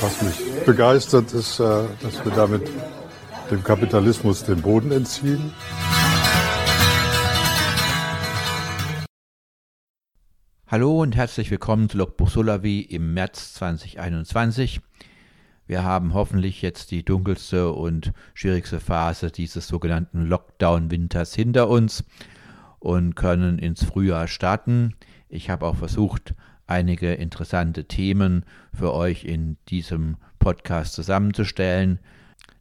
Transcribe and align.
Was 0.00 0.20
mich 0.20 0.64
begeistert 0.66 1.32
ist, 1.32 1.58
äh, 1.58 1.84
dass 2.02 2.22
wir 2.22 2.32
damit 2.32 2.70
dem 3.50 3.64
Kapitalismus 3.64 4.44
den 4.44 4.60
Boden 4.60 4.92
entziehen. 4.92 5.54
Hallo 10.66 11.00
und 11.00 11.16
herzlich 11.16 11.50
willkommen 11.50 11.88
zu 11.88 11.96
Logbuch 11.96 12.28
Solavi 12.28 12.80
im 12.80 13.14
März 13.14 13.54
2021. 13.54 14.80
Wir 15.66 15.82
haben 15.82 16.12
hoffentlich 16.12 16.60
jetzt 16.60 16.90
die 16.90 17.02
dunkelste 17.02 17.72
und 17.72 18.12
schwierigste 18.34 18.80
Phase 18.80 19.30
dieses 19.30 19.66
sogenannten 19.66 20.26
Lockdown-Winters 20.26 21.34
hinter 21.34 21.68
uns 21.68 22.04
und 22.80 23.16
können 23.16 23.58
ins 23.58 23.82
Frühjahr 23.84 24.28
starten. 24.28 24.94
Ich 25.28 25.48
habe 25.48 25.66
auch 25.66 25.76
versucht, 25.76 26.34
einige 26.66 27.12
interessante 27.14 27.84
Themen 27.84 28.44
für 28.72 28.92
euch 28.92 29.24
in 29.24 29.56
diesem 29.68 30.16
Podcast 30.38 30.94
zusammenzustellen. 30.94 31.98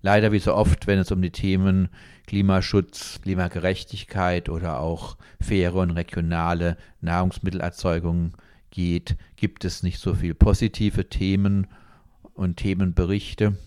Leider 0.02 0.31
wie 0.31 0.39
so 0.39 0.53
oft, 0.53 0.88
wenn 0.88 1.00
es 1.00 1.12
um 1.12 1.22
die 1.22 1.31
Themen 1.31 1.89
Klimaschutz, 2.28 3.20
Klimagerechtigkeit 3.22 4.50
oder 4.50 4.80
auch 4.80 5.17
faire 5.42 5.75
und 5.75 5.92
regionale 5.92 6.78
Nahrungsmittelerzeugung 7.02 8.34
geht, 8.72 9.17
gibt 9.36 9.66
es 9.66 9.84
nicht 9.84 10.00
so 10.00 10.14
viele 10.14 10.36
positive 10.36 11.09
Themen 11.09 11.67
und 12.34 12.58
Themenberichte. 12.58 13.58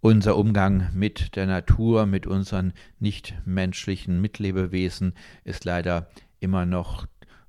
Unser 0.00 0.36
Umgang 0.36 0.90
mit 0.92 1.36
der 1.36 1.46
Natur, 1.46 2.06
mit 2.06 2.26
unseren 2.26 2.72
nichtmenschlichen 2.98 4.20
Mitlebewesen 4.20 5.14
ist 5.44 5.64
leider 5.64 6.08
immer 6.40 6.66
noch 6.66 7.06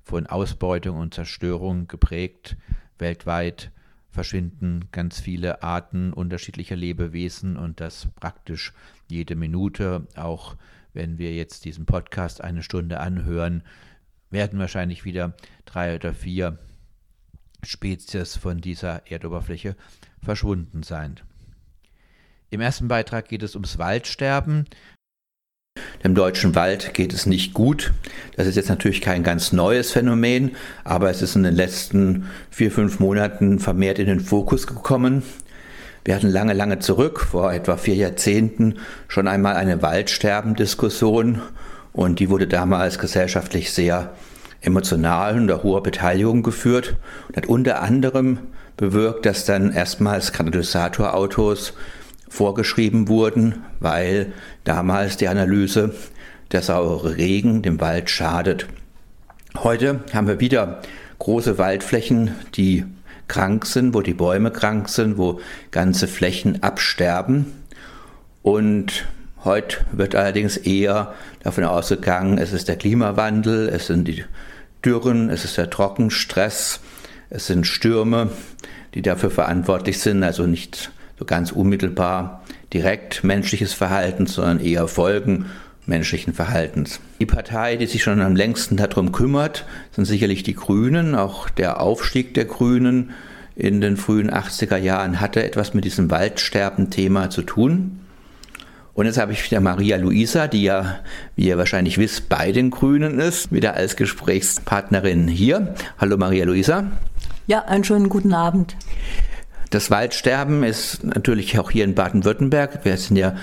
von 0.08 0.26
Ausbeutung 0.26 0.96
und 0.96 1.12
Zerstörung 1.12 1.86
geprägt. 1.86 2.56
Weltweit 2.96 3.70
verschwinden 4.10 4.88
ganz 4.90 5.20
viele 5.20 5.62
Arten 5.62 6.14
unterschiedlicher 6.14 6.76
Lebewesen 6.76 7.58
und 7.58 7.78
das 7.78 8.08
praktisch 8.18 8.72
jede 9.08 9.36
Minute. 9.36 10.06
Auch 10.16 10.56
wenn 10.94 11.18
wir 11.18 11.34
jetzt 11.34 11.66
diesen 11.66 11.84
Podcast 11.84 12.40
eine 12.40 12.62
Stunde 12.62 13.00
anhören, 13.00 13.62
werden 14.30 14.58
wahrscheinlich 14.58 15.04
wieder 15.04 15.34
drei 15.66 15.94
oder 15.94 16.14
vier 16.14 16.58
Spezies 17.62 18.34
von 18.34 18.62
dieser 18.62 19.10
Erdoberfläche 19.10 19.76
verschwunden 20.22 20.82
sein. 20.82 21.20
Im 22.48 22.62
ersten 22.62 22.88
Beitrag 22.88 23.28
geht 23.28 23.42
es 23.42 23.54
ums 23.54 23.76
Waldsterben. 23.76 24.64
Dem 26.04 26.14
deutschen 26.14 26.54
Wald 26.54 26.94
geht 26.94 27.12
es 27.12 27.26
nicht 27.26 27.54
gut. 27.54 27.92
Das 28.36 28.46
ist 28.46 28.54
jetzt 28.54 28.68
natürlich 28.68 29.00
kein 29.00 29.24
ganz 29.24 29.52
neues 29.52 29.90
Phänomen, 29.90 30.52
aber 30.84 31.10
es 31.10 31.22
ist 31.22 31.34
in 31.34 31.42
den 31.42 31.56
letzten 31.56 32.26
vier, 32.50 32.70
fünf 32.70 33.00
Monaten 33.00 33.58
vermehrt 33.58 33.98
in 33.98 34.06
den 34.06 34.20
Fokus 34.20 34.66
gekommen. 34.66 35.22
Wir 36.04 36.14
hatten 36.14 36.28
lange, 36.28 36.52
lange 36.52 36.78
zurück, 36.78 37.20
vor 37.20 37.52
etwa 37.52 37.76
vier 37.76 37.96
Jahrzehnten, 37.96 38.76
schon 39.08 39.26
einmal 39.26 39.56
eine 39.56 39.82
Waldsterben-Diskussion 39.82 41.42
und 41.92 42.20
die 42.20 42.30
wurde 42.30 42.46
damals 42.46 42.98
gesellschaftlich 42.98 43.72
sehr 43.72 44.12
emotional 44.60 45.36
unter 45.36 45.62
hoher 45.62 45.82
Beteiligung 45.82 46.42
geführt 46.42 46.96
und 47.28 47.36
hat 47.36 47.46
unter 47.46 47.82
anderem 47.82 48.38
bewirkt, 48.76 49.26
dass 49.26 49.44
dann 49.44 49.72
erstmals 49.72 50.32
Katalysatorautos 50.32 51.74
vorgeschrieben 52.28 53.08
wurden, 53.08 53.64
weil 53.80 54.32
damals 54.64 55.16
die 55.16 55.28
Analyse, 55.28 55.94
der 56.52 56.62
saure 56.62 57.16
Regen 57.16 57.62
dem 57.62 57.80
Wald 57.80 58.10
schadet. 58.10 58.66
Heute 59.56 60.00
haben 60.12 60.28
wir 60.28 60.40
wieder 60.40 60.80
große 61.18 61.58
Waldflächen, 61.58 62.34
die 62.54 62.84
krank 63.26 63.66
sind, 63.66 63.94
wo 63.94 64.00
die 64.00 64.14
Bäume 64.14 64.50
krank 64.50 64.88
sind, 64.88 65.18
wo 65.18 65.40
ganze 65.70 66.08
Flächen 66.08 66.62
absterben. 66.62 67.46
Und 68.42 69.06
heute 69.44 69.78
wird 69.92 70.14
allerdings 70.14 70.56
eher 70.56 71.14
davon 71.42 71.64
ausgegangen, 71.64 72.38
es 72.38 72.52
ist 72.52 72.68
der 72.68 72.76
Klimawandel, 72.76 73.68
es 73.68 73.88
sind 73.88 74.08
die 74.08 74.24
Dürren, 74.84 75.28
es 75.28 75.44
ist 75.44 75.58
der 75.58 75.70
Trockenstress, 75.70 76.80
es 77.30 77.46
sind 77.46 77.66
Stürme, 77.66 78.30
die 78.94 79.02
dafür 79.02 79.30
verantwortlich 79.30 79.98
sind, 79.98 80.22
also 80.22 80.46
nicht 80.46 80.90
so 81.18 81.24
ganz 81.24 81.52
unmittelbar 81.52 82.42
direkt 82.72 83.24
menschliches 83.24 83.72
Verhalten, 83.72 84.26
sondern 84.26 84.60
eher 84.60 84.86
Folgen 84.88 85.46
menschlichen 85.86 86.34
Verhaltens. 86.34 87.00
Die 87.18 87.26
Partei, 87.26 87.76
die 87.76 87.86
sich 87.86 88.02
schon 88.02 88.20
am 88.20 88.36
längsten 88.36 88.76
darum 88.76 89.10
kümmert, 89.10 89.64
sind 89.92 90.04
sicherlich 90.04 90.42
die 90.42 90.54
Grünen. 90.54 91.14
Auch 91.14 91.48
der 91.48 91.80
Aufstieg 91.80 92.34
der 92.34 92.44
Grünen 92.44 93.10
in 93.56 93.80
den 93.80 93.96
frühen 93.96 94.30
80er 94.30 94.76
Jahren 94.76 95.20
hatte 95.20 95.42
etwas 95.42 95.74
mit 95.74 95.84
diesem 95.84 96.10
Waldsterben-Thema 96.10 97.30
zu 97.30 97.42
tun. 97.42 98.00
Und 98.94 99.06
jetzt 99.06 99.18
habe 99.18 99.32
ich 99.32 99.48
wieder 99.48 99.60
Maria 99.60 99.96
Luisa, 99.96 100.46
die 100.46 100.64
ja, 100.64 100.96
wie 101.36 101.46
ihr 101.46 101.56
wahrscheinlich 101.56 101.98
wisst, 101.98 102.28
bei 102.28 102.52
den 102.52 102.70
Grünen 102.70 103.18
ist, 103.18 103.50
wieder 103.50 103.74
als 103.74 103.96
Gesprächspartnerin 103.96 105.26
hier. 105.26 105.74
Hallo 105.98 106.16
Maria 106.16 106.44
Luisa. 106.44 106.84
Ja, 107.46 107.64
einen 107.64 107.84
schönen 107.84 108.08
guten 108.08 108.34
Abend. 108.34 108.76
Das 109.70 109.90
Waldsterben 109.90 110.64
ist 110.64 111.04
natürlich 111.04 111.58
auch 111.58 111.70
hier 111.70 111.84
in 111.84 111.94
Baden-Württemberg. 111.94 112.84
Wir 112.84 112.96
sind 112.96 113.16
ja 113.16 113.34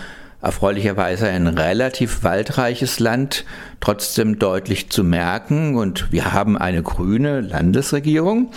erfreulicherweise 0.41 1.27
ein 1.27 1.47
relativ 1.47 2.23
waldreiches 2.23 2.99
Land, 2.99 3.45
trotzdem 3.79 4.37
deutlich 4.37 4.89
zu 4.89 5.03
merken. 5.03 5.75
Und 5.75 6.11
wir 6.11 6.33
haben 6.33 6.57
eine 6.57 6.83
grüne 6.83 7.41
Landesregierung. 7.41 8.51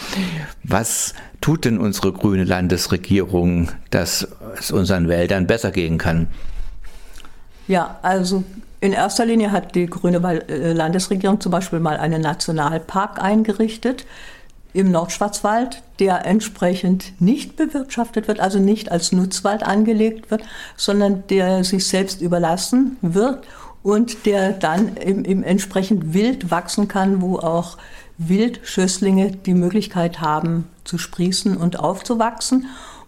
Was 0.64 1.14
tut 1.40 1.64
denn 1.64 1.78
unsere 1.78 2.12
grüne 2.12 2.44
Landesregierung, 2.44 3.70
dass 3.90 4.28
es 4.58 4.70
unseren 4.70 5.08
Wäldern 5.08 5.46
besser 5.46 5.70
gehen 5.70 5.98
kann? 5.98 6.28
Ja, 7.68 7.98
also 8.02 8.44
in 8.80 8.92
erster 8.92 9.26
Linie 9.26 9.50
hat 9.50 9.74
die 9.74 9.86
grüne 9.86 10.18
äh, 10.48 10.72
Landesregierung 10.72 11.40
zum 11.40 11.52
Beispiel 11.52 11.80
mal 11.80 11.96
einen 11.96 12.22
Nationalpark 12.22 13.22
eingerichtet 13.22 14.06
im 14.78 14.92
Nordschwarzwald, 14.92 15.82
der 15.98 16.24
entsprechend 16.24 17.20
nicht 17.20 17.56
bewirtschaftet 17.56 18.28
wird, 18.28 18.38
also 18.38 18.60
nicht 18.60 18.92
als 18.92 19.10
Nutzwald 19.10 19.64
angelegt 19.64 20.30
wird, 20.30 20.42
sondern 20.76 21.24
der 21.28 21.64
sich 21.64 21.84
selbst 21.88 22.20
überlassen 22.20 22.96
wird 23.02 23.44
und 23.82 24.24
der 24.24 24.52
dann 24.52 24.96
im, 24.96 25.24
im 25.24 25.42
entsprechend 25.42 26.14
wild 26.14 26.52
wachsen 26.52 26.86
kann, 26.86 27.20
wo 27.20 27.38
auch 27.38 27.76
Wildschösslinge 28.18 29.32
die 29.32 29.54
Möglichkeit 29.54 30.20
haben 30.20 30.68
zu 30.84 30.96
sprießen 30.96 31.56
und 31.56 31.80
aufzuwachsen. 31.80 32.66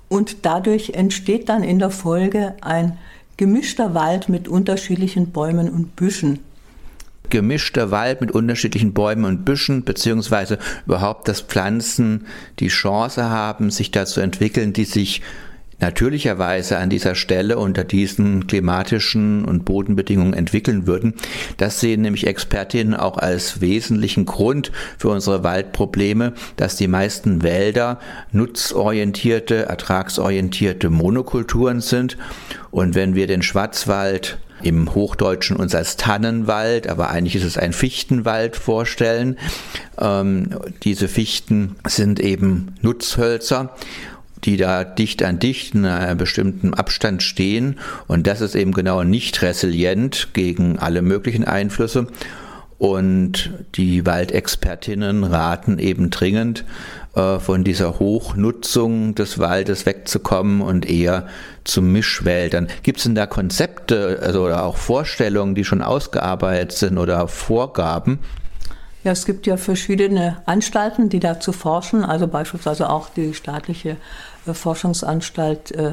Und 0.08 0.44
dadurch 0.44 0.90
entsteht 0.90 1.48
dann 1.48 1.62
in 1.62 1.78
der 1.78 1.90
Folge 1.90 2.56
ein 2.62 2.98
gemischter 3.36 3.94
Wald 3.94 4.28
mit 4.28 4.48
unterschiedlichen 4.48 5.30
Bäumen 5.30 5.68
und 5.70 5.94
Büschen 5.94 6.40
gemischter 7.30 7.90
Wald 7.90 8.20
mit 8.20 8.30
unterschiedlichen 8.30 8.92
Bäumen 8.92 9.24
und 9.24 9.44
Büschen, 9.44 9.84
beziehungsweise 9.84 10.58
überhaupt, 10.86 11.28
dass 11.28 11.40
Pflanzen 11.40 12.26
die 12.58 12.68
Chance 12.68 13.30
haben, 13.30 13.70
sich 13.70 13.90
da 13.90 14.06
zu 14.06 14.20
entwickeln, 14.20 14.72
die 14.72 14.84
sich 14.84 15.22
natürlicherweise 15.80 16.78
an 16.78 16.90
dieser 16.90 17.14
Stelle 17.14 17.58
unter 17.58 17.84
diesen 17.84 18.46
klimatischen 18.46 19.44
und 19.44 19.64
Bodenbedingungen 19.64 20.34
entwickeln 20.34 20.86
würden. 20.86 21.14
Das 21.56 21.80
sehen 21.80 22.02
nämlich 22.02 22.26
Expertinnen 22.26 22.94
auch 22.94 23.16
als 23.16 23.60
wesentlichen 23.60 24.26
Grund 24.26 24.70
für 24.98 25.08
unsere 25.08 25.42
Waldprobleme, 25.42 26.34
dass 26.56 26.76
die 26.76 26.88
meisten 26.88 27.42
Wälder 27.42 27.98
nutzorientierte, 28.32 29.66
ertragsorientierte 29.66 30.90
Monokulturen 30.90 31.80
sind. 31.80 32.16
Und 32.70 32.94
wenn 32.94 33.14
wir 33.14 33.26
den 33.26 33.42
Schwarzwald 33.42 34.38
im 34.62 34.94
Hochdeutschen 34.94 35.56
uns 35.56 35.74
als 35.74 35.96
Tannenwald, 35.96 36.88
aber 36.88 37.10
eigentlich 37.10 37.36
ist 37.36 37.44
es 37.44 37.58
ein 37.58 37.72
Fichtenwald 37.72 38.56
vorstellen. 38.56 39.38
Ähm, 39.98 40.50
diese 40.82 41.08
Fichten 41.08 41.76
sind 41.86 42.20
eben 42.20 42.74
Nutzhölzer 42.82 43.74
die 44.44 44.56
da 44.56 44.84
dicht 44.84 45.22
an 45.22 45.38
dicht 45.38 45.74
in 45.74 45.84
einem 45.84 46.18
bestimmten 46.18 46.74
Abstand 46.74 47.22
stehen. 47.22 47.78
Und 48.06 48.26
das 48.26 48.40
ist 48.40 48.54
eben 48.54 48.72
genau 48.72 49.02
nicht 49.02 49.42
resilient 49.42 50.28
gegen 50.32 50.78
alle 50.78 51.02
möglichen 51.02 51.44
Einflüsse. 51.44 52.06
Und 52.78 53.50
die 53.74 54.06
Waldexpertinnen 54.06 55.24
raten 55.24 55.78
eben 55.78 56.08
dringend, 56.08 56.64
von 57.12 57.64
dieser 57.64 57.98
Hochnutzung 57.98 59.16
des 59.16 59.40
Waldes 59.40 59.84
wegzukommen 59.84 60.60
und 60.60 60.88
eher 60.88 61.26
zu 61.64 61.82
Mischwäldern. 61.82 62.68
Gibt 62.84 62.98
es 62.98 63.04
denn 63.04 63.16
da 63.16 63.26
Konzepte 63.26 64.20
also, 64.22 64.44
oder 64.44 64.64
auch 64.64 64.76
Vorstellungen, 64.76 65.56
die 65.56 65.64
schon 65.64 65.82
ausgearbeitet 65.82 66.72
sind 66.72 66.98
oder 66.98 67.26
Vorgaben? 67.26 68.20
Ja, 69.02 69.12
es 69.12 69.24
gibt 69.24 69.46
ja 69.46 69.56
verschiedene 69.56 70.42
Anstalten, 70.44 71.08
die 71.08 71.20
dazu 71.20 71.52
forschen, 71.52 72.04
also 72.04 72.28
beispielsweise 72.28 72.90
auch 72.90 73.08
die 73.08 73.32
staatliche 73.32 73.96
äh, 74.46 74.52
Forschungsanstalt, 74.52 75.72
äh, 75.72 75.92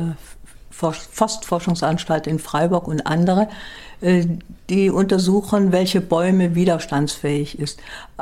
Forstforschungsanstalt 0.70 2.28
in 2.28 2.38
Freiburg 2.38 2.88
und 2.88 3.08
andere, 3.08 3.44
äh, 3.44 3.48
die 4.02 4.90
untersuchen, 4.90 5.72
welche 5.72 6.02
Bäume 6.02 6.56
widerstandsfähig 6.56 7.58
ist. 7.58 7.80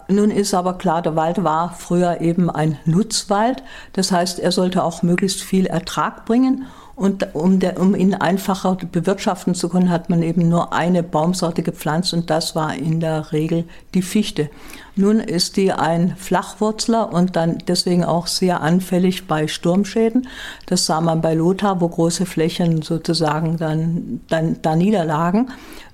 Nun 0.07 0.31
ist 0.31 0.53
aber 0.53 0.77
klar, 0.77 1.01
der 1.01 1.15
Wald 1.15 1.43
war 1.43 1.73
früher 1.73 2.21
eben 2.21 2.49
ein 2.49 2.77
Nutzwald. 2.85 3.63
Das 3.93 4.11
heißt, 4.11 4.39
er 4.39 4.51
sollte 4.51 4.83
auch 4.83 5.03
möglichst 5.03 5.41
viel 5.41 5.65
Ertrag 5.65 6.25
bringen. 6.25 6.65
Und 6.95 7.35
um, 7.35 7.59
der, 7.59 7.79
um 7.79 7.93
ihn 7.93 8.13
einfacher 8.13 8.75
bewirtschaften 8.75 9.53
zu 9.53 9.67
können, 9.67 9.89
hat 9.89 10.09
man 10.09 10.23
eben 10.23 10.47
nur 10.47 10.71
eine 10.71 11.03
Baumsorte 11.03 11.61
gepflanzt 11.61 12.13
und 12.13 12.29
das 12.29 12.55
war 12.55 12.73
in 12.73 13.01
der 13.01 13.33
Regel 13.33 13.65
die 13.93 14.01
Fichte. 14.01 14.49
Nun 14.97 15.19
ist 15.19 15.57
die 15.57 15.73
ein 15.73 16.15
Flachwurzler 16.15 17.11
und 17.11 17.35
dann 17.35 17.57
deswegen 17.67 18.05
auch 18.05 18.27
sehr 18.27 18.61
anfällig 18.61 19.27
bei 19.27 19.47
Sturmschäden. 19.47 20.27
Das 20.67 20.85
sah 20.85 21.01
man 21.01 21.19
bei 21.19 21.33
Lothar, 21.33 21.81
wo 21.81 21.89
große 21.89 22.25
Flächen 22.25 22.81
sozusagen 22.81 23.57
dann, 23.57 24.21
dann 24.29 24.57
da 24.61 24.75
niederlagen. 24.75 25.51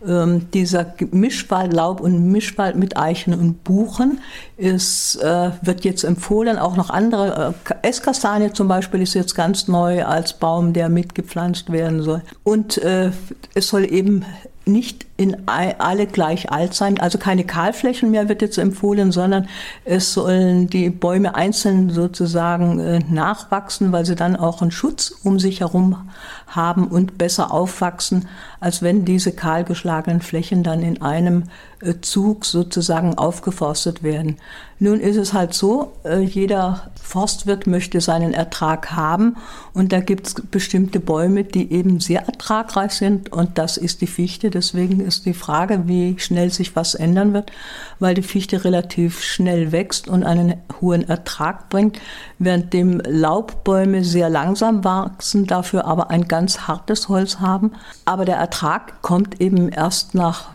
Ähm, 0.07 0.51
dieser 0.51 0.93
Mischwald, 1.11 1.73
Laub- 1.73 2.01
und 2.01 2.31
Mischwald 2.31 2.75
mit 2.75 2.95
Eichen 2.95 3.33
und 3.33 3.63
Buchen 3.63 4.19
ist, 4.57 5.15
äh, 5.15 5.51
wird 5.63 5.83
jetzt 5.83 6.03
empfohlen. 6.03 6.59
Auch 6.59 6.75
noch 6.75 6.91
andere, 6.91 7.55
äh, 7.69 7.87
Esskastanie 7.87 8.53
zum 8.53 8.67
Beispiel 8.67 9.01
ist 9.01 9.15
jetzt 9.15 9.33
ganz 9.33 9.67
neu 9.67 10.05
als 10.05 10.33
Baum, 10.33 10.73
der 10.73 10.89
mitgepflanzt 10.89 11.71
werden 11.71 12.03
soll. 12.03 12.21
Und 12.43 12.77
äh, 12.77 13.11
es 13.55 13.67
soll 13.67 13.91
eben 13.91 14.25
nicht 14.65 15.05
in 15.21 15.47
alle 15.47 16.07
gleich 16.07 16.51
alt 16.51 16.73
sein, 16.73 16.99
also 16.99 17.17
keine 17.17 17.43
Kahlflächen 17.43 18.09
mehr 18.09 18.27
wird 18.27 18.41
jetzt 18.41 18.57
empfohlen, 18.57 19.11
sondern 19.11 19.47
es 19.85 20.13
sollen 20.13 20.67
die 20.67 20.89
Bäume 20.89 21.35
einzeln 21.35 21.91
sozusagen 21.91 22.79
äh, 22.79 22.99
nachwachsen, 23.07 23.91
weil 23.91 24.05
sie 24.05 24.15
dann 24.15 24.35
auch 24.35 24.61
einen 24.61 24.71
Schutz 24.71 25.13
um 25.23 25.39
sich 25.39 25.59
herum 25.59 26.09
haben 26.47 26.87
und 26.87 27.17
besser 27.17 27.53
aufwachsen, 27.53 28.27
als 28.59 28.81
wenn 28.81 29.05
diese 29.05 29.31
kahlgeschlagenen 29.31 30.21
Flächen 30.21 30.63
dann 30.63 30.81
in 30.81 31.01
einem 31.01 31.43
äh, 31.81 31.95
Zug 32.01 32.45
sozusagen 32.45 33.17
aufgeforstet 33.17 34.03
werden. 34.03 34.37
Nun 34.79 34.99
ist 34.99 35.17
es 35.17 35.33
halt 35.33 35.53
so, 35.53 35.93
äh, 36.03 36.19
jeder 36.19 36.91
Forstwirt 37.01 37.67
möchte 37.67 38.01
seinen 38.01 38.33
Ertrag 38.33 38.91
haben 38.91 39.37
und 39.73 39.91
da 39.91 39.99
gibt 39.99 40.27
es 40.27 40.33
bestimmte 40.33 40.99
Bäume, 40.99 41.43
die 41.43 41.71
eben 41.71 41.99
sehr 41.99 42.25
ertragreich 42.25 42.91
sind 42.93 43.31
und 43.31 43.57
das 43.57 43.77
ist 43.77 44.01
die 44.01 44.07
Fichte. 44.07 44.49
Deswegen 44.49 44.99
ist 45.11 45.25
die 45.25 45.33
Frage, 45.33 45.87
wie 45.87 46.17
schnell 46.19 46.49
sich 46.51 46.75
was 46.75 46.95
ändern 46.95 47.33
wird, 47.33 47.51
weil 47.99 48.13
die 48.13 48.21
Fichte 48.21 48.63
relativ 48.63 49.21
schnell 49.21 49.71
wächst 49.71 50.07
und 50.07 50.23
einen 50.23 50.55
hohen 50.79 51.07
Ertrag 51.07 51.69
bringt, 51.69 51.99
während 52.39 52.73
dem 52.73 53.01
Laubbäume 53.05 54.03
sehr 54.03 54.29
langsam 54.29 54.83
wachsen, 54.83 55.47
dafür 55.47 55.85
aber 55.85 56.09
ein 56.09 56.27
ganz 56.27 56.67
hartes 56.67 57.09
Holz 57.09 57.39
haben. 57.39 57.73
Aber 58.05 58.25
der 58.25 58.37
Ertrag 58.37 59.01
kommt 59.01 59.41
eben 59.41 59.69
erst 59.69 60.15
nach, 60.15 60.49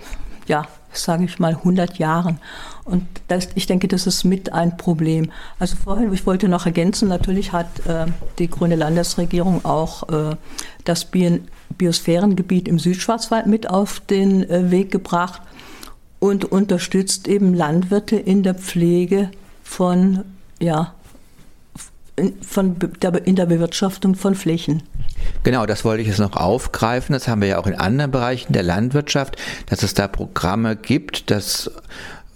ja, 0.46 0.66
sage 0.92 1.24
ich 1.24 1.38
mal, 1.38 1.52
100 1.52 1.98
Jahren. 1.98 2.38
Und 2.84 3.06
das, 3.28 3.48
ich 3.54 3.66
denke, 3.66 3.88
das 3.88 4.06
ist 4.06 4.24
mit 4.24 4.52
ein 4.52 4.76
Problem. 4.76 5.30
Also 5.58 5.76
vorhin, 5.76 6.12
ich 6.12 6.24
wollte 6.24 6.48
noch 6.48 6.64
ergänzen, 6.64 7.08
natürlich 7.08 7.52
hat 7.52 7.66
äh, 7.86 8.06
die 8.38 8.48
grüne 8.48 8.76
Landesregierung 8.76 9.64
auch 9.64 10.08
äh, 10.08 10.36
das 10.84 11.04
Bi 11.04 11.42
Biosphärengebiet 11.76 12.68
im 12.68 12.78
Südschwarzwald 12.78 13.46
mit 13.46 13.68
auf 13.68 14.00
den 14.00 14.48
äh, 14.48 14.70
Weg 14.70 14.90
gebracht 14.90 15.42
und 16.18 16.44
unterstützt 16.44 17.28
eben 17.28 17.54
Landwirte 17.54 18.16
in 18.16 18.42
der 18.42 18.54
Pflege 18.54 19.30
von, 19.62 20.24
ja, 20.60 20.94
von 22.40 22.76
der, 22.78 23.26
in 23.26 23.36
der 23.36 23.46
Bewirtschaftung 23.46 24.14
von 24.14 24.34
Flächen. 24.34 24.82
Genau, 25.42 25.66
das 25.66 25.84
wollte 25.84 26.02
ich 26.02 26.08
jetzt 26.08 26.18
noch 26.18 26.36
aufgreifen. 26.36 27.12
Das 27.12 27.28
haben 27.28 27.40
wir 27.40 27.48
ja 27.48 27.58
auch 27.58 27.66
in 27.66 27.74
anderen 27.74 28.10
Bereichen 28.10 28.52
der 28.52 28.62
Landwirtschaft, 28.62 29.36
dass 29.66 29.82
es 29.82 29.94
da 29.94 30.08
Programme 30.08 30.76
gibt, 30.76 31.30
dass 31.30 31.70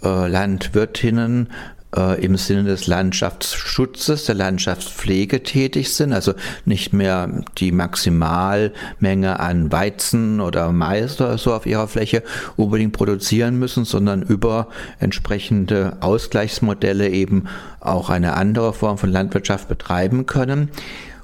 äh, 0.03 0.27
Landwirtinnen 0.27 1.49
äh, 1.95 2.23
im 2.23 2.37
Sinne 2.37 2.63
des 2.63 2.87
Landschaftsschutzes, 2.87 4.25
der 4.25 4.35
Landschaftspflege 4.35 5.43
tätig 5.43 5.93
sind, 5.93 6.13
also 6.13 6.33
nicht 6.65 6.93
mehr 6.93 7.43
die 7.57 7.71
Maximalmenge 7.71 9.39
an 9.39 9.71
Weizen 9.71 10.41
oder 10.41 10.71
Mais 10.71 11.19
oder 11.19 11.37
so 11.37 11.53
auf 11.53 11.65
ihrer 11.65 11.87
Fläche 11.87 12.23
unbedingt 12.55 12.93
produzieren 12.93 13.59
müssen, 13.59 13.85
sondern 13.85 14.21
über 14.21 14.67
entsprechende 14.99 15.97
Ausgleichsmodelle 15.99 17.09
eben 17.09 17.47
auch 17.79 18.09
eine 18.09 18.33
andere 18.33 18.73
Form 18.73 18.97
von 18.97 19.11
Landwirtschaft 19.11 19.67
betreiben 19.67 20.25
können. 20.25 20.69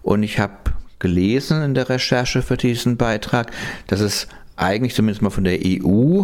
Und 0.01 0.23
ich 0.23 0.39
habe 0.39 0.53
gelesen 0.99 1.61
in 1.61 1.73
der 1.75 1.89
Recherche 1.89 2.41
für 2.41 2.57
diesen 2.57 2.97
Beitrag, 2.97 3.51
dass 3.87 3.99
es 3.99 4.27
eigentlich 4.55 4.95
zumindest 4.95 5.21
mal 5.21 5.29
von 5.29 5.43
der 5.43 5.59
EU 5.63 6.23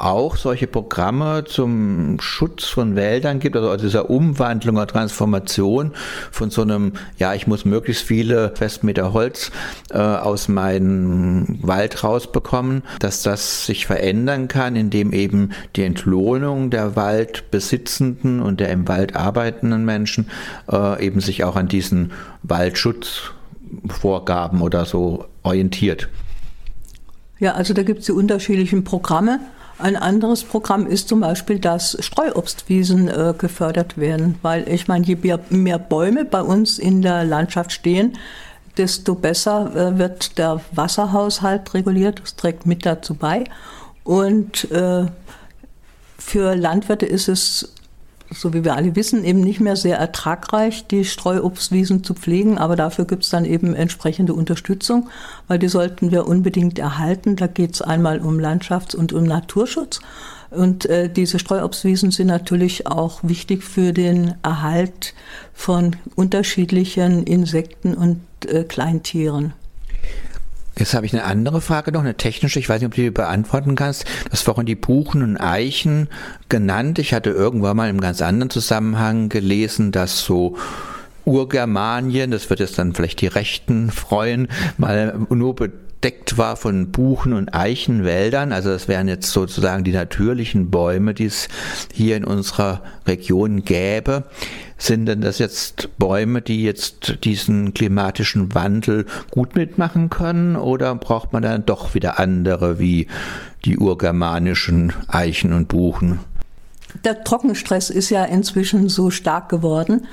auch 0.00 0.36
solche 0.36 0.66
Programme 0.66 1.44
zum 1.44 2.18
Schutz 2.20 2.64
von 2.64 2.96
Wäldern 2.96 3.38
gibt, 3.38 3.56
also 3.56 3.76
dieser 3.76 4.10
Umwandlung 4.10 4.76
oder 4.76 4.86
Transformation 4.86 5.92
von 6.30 6.50
so 6.50 6.62
einem, 6.62 6.92
ja, 7.18 7.34
ich 7.34 7.46
muss 7.46 7.64
möglichst 7.64 8.04
viele 8.04 8.52
Festmeter 8.56 9.12
Holz 9.12 9.50
äh, 9.90 9.98
aus 9.98 10.46
meinem 10.48 11.58
Wald 11.62 12.02
rausbekommen, 12.02 12.82
dass 12.98 13.22
das 13.22 13.66
sich 13.66 13.86
verändern 13.86 14.48
kann, 14.48 14.74
indem 14.76 15.12
eben 15.12 15.50
die 15.76 15.84
Entlohnung 15.84 16.70
der 16.70 16.96
Waldbesitzenden 16.96 18.40
und 18.40 18.60
der 18.60 18.70
im 18.70 18.88
Wald 18.88 19.14
arbeitenden 19.16 19.84
Menschen 19.84 20.30
äh, 20.70 21.04
eben 21.04 21.20
sich 21.20 21.44
auch 21.44 21.56
an 21.56 21.68
diesen 21.68 22.12
Waldschutzvorgaben 22.42 24.62
oder 24.62 24.86
so 24.86 25.26
orientiert. 25.42 26.08
Ja, 27.38 27.52
also 27.54 27.74
da 27.74 27.82
gibt 27.82 27.98
es 28.00 28.06
die 28.06 28.12
unterschiedlichen 28.12 28.84
Programme. 28.84 29.40
Ein 29.80 29.96
anderes 29.96 30.44
Programm 30.44 30.86
ist 30.86 31.08
zum 31.08 31.20
Beispiel, 31.20 31.58
dass 31.58 31.96
Streuobstwiesen 32.00 33.08
äh, 33.08 33.34
gefördert 33.36 33.96
werden, 33.96 34.38
weil 34.42 34.68
ich 34.68 34.88
meine, 34.88 35.06
je 35.06 35.16
mehr, 35.48 35.78
Bäume 35.78 36.24
bei 36.26 36.42
uns 36.42 36.78
in 36.78 37.00
der 37.00 37.24
Landschaft 37.24 37.72
stehen, 37.72 38.18
desto 38.76 39.14
besser 39.14 39.74
äh, 39.74 39.98
wird 39.98 40.36
der 40.36 40.60
Wasserhaushalt 40.72 41.72
reguliert. 41.72 42.20
Das 42.20 42.36
trägt 42.36 42.66
mit 42.66 42.84
dazu 42.84 43.14
bei. 43.14 43.44
Und 44.04 44.70
äh, 44.70 45.06
für 46.18 46.54
Landwirte 46.54 47.06
ist 47.06 47.28
es 47.28 47.74
so 48.32 48.54
wie 48.54 48.64
wir 48.64 48.76
alle 48.76 48.94
wissen, 48.96 49.24
eben 49.24 49.40
nicht 49.40 49.60
mehr 49.60 49.76
sehr 49.76 49.98
ertragreich, 49.98 50.86
die 50.86 51.04
Streuobstwiesen 51.04 52.04
zu 52.04 52.14
pflegen, 52.14 52.58
aber 52.58 52.76
dafür 52.76 53.04
gibt 53.04 53.24
es 53.24 53.30
dann 53.30 53.44
eben 53.44 53.74
entsprechende 53.74 54.34
Unterstützung, 54.34 55.08
weil 55.48 55.58
die 55.58 55.68
sollten 55.68 56.10
wir 56.10 56.26
unbedingt 56.26 56.78
erhalten. 56.78 57.36
Da 57.36 57.46
geht 57.46 57.74
es 57.74 57.82
einmal 57.82 58.20
um 58.20 58.38
Landschafts- 58.38 58.94
und 58.94 59.12
um 59.12 59.24
Naturschutz. 59.24 60.00
Und 60.50 60.86
äh, 60.86 61.08
diese 61.08 61.38
Streuobstwiesen 61.38 62.10
sind 62.10 62.26
natürlich 62.26 62.86
auch 62.86 63.20
wichtig 63.22 63.62
für 63.62 63.92
den 63.92 64.34
Erhalt 64.42 65.14
von 65.52 65.96
unterschiedlichen 66.16 67.24
Insekten 67.24 67.94
und 67.94 68.20
äh, 68.46 68.64
Kleintieren. 68.64 69.52
Jetzt 70.80 70.94
habe 70.94 71.04
ich 71.04 71.12
eine 71.12 71.24
andere 71.24 71.60
Frage 71.60 71.92
noch, 71.92 72.00
eine 72.00 72.16
technische. 72.16 72.58
Ich 72.58 72.70
weiß 72.70 72.80
nicht, 72.80 72.86
ob 72.86 72.94
du 72.94 73.02
die 73.02 73.10
beantworten 73.10 73.74
kannst. 73.74 74.06
Hast 74.30 74.44
vorhin 74.44 74.64
die 74.64 74.74
Buchen 74.74 75.22
und 75.22 75.36
Eichen 75.36 76.08
genannt. 76.48 76.98
Ich 76.98 77.12
hatte 77.12 77.28
irgendwann 77.28 77.76
mal 77.76 77.90
im 77.90 78.00
ganz 78.00 78.22
anderen 78.22 78.48
Zusammenhang 78.48 79.28
gelesen, 79.28 79.92
dass 79.92 80.20
so 80.20 80.56
Urgermanien, 81.26 82.30
das 82.30 82.48
wird 82.48 82.60
jetzt 82.60 82.78
dann 82.78 82.94
vielleicht 82.94 83.20
die 83.20 83.26
Rechten 83.26 83.90
freuen, 83.90 84.48
mal 84.78 85.18
nur 85.28 85.54
bedeckt 86.00 86.38
war 86.38 86.56
von 86.56 86.90
Buchen- 86.90 87.34
und 87.34 87.54
Eichenwäldern. 87.54 88.52
Also 88.52 88.70
das 88.70 88.88
wären 88.88 89.06
jetzt 89.06 89.30
sozusagen 89.30 89.84
die 89.84 89.92
natürlichen 89.92 90.70
Bäume, 90.70 91.12
die 91.12 91.26
es 91.26 91.48
hier 91.92 92.16
in 92.16 92.24
unserer 92.24 92.80
Region 93.06 93.64
gäbe. 93.64 94.24
Sind 94.78 95.06
denn 95.06 95.20
das 95.20 95.38
jetzt 95.38 95.98
Bäume, 95.98 96.40
die 96.40 96.62
jetzt 96.62 97.22
diesen 97.24 97.74
klimatischen 97.74 98.54
Wandel 98.54 99.04
gut 99.30 99.54
mitmachen 99.54 100.08
können 100.08 100.56
oder 100.56 100.94
braucht 100.94 101.34
man 101.34 101.42
dann 101.42 101.66
doch 101.66 101.94
wieder 101.94 102.18
andere 102.18 102.78
wie 102.78 103.06
die 103.66 103.76
urgermanischen 103.76 104.94
Eichen 105.06 105.52
und 105.52 105.68
Buchen? 105.68 106.20
Der 107.04 107.22
Trockenstress 107.24 107.90
ist 107.90 108.08
ja 108.08 108.24
inzwischen 108.24 108.88
so 108.88 109.10
stark 109.10 109.50
geworden, 109.50 110.06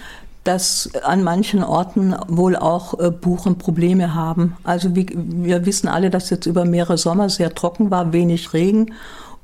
dass 0.47 0.89
an 1.03 1.23
manchen 1.23 1.61
Orten 1.61 2.15
wohl 2.29 2.55
auch 2.55 2.97
äh, 2.99 3.11
Buchen 3.11 3.57
Probleme 3.57 4.15
haben. 4.15 4.55
Also 4.63 4.95
wie, 4.95 5.05
wir 5.13 5.65
wissen 5.65 5.89
alle, 5.89 6.09
dass 6.09 6.29
jetzt 6.29 6.45
über 6.45 6.63
mehrere 6.63 6.97
Sommer 6.97 7.29
sehr 7.29 7.53
trocken 7.53 7.91
war, 7.91 8.13
wenig 8.13 8.53
Regen 8.53 8.93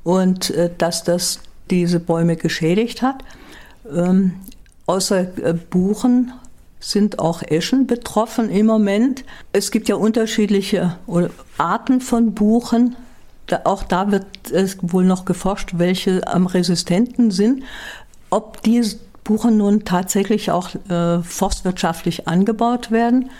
und 0.02 0.48
äh, 0.50 0.70
dass 0.78 1.04
das 1.04 1.40
diese 1.68 2.00
Bäume 2.00 2.36
geschädigt 2.36 3.02
hat. 3.02 3.16
Ähm, 3.94 4.32
außer 4.86 5.20
äh, 5.44 5.52
Buchen 5.52 6.32
sind 6.80 7.18
auch 7.18 7.42
Eschen 7.42 7.86
betroffen 7.86 8.48
im 8.48 8.64
Moment. 8.64 9.24
Es 9.52 9.70
gibt 9.70 9.88
ja 9.90 9.96
unterschiedliche 9.96 10.96
Arten 11.58 12.00
von 12.00 12.32
Buchen. 12.34 12.96
auch 13.64 13.82
da 13.82 14.10
wird 14.10 14.26
es 14.52 14.78
wohl 14.80 15.04
noch 15.04 15.26
geforscht, 15.26 15.72
welche 15.76 16.26
am 16.26 16.46
resistenten 16.46 17.30
sind. 17.30 17.62
Ob 18.30 18.62
die 18.62 18.82
Buchen 19.24 19.56
nun 19.56 19.84
tatsächlich 19.84 20.50
auch 20.50 20.70
äh, 20.90 21.22
forstwirtschaftlich 21.22 22.28
angebaut 22.28 22.90
werden, 22.90 23.30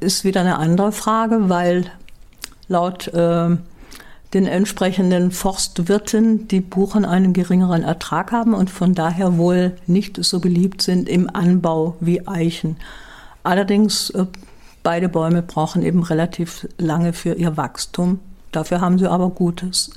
ist 0.00 0.24
wieder 0.24 0.40
eine 0.40 0.58
andere 0.58 0.92
Frage, 0.92 1.48
weil 1.48 1.90
laut 2.68 3.08
äh, 3.08 3.56
den 4.32 4.46
entsprechenden 4.46 5.30
Forstwirten 5.30 6.48
die 6.48 6.60
Buchen 6.60 7.04
einen 7.04 7.32
geringeren 7.32 7.82
Ertrag 7.82 8.32
haben 8.32 8.54
und 8.54 8.70
von 8.70 8.94
daher 8.94 9.36
wohl 9.38 9.76
nicht 9.86 10.22
so 10.24 10.40
beliebt 10.40 10.82
sind 10.82 11.08
im 11.08 11.28
Anbau 11.32 11.96
wie 12.00 12.26
Eichen. 12.26 12.76
Allerdings, 13.42 14.10
äh, 14.10 14.26
beide 14.82 15.08
Bäume 15.08 15.42
brauchen 15.42 15.82
eben 15.82 16.02
relativ 16.02 16.68
lange 16.78 17.12
für 17.12 17.34
ihr 17.34 17.56
Wachstum. 17.56 18.20
Dafür 18.52 18.80
haben 18.80 18.98
sie 18.98 19.10
aber 19.10 19.30
gutes 19.30 19.90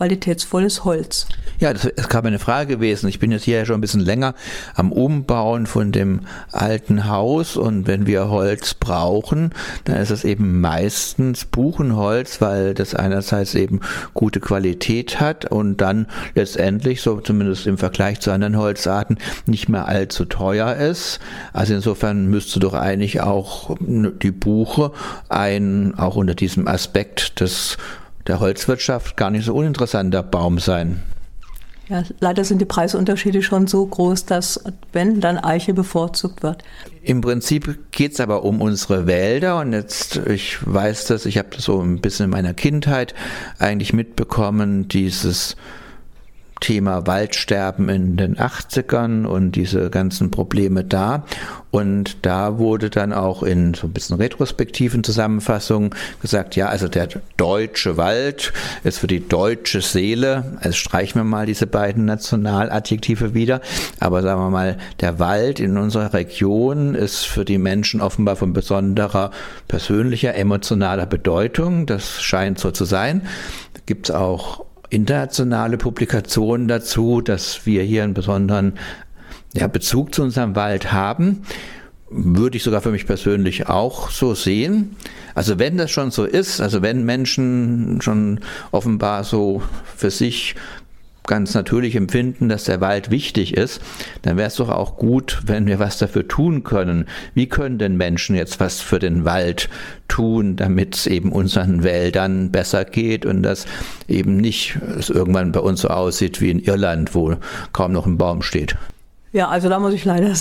qualitätsvolles 0.00 0.86
Holz. 0.86 1.26
Ja, 1.58 1.74
das 1.74 1.84
ist 1.84 2.08
gerade 2.08 2.28
eine 2.28 2.38
Frage 2.38 2.76
gewesen. 2.76 3.06
Ich 3.10 3.18
bin 3.18 3.32
jetzt 3.32 3.44
hier 3.44 3.58
ja 3.58 3.66
schon 3.66 3.74
ein 3.74 3.82
bisschen 3.82 4.00
länger 4.00 4.34
am 4.74 4.92
Umbauen 4.92 5.66
von 5.66 5.92
dem 5.92 6.20
alten 6.52 7.06
Haus 7.06 7.54
und 7.58 7.86
wenn 7.86 8.06
wir 8.06 8.30
Holz 8.30 8.72
brauchen, 8.72 9.50
dann 9.84 9.96
ist 9.96 10.08
es 10.08 10.24
eben 10.24 10.62
meistens 10.62 11.44
Buchenholz, 11.44 12.40
weil 12.40 12.72
das 12.72 12.94
einerseits 12.94 13.54
eben 13.54 13.80
gute 14.14 14.40
Qualität 14.40 15.20
hat 15.20 15.44
und 15.44 15.82
dann 15.82 16.06
letztendlich, 16.34 17.02
so 17.02 17.20
zumindest 17.20 17.66
im 17.66 17.76
Vergleich 17.76 18.20
zu 18.20 18.30
anderen 18.30 18.56
Holzarten, 18.56 19.18
nicht 19.44 19.68
mehr 19.68 19.86
allzu 19.86 20.24
teuer 20.24 20.76
ist. 20.76 21.20
Also 21.52 21.74
insofern 21.74 22.24
müsste 22.28 22.58
doch 22.58 22.72
eigentlich 22.72 23.20
auch 23.20 23.76
die 23.78 24.30
Buche 24.30 24.92
ein, 25.28 25.92
auch 25.98 26.16
unter 26.16 26.34
diesem 26.34 26.66
Aspekt 26.66 27.40
des 27.40 27.76
der 28.30 28.38
Holzwirtschaft 28.38 29.16
gar 29.16 29.30
nicht 29.30 29.44
so 29.44 29.54
uninteressanter 29.54 30.22
Baum 30.22 30.60
sein. 30.60 31.02
Ja, 31.88 32.04
leider 32.20 32.44
sind 32.44 32.60
die 32.60 32.64
Preisunterschiede 32.64 33.42
schon 33.42 33.66
so 33.66 33.84
groß, 33.84 34.24
dass 34.24 34.62
wenn 34.92 35.20
dann 35.20 35.36
Eiche 35.36 35.74
bevorzugt 35.74 36.44
wird. 36.44 36.62
Im 37.02 37.20
Prinzip 37.20 37.90
geht 37.90 38.12
es 38.12 38.20
aber 38.20 38.44
um 38.44 38.60
unsere 38.60 39.08
Wälder 39.08 39.58
und 39.58 39.72
jetzt, 39.72 40.16
ich 40.28 40.58
weiß 40.64 41.06
das, 41.06 41.26
ich 41.26 41.38
habe 41.38 41.48
das 41.50 41.64
so 41.64 41.80
ein 41.80 42.00
bisschen 42.00 42.26
in 42.26 42.30
meiner 42.30 42.54
Kindheit 42.54 43.16
eigentlich 43.58 43.92
mitbekommen, 43.92 44.86
dieses 44.86 45.56
Thema 46.60 47.06
Waldsterben 47.06 47.88
in 47.88 48.16
den 48.16 48.36
80ern 48.36 49.24
und 49.24 49.52
diese 49.52 49.90
ganzen 49.90 50.30
Probleme 50.30 50.84
da. 50.84 51.24
Und 51.70 52.26
da 52.26 52.58
wurde 52.58 52.90
dann 52.90 53.12
auch 53.12 53.42
in 53.42 53.74
so 53.74 53.86
ein 53.86 53.92
bisschen 53.92 54.16
retrospektiven 54.16 55.04
Zusammenfassungen 55.04 55.90
gesagt, 56.20 56.56
ja, 56.56 56.68
also 56.68 56.88
der 56.88 57.08
deutsche 57.36 57.96
Wald 57.96 58.52
ist 58.82 58.98
für 58.98 59.06
die 59.06 59.26
deutsche 59.26 59.80
Seele, 59.80 60.58
also 60.60 60.72
streichen 60.72 61.20
wir 61.20 61.24
mal 61.24 61.46
diese 61.46 61.66
beiden 61.66 62.04
Nationaladjektive 62.04 63.34
wieder, 63.34 63.60
aber 64.00 64.22
sagen 64.22 64.40
wir 64.40 64.50
mal, 64.50 64.78
der 65.00 65.18
Wald 65.20 65.60
in 65.60 65.78
unserer 65.78 66.12
Region 66.12 66.94
ist 66.94 67.24
für 67.24 67.44
die 67.44 67.58
Menschen 67.58 68.00
offenbar 68.00 68.34
von 68.36 68.52
besonderer 68.52 69.30
persönlicher, 69.68 70.34
emotionaler 70.34 71.06
Bedeutung. 71.06 71.86
Das 71.86 72.20
scheint 72.20 72.58
so 72.58 72.72
zu 72.72 72.84
sein. 72.84 73.22
Gibt 73.86 74.08
es 74.08 74.14
auch 74.14 74.64
internationale 74.90 75.78
Publikationen 75.78 76.68
dazu, 76.68 77.20
dass 77.20 77.64
wir 77.64 77.82
hier 77.82 78.04
einen 78.04 78.14
besonderen 78.14 78.74
ja, 79.54 79.66
Bezug 79.66 80.14
zu 80.14 80.22
unserem 80.22 80.56
Wald 80.56 80.92
haben. 80.92 81.42
Würde 82.10 82.56
ich 82.56 82.64
sogar 82.64 82.80
für 82.80 82.90
mich 82.90 83.06
persönlich 83.06 83.68
auch 83.68 84.10
so 84.10 84.34
sehen. 84.34 84.96
Also 85.34 85.60
wenn 85.60 85.76
das 85.76 85.92
schon 85.92 86.10
so 86.10 86.24
ist, 86.24 86.60
also 86.60 86.82
wenn 86.82 87.04
Menschen 87.04 88.00
schon 88.02 88.40
offenbar 88.72 89.22
so 89.22 89.62
für 89.96 90.10
sich 90.10 90.56
ganz 91.30 91.54
natürlich 91.54 91.94
empfinden, 91.94 92.48
dass 92.48 92.64
der 92.64 92.80
Wald 92.80 93.12
wichtig 93.12 93.56
ist, 93.56 93.80
dann 94.22 94.36
wäre 94.36 94.48
es 94.48 94.56
doch 94.56 94.68
auch 94.68 94.96
gut, 94.96 95.42
wenn 95.46 95.68
wir 95.68 95.78
was 95.78 95.96
dafür 95.96 96.26
tun 96.26 96.64
können. 96.64 97.06
Wie 97.34 97.48
können 97.48 97.78
denn 97.78 97.96
Menschen 97.96 98.34
jetzt 98.34 98.58
was 98.58 98.80
für 98.80 98.98
den 98.98 99.24
Wald 99.24 99.70
tun, 100.08 100.56
damit 100.56 100.96
es 100.96 101.06
eben 101.06 101.30
unseren 101.30 101.84
Wäldern 101.84 102.50
besser 102.50 102.84
geht 102.84 103.24
und 103.24 103.44
dass 103.44 103.66
eben 104.08 104.38
nicht 104.38 104.76
es 104.98 105.08
irgendwann 105.08 105.52
bei 105.52 105.60
uns 105.60 105.82
so 105.82 105.88
aussieht 105.88 106.40
wie 106.40 106.50
in 106.50 106.58
Irland, 106.58 107.14
wo 107.14 107.36
kaum 107.72 107.92
noch 107.92 108.06
ein 108.06 108.18
Baum 108.18 108.42
steht? 108.42 108.76
Ja, 109.32 109.48
also 109.48 109.68
da 109.68 109.78
muss 109.78 109.94
ich 109.94 110.04
leider 110.04 110.32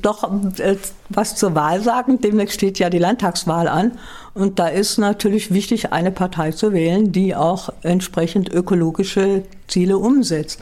doch 0.00 0.30
äh, 0.58 0.76
was 1.10 1.36
zur 1.36 1.54
Wahl 1.54 1.82
sagen. 1.82 2.18
Demnächst 2.20 2.54
steht 2.54 2.78
ja 2.78 2.88
die 2.88 2.98
Landtagswahl 2.98 3.68
an. 3.68 3.92
Und 4.32 4.58
da 4.58 4.68
ist 4.68 4.98
natürlich 4.98 5.52
wichtig, 5.52 5.92
eine 5.92 6.10
Partei 6.10 6.52
zu 6.52 6.72
wählen, 6.72 7.12
die 7.12 7.34
auch 7.34 7.70
entsprechend 7.82 8.52
ökologische 8.52 9.42
Ziele 9.68 9.98
umsetzt. 9.98 10.60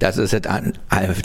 Das 0.00 0.16
ist 0.16 0.32
jetzt 0.32 0.48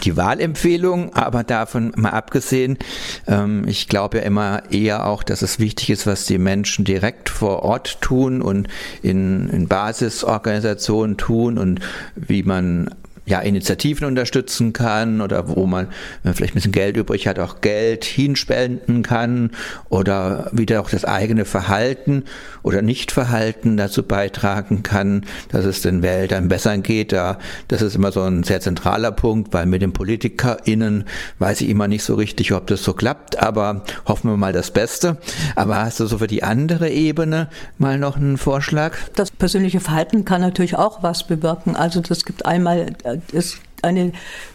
die 0.03 0.17
Wahlempfehlung, 0.17 1.13
aber 1.13 1.44
davon 1.44 1.94
mal 1.96 2.10
abgesehen, 2.10 2.77
ähm, 3.25 3.65
ich 3.67 3.88
glaube 3.88 4.17
ja 4.17 4.24
immer 4.24 4.63
eher 4.70 5.08
auch, 5.08 5.24
dass 5.24 5.41
es 5.41 5.60
wichtig 5.60 5.91
ist, 5.91 6.05
was 6.05 6.25
die 6.25 6.38
Menschen 6.38 6.84
direkt 6.84 7.29
vor 7.29 7.63
Ort 7.63 8.01
tun 8.01 8.41
und 8.41 8.67
in, 9.01 9.48
in 9.48 9.70
Basisorganisationen 9.70 11.15
tun 11.15 11.58
und 11.58 11.79
wie 12.15 12.44
man 12.44 12.94
ja, 13.25 13.39
Initiativen 13.39 14.08
unterstützen 14.08 14.72
kann 14.72 15.22
oder 15.22 15.50
wo 15.50 15.65
man, 15.65 15.88
wenn 15.88 15.96
man 16.29 16.34
vielleicht 16.36 16.53
ein 16.53 16.55
bisschen 16.55 16.72
Geld 16.72 16.96
übrig 16.96 17.27
hat, 17.27 17.39
auch 17.39 17.62
Geld 17.62 18.05
hinspenden 18.05 19.01
kann 19.01 19.51
oder 19.89 20.50
wieder 20.51 20.82
auch 20.82 20.89
das 20.89 21.05
eigene 21.05 21.46
Verhalten 21.46 22.24
oder 22.62 22.82
Nichtverhalten 22.82 23.77
dazu 23.77 24.03
beitragen 24.03 24.84
kann, 24.84 25.25
dass 25.50 25.65
es 25.65 25.82
den 25.82 26.03
Wäldern 26.03 26.50
besser 26.50 26.77
geht. 26.77 27.12
Da, 27.12 27.39
das 27.67 27.82
ist 27.82 27.96
immer 27.96 28.12
so 28.12 28.22
ein 28.22 28.44
sehr 28.44 28.62
zentraler 28.62 29.12
Punkt, 29.12 29.53
weil 29.53 29.65
mit 29.65 29.82
den 29.82 29.94
PolitikerInnen 29.94 31.05
weiß 31.39 31.62
ich 31.62 31.70
immer 31.70 31.88
nicht 31.88 32.03
so 32.03 32.15
richtig, 32.15 32.53
ob 32.53 32.67
das 32.67 32.84
so 32.84 32.94
klappt, 32.94 33.41
aber 33.41 33.84
hoffen 34.05 34.29
wir 34.29 34.38
mal 34.38 34.53
das 34.53 34.70
Beste. 34.72 35.17
Aber 35.55 35.77
hast 35.77 36.00
du 36.00 36.05
so 36.05 36.20
für 36.20 36.27
die 36.27 36.44
andere 36.44 36.89
Ebene 36.89 37.50
mal 37.77 37.98
noch 37.98 38.17
einen 38.17 38.38
Vorschlag? 38.38 38.96
Das 39.15 39.32
persönliche 39.32 39.79
Verhalten 39.79 40.25
kann 40.25 40.41
natürlich 40.41 40.75
auch 40.75 41.01
was 41.01 41.25
bewirken. 41.25 41.75
Also 41.75 42.01
das 42.01 42.25
gibt 42.25 42.46
einmal 42.46 42.94
ist 43.31 43.57
eine 43.81 44.12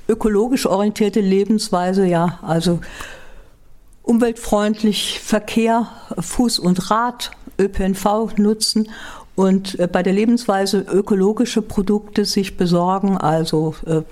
ökologisch 0.09 0.67
orientierte 0.67 1.21
Lebensweise, 1.21 2.07
ja, 2.07 2.39
also 2.43 2.81
umweltfreundlich 4.03 5.21
Verkehr, 5.21 5.89
Fuß 6.19 6.59
und 6.59 6.91
Rad, 6.91 7.31
ÖPNV 7.59 8.37
nutzen 8.37 8.89
und 9.37 9.79
äh, 9.79 9.87
bei 9.87 10.03
der 10.03 10.13
Lebensweise 10.13 10.81
ökologische 10.81 11.63
Produkte 11.63 12.25
sich 12.25 12.57
besorgen, 12.57 13.17
also 13.17 13.75
äh, 13.87 14.03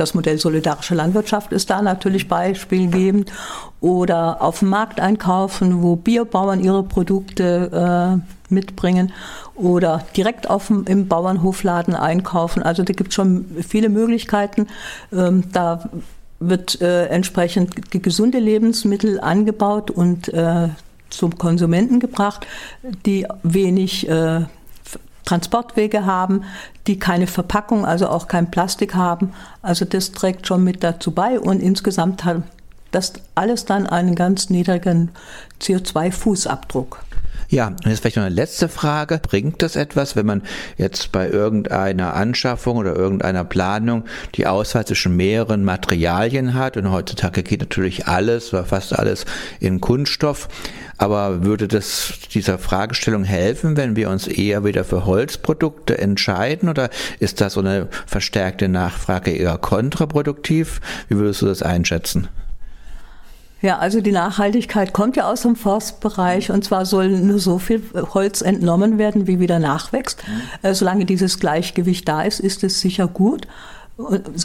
das 0.00 0.14
Modell 0.14 0.38
solidarische 0.38 0.94
Landwirtschaft 0.94 1.52
ist 1.52 1.68
da 1.68 1.82
natürlich 1.82 2.26
beispielgebend. 2.26 3.30
Oder 3.82 4.40
auf 4.40 4.60
dem 4.60 4.70
Markt 4.70 4.98
einkaufen, 4.98 5.82
wo 5.82 5.96
Biobauern 5.96 6.60
ihre 6.60 6.82
Produkte 6.82 8.20
äh, 8.20 8.52
mitbringen. 8.52 9.12
Oder 9.60 10.04
direkt 10.16 10.48
auf 10.48 10.68
dem, 10.68 10.84
im 10.84 11.06
Bauernhofladen 11.06 11.94
einkaufen. 11.94 12.62
Also 12.62 12.82
da 12.82 12.92
gibt 12.92 13.10
es 13.10 13.14
schon 13.14 13.44
viele 13.66 13.88
Möglichkeiten. 13.88 14.68
Ähm, 15.12 15.44
da 15.52 15.90
wird 16.40 16.80
äh, 16.80 17.06
entsprechend 17.06 17.92
gesunde 18.02 18.38
Lebensmittel 18.38 19.20
angebaut 19.20 19.90
und 19.90 20.32
äh, 20.32 20.68
zum 21.10 21.36
Konsumenten 21.36 22.00
gebracht, 22.00 22.46
die 23.04 23.26
wenig 23.42 24.08
äh, 24.08 24.42
Transportwege 25.26 26.06
haben, 26.06 26.44
die 26.86 26.98
keine 26.98 27.26
Verpackung, 27.26 27.84
also 27.84 28.08
auch 28.08 28.26
kein 28.26 28.50
Plastik 28.50 28.94
haben. 28.94 29.32
Also 29.60 29.84
das 29.84 30.12
trägt 30.12 30.46
schon 30.46 30.64
mit 30.64 30.82
dazu 30.82 31.10
bei 31.10 31.38
und 31.38 31.60
insgesamt 31.60 32.24
hat 32.24 32.42
das 32.90 33.12
alles 33.34 33.64
dann 33.64 33.86
einen 33.86 34.14
ganz 34.14 34.50
niedrigen 34.50 35.10
CO2-Fußabdruck. 35.60 36.96
Ja, 37.50 37.66
und 37.66 37.86
jetzt 37.86 38.00
vielleicht 38.00 38.16
noch 38.16 38.22
eine 38.22 38.34
letzte 38.34 38.68
Frage. 38.68 39.18
Bringt 39.18 39.60
das 39.60 39.74
etwas, 39.74 40.14
wenn 40.14 40.24
man 40.24 40.42
jetzt 40.76 41.10
bei 41.10 41.28
irgendeiner 41.28 42.14
Anschaffung 42.14 42.76
oder 42.76 42.94
irgendeiner 42.94 43.42
Planung 43.42 44.04
die 44.36 44.46
Auswahl 44.46 44.86
zwischen 44.86 45.16
mehreren 45.16 45.64
Materialien 45.64 46.54
hat? 46.54 46.76
Und 46.76 46.92
heutzutage 46.92 47.42
geht 47.42 47.58
natürlich 47.58 48.06
alles 48.06 48.54
oder 48.54 48.64
fast 48.64 48.96
alles 48.96 49.26
in 49.58 49.80
Kunststoff. 49.80 50.46
Aber 50.96 51.42
würde 51.42 51.66
das 51.66 52.12
dieser 52.32 52.56
Fragestellung 52.56 53.24
helfen, 53.24 53.76
wenn 53.76 53.96
wir 53.96 54.10
uns 54.10 54.28
eher 54.28 54.64
wieder 54.64 54.84
für 54.84 55.04
Holzprodukte 55.04 55.98
entscheiden? 55.98 56.68
Oder 56.68 56.88
ist 57.18 57.40
da 57.40 57.50
so 57.50 57.58
eine 57.58 57.88
verstärkte 58.06 58.68
Nachfrage 58.68 59.32
eher 59.32 59.58
kontraproduktiv? 59.58 60.80
Wie 61.08 61.16
würdest 61.16 61.42
du 61.42 61.46
das 61.46 61.62
einschätzen? 61.62 62.28
Ja, 63.62 63.78
also 63.78 64.00
die 64.00 64.12
Nachhaltigkeit 64.12 64.92
kommt 64.94 65.16
ja 65.16 65.30
aus 65.30 65.42
dem 65.42 65.54
Forstbereich 65.54 66.50
und 66.50 66.64
zwar 66.64 66.86
soll 66.86 67.08
nur 67.10 67.38
so 67.38 67.58
viel 67.58 67.82
Holz 68.14 68.40
entnommen 68.40 68.96
werden, 68.96 69.26
wie 69.26 69.38
wieder 69.38 69.58
nachwächst. 69.58 70.22
Mhm. 70.62 70.74
Solange 70.74 71.04
dieses 71.04 71.38
Gleichgewicht 71.38 72.08
da 72.08 72.22
ist, 72.22 72.40
ist 72.40 72.64
es 72.64 72.80
sicher 72.80 73.06
gut. 73.06 73.46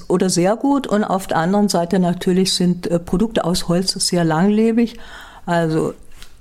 oder 0.09 0.29
sehr 0.29 0.57
gut. 0.57 0.85
Und 0.85 1.05
auf 1.05 1.27
der 1.27 1.37
anderen 1.37 1.69
Seite 1.69 1.99
natürlich 1.99 2.53
sind 2.53 2.87
äh, 2.87 2.99
Produkte 2.99 3.45
aus 3.45 3.69
Holz 3.69 3.93
sehr 3.93 4.25
langlebig. 4.25 4.97
Also 5.45 5.93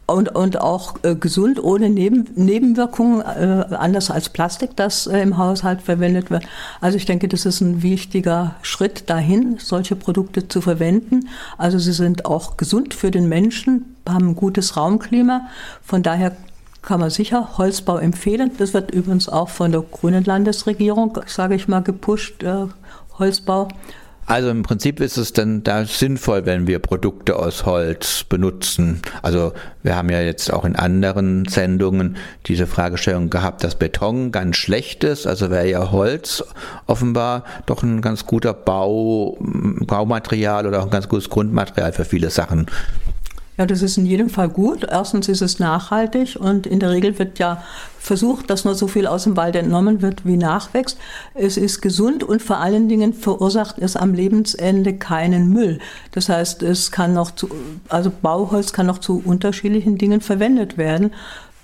und, 0.07 0.35
und 0.35 0.61
auch 0.61 0.97
äh, 1.03 1.15
gesund, 1.15 1.63
ohne 1.63 1.89
Neben, 1.89 2.27
Nebenwirkungen, 2.35 3.21
äh, 3.21 3.75
anders 3.75 4.11
als 4.11 4.29
Plastik, 4.29 4.77
das 4.77 5.07
äh, 5.07 5.21
im 5.21 5.39
Haushalt 5.39 5.81
verwendet 5.81 6.31
wird. 6.31 6.45
Also 6.81 6.97
ich 6.97 7.07
denke, 7.07 7.29
das 7.29 7.47
ist 7.47 7.61
ein 7.61 7.83
wichtiger 7.83 8.57
Schritt 8.63 9.09
dahin, 9.09 9.57
solche 9.59 9.97
Produkte 9.97 10.47
zu 10.49 10.61
verwenden. 10.61 11.29
Also 11.57 11.79
sie 11.79 11.93
sind 11.93 12.27
auch 12.27 12.57
gesund 12.57 12.93
für 12.93 13.11
den 13.11 13.29
Menschen, 13.29 13.97
haben 14.07 14.31
ein 14.31 14.37
gutes 14.37 14.77
Raumklima. 14.77 15.49
Von 15.83 16.03
daher 16.03 16.37
kann 16.83 17.01
man 17.01 17.09
sicher 17.09 17.57
Holzbau 17.57 17.97
empfehlen. 17.97 18.51
Das 18.59 18.75
wird 18.75 18.91
übrigens 18.91 19.29
auch 19.31 19.49
von 19.49 19.73
der 19.73 19.81
grünen 19.81 20.25
Landesregierung, 20.25 21.19
sage 21.27 21.55
ich 21.55 21.67
mal, 21.67 21.81
gepusht, 21.81 22.43
äh, 22.43 22.67
Holzbau. 23.19 23.69
Also 24.27 24.49
im 24.49 24.63
Prinzip 24.63 25.01
ist 25.01 25.17
es 25.17 25.33
dann 25.33 25.63
da 25.63 25.85
sinnvoll, 25.85 26.47
wenn 26.47 26.67
wir 26.67 26.79
Produkte 26.79 27.37
aus 27.37 27.67
Holz 27.67 28.25
benutzen. 28.25 29.03
Also 29.23 29.53
wir 29.83 29.97
haben 29.97 30.09
ja 30.09 30.21
jetzt 30.21 30.53
auch 30.53 30.65
in 30.65 30.77
anderen 30.77 31.47
Sendungen 31.47 32.17
diese 32.47 32.67
Fragestellung 32.67 33.29
gehabt, 33.29 33.63
dass 33.65 33.79
Beton 33.79 34.33
ganz 34.33 34.57
schlecht 34.57 35.05
ist. 35.05 35.27
Also 35.27 35.51
wäre 35.51 35.69
ja 35.69 35.91
Holz 35.91 36.43
offenbar 36.87 37.45
doch 37.67 37.83
ein 37.83 38.01
ganz 38.01 38.25
guter 38.25 38.55
Bau, 38.55 39.37
Baumaterial 39.41 40.67
oder 40.67 40.81
auch 40.81 40.87
ein 40.87 40.91
ganz 40.91 41.09
gutes 41.09 41.29
Grundmaterial 41.29 41.93
für 41.93 42.05
viele 42.05 42.31
Sachen. 42.31 42.67
Ja, 43.57 43.67
das 43.67 43.83
ist 43.83 43.99
in 43.99 44.07
jedem 44.07 44.31
Fall 44.31 44.49
gut. 44.49 44.85
Erstens 44.91 45.29
ist 45.29 45.41
es 45.41 45.61
nachhaltig 45.61 46.37
und 46.39 46.67
in 46.67 46.81
der 46.81 46.91
Regel 46.91 47.19
wird 47.21 47.39
ja 47.39 47.63
versucht, 48.01 48.51
dass 48.51 48.65
nur 48.65 48.75
so 48.75 48.89
viel 48.89 49.07
aus 49.07 49.25
dem 49.25 49.37
Wald 49.37 49.55
entnommen 49.55 50.03
wird, 50.03 50.27
wie 50.27 50.37
nachwächst. 50.37 50.99
Es 51.35 51.57
ist 51.57 51.81
gesund 51.81 52.25
und 52.25 52.43
vor 52.43 52.59
allen 52.59 52.89
Dingen 52.89 53.15
verursacht 53.15 53.79
es 53.79 53.97
am 53.97 54.13
Lebensende 54.13 54.95
keinen 54.95 55.51
Müll. 55.51 55.79
Das 56.11 56.29
heißt, 56.29 56.65
es 56.65 56.91
kann 56.91 57.15
noch 57.15 57.31
zu, 57.31 57.49
also 57.89 58.11
Bauholz 58.11 58.73
kann 58.73 58.87
noch 58.87 58.99
zu 58.99 59.23
unterschiedlichen 59.25 59.99
Dingen 59.99 60.21
verwendet 60.21 60.77
werden. 60.77 61.13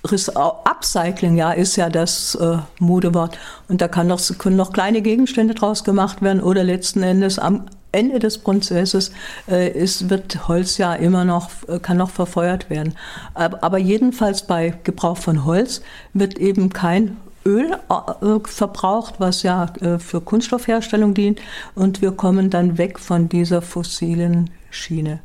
Upcycling, 0.03 1.35
ja, 1.35 1.51
ist 1.51 1.75
ja 1.75 1.89
das 1.89 2.35
äh, 2.35 2.57
Modewort. 2.79 3.37
Und 3.67 3.81
da 3.81 3.87
kann 3.87 4.07
noch, 4.07 4.19
können 4.37 4.55
noch 4.55 4.73
kleine 4.73 5.01
Gegenstände 5.01 5.53
draus 5.53 5.83
gemacht 5.83 6.21
werden 6.21 6.41
oder 6.41 6.63
letzten 6.63 7.03
Endes 7.03 7.37
am 7.37 7.65
Ende 7.91 8.19
des 8.19 8.37
Prozesses 8.37 9.11
äh, 9.49 9.69
ist, 9.69 10.09
wird 10.09 10.47
Holz 10.47 10.77
ja 10.77 10.93
immer 10.93 11.25
noch, 11.25 11.49
äh, 11.67 11.79
kann 11.79 11.97
noch 11.97 12.09
verfeuert 12.09 12.69
werden. 12.69 12.95
Aber, 13.33 13.63
aber 13.63 13.77
jedenfalls 13.77 14.47
bei 14.47 14.73
Gebrauch 14.83 15.17
von 15.17 15.45
Holz 15.45 15.81
wird 16.13 16.37
eben 16.37 16.69
kein 16.69 17.17
Öl 17.45 17.73
äh, 17.89 18.39
verbraucht, 18.47 19.15
was 19.17 19.43
ja 19.43 19.73
äh, 19.81 19.97
für 19.99 20.21
Kunststoffherstellung 20.21 21.13
dient. 21.13 21.41
Und 21.75 22.01
wir 22.01 22.11
kommen 22.11 22.49
dann 22.49 22.77
weg 22.77 22.99
von 22.99 23.29
dieser 23.29 23.61
fossilen 23.61 24.51
Schiene. 24.69 25.19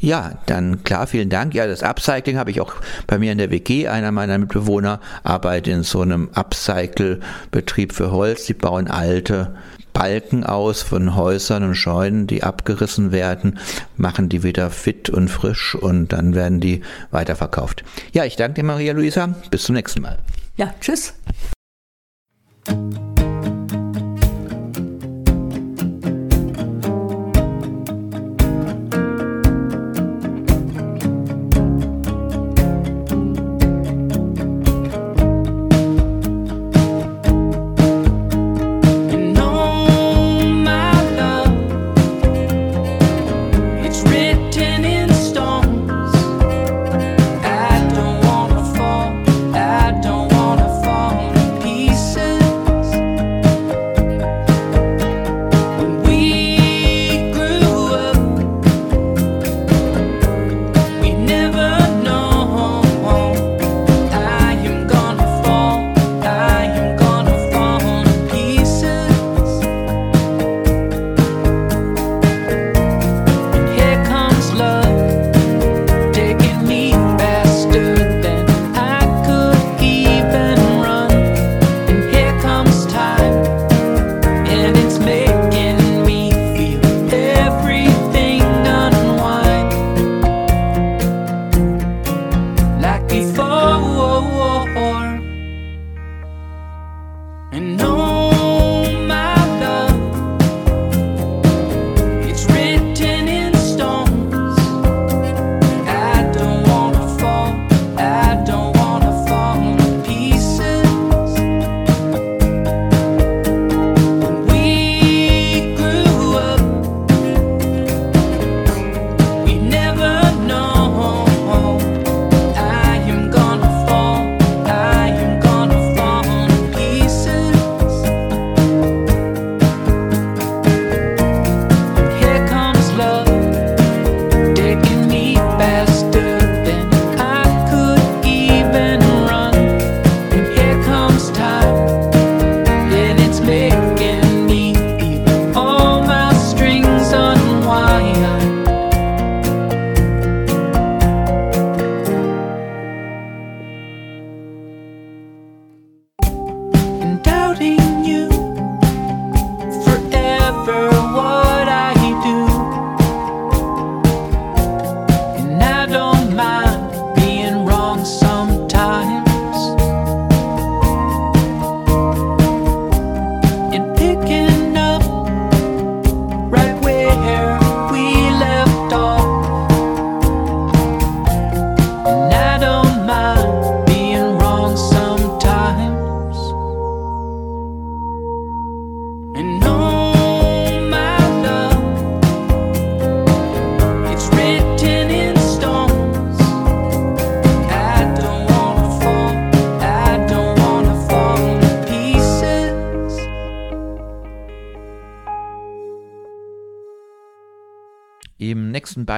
Ja, 0.00 0.32
dann 0.46 0.84
klar, 0.84 1.06
vielen 1.06 1.30
Dank. 1.30 1.54
Ja, 1.54 1.66
das 1.66 1.82
Upcycling 1.82 2.36
habe 2.36 2.50
ich 2.50 2.60
auch 2.60 2.74
bei 3.06 3.18
mir 3.18 3.32
in 3.32 3.38
der 3.38 3.50
WG. 3.50 3.88
Einer 3.88 4.12
meiner 4.12 4.36
Mitbewohner 4.36 5.00
arbeitet 5.22 5.72
in 5.72 5.82
so 5.82 6.02
einem 6.02 6.28
Upcycle-Betrieb 6.34 7.94
für 7.94 8.10
Holz. 8.10 8.44
Die 8.44 8.52
bauen 8.52 8.88
alte 8.88 9.54
Balken 9.94 10.44
aus 10.44 10.82
von 10.82 11.16
Häusern 11.16 11.62
und 11.62 11.76
Scheunen, 11.76 12.26
die 12.26 12.42
abgerissen 12.42 13.12
werden, 13.12 13.58
machen 13.96 14.28
die 14.28 14.42
wieder 14.42 14.68
fit 14.68 15.08
und 15.08 15.28
frisch 15.28 15.74
und 15.74 16.12
dann 16.12 16.34
werden 16.34 16.60
die 16.60 16.82
weiterverkauft. 17.10 17.84
Ja, 18.12 18.24
ich 18.24 18.36
danke 18.36 18.60
dir, 18.60 18.64
Maria 18.64 18.92
Luisa. 18.92 19.34
Bis 19.50 19.62
zum 19.62 19.76
nächsten 19.76 20.02
Mal. 20.02 20.18
Ja, 20.56 20.74
tschüss. 20.80 21.14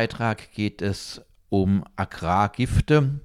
Beitrag 0.06 0.52
geht 0.52 0.82
es 0.82 1.20
um 1.48 1.82
Agrargifte. 1.96 3.18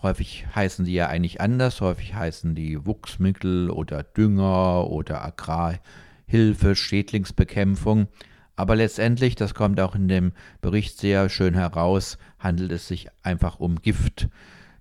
Häufig 0.00 0.46
heißen 0.54 0.86
die 0.86 0.94
ja 0.94 1.08
eigentlich 1.08 1.42
anders. 1.42 1.82
Häufig 1.82 2.14
heißen 2.14 2.54
die 2.54 2.86
Wuchsmittel 2.86 3.68
oder 3.68 4.04
Dünger 4.04 4.86
oder 4.88 5.22
Agrarhilfe, 5.22 6.76
Schädlingsbekämpfung. 6.76 8.08
Aber 8.56 8.74
letztendlich, 8.74 9.34
das 9.34 9.52
kommt 9.52 9.80
auch 9.80 9.94
in 9.94 10.08
dem 10.08 10.32
Bericht 10.62 10.98
sehr 10.98 11.28
schön 11.28 11.52
heraus, 11.52 12.16
handelt 12.38 12.72
es 12.72 12.88
sich 12.88 13.08
einfach 13.22 13.60
um 13.60 13.82
Gift. 13.82 14.30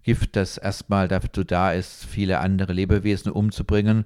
Gift, 0.04 0.38
das 0.38 0.58
erstmal 0.58 1.10
dazu 1.10 1.44
da 1.44 1.74
ist, 1.74 2.06
viele 2.06 2.40
andere 2.40 2.72
Lebewesen 2.72 3.34
umzubringen, 3.34 4.06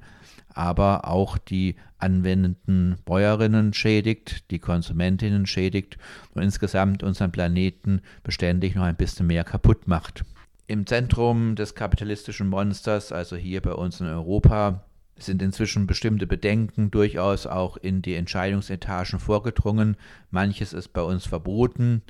aber 0.54 1.08
auch 1.08 1.38
die 1.38 1.76
anwendenden 1.98 2.98
Bäuerinnen 3.06 3.74
schädigt, 3.74 4.50
die 4.52 4.60
Konsumentinnen 4.60 5.46
schädigt 5.46 5.98
und 6.34 6.42
insgesamt 6.42 7.04
unseren 7.04 7.32
Planeten 7.32 8.02
beständig 8.24 8.76
noch 8.76 8.84
ein 8.84 8.96
bisschen 8.96 9.28
mehr 9.28 9.44
kaputt 9.44 9.88
macht. 9.88 10.24
Im 10.68 10.86
Zentrum 10.86 11.56
des 11.56 11.76
kapitalistischen 11.76 12.48
Monsters, 12.48 13.12
also 13.12 13.36
hier 13.36 13.62
bei 13.62 13.74
uns 13.74 14.00
in 14.00 14.08
Europa, 14.08 14.84
sind 15.18 15.42
inzwischen 15.42 15.86
bestimmte 15.88 16.28
Bedenken 16.28 16.92
durchaus 16.92 17.46
auch 17.46 17.78
in 17.78 18.02
die 18.02 18.16
Entscheidungsetagen 18.16 19.20
vorgedrungen. 19.20 19.98
Manches 20.32 20.74
ist 20.74 20.90
bei 20.90 21.02
uns 21.02 21.26
verboten. 21.26 22.02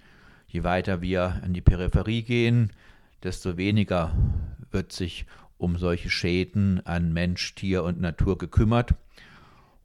Je 0.48 0.64
weiter 0.64 1.02
wir 1.02 1.42
an 1.44 1.54
die 1.54 1.62
Peripherie 1.62 2.24
gehen, 2.24 2.72
desto 3.24 3.58
weniger 3.58 4.14
wird 4.72 4.92
sich 4.92 5.26
um 5.62 5.78
solche 5.78 6.10
Schäden 6.10 6.86
an 6.86 7.14
Mensch, 7.14 7.54
Tier 7.54 7.84
und 7.84 8.02
Natur 8.02 8.38
gekümmert. 8.38 8.96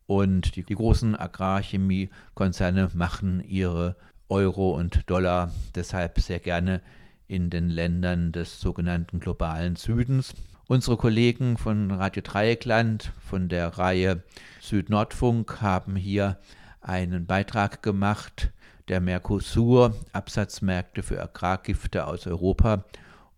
Und 0.07 0.57
die, 0.57 0.63
die 0.63 0.75
großen 0.75 1.15
Agrarchemiekonzerne 1.15 2.91
machen 2.95 3.45
ihre 3.47 3.97
Euro 4.29 4.71
und 4.71 5.09
Dollar 5.11 5.53
deshalb 5.75 6.19
sehr 6.21 6.39
gerne 6.39 6.81
in 7.29 7.51
den 7.51 7.69
Ländern 7.69 8.33
des 8.33 8.61
sogenannten 8.61 9.21
globalen 9.21 9.77
Südens. 9.77 10.35
Unsere 10.67 10.97
Kollegen 10.97 11.59
von 11.59 11.91
Radio 11.91 12.23
Dreieckland 12.23 13.13
von 13.21 13.49
der 13.49 13.79
Reihe 13.79 14.23
Südnordfunk 14.61 15.61
haben 15.61 15.95
hier 15.95 16.39
einen 16.81 17.27
Beitrag 17.27 17.83
gemacht, 17.83 18.51
der 18.89 19.01
Mercosur, 19.01 19.95
Absatzmärkte 20.13 21.03
für 21.03 21.21
Agrargifte 21.21 22.07
aus 22.07 22.27
Europa, 22.27 22.85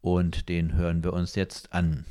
und 0.01 0.49
den 0.49 0.75
hören 0.75 1.03
wir 1.03 1.13
uns 1.13 1.35
jetzt 1.35 1.73
an. 1.73 2.05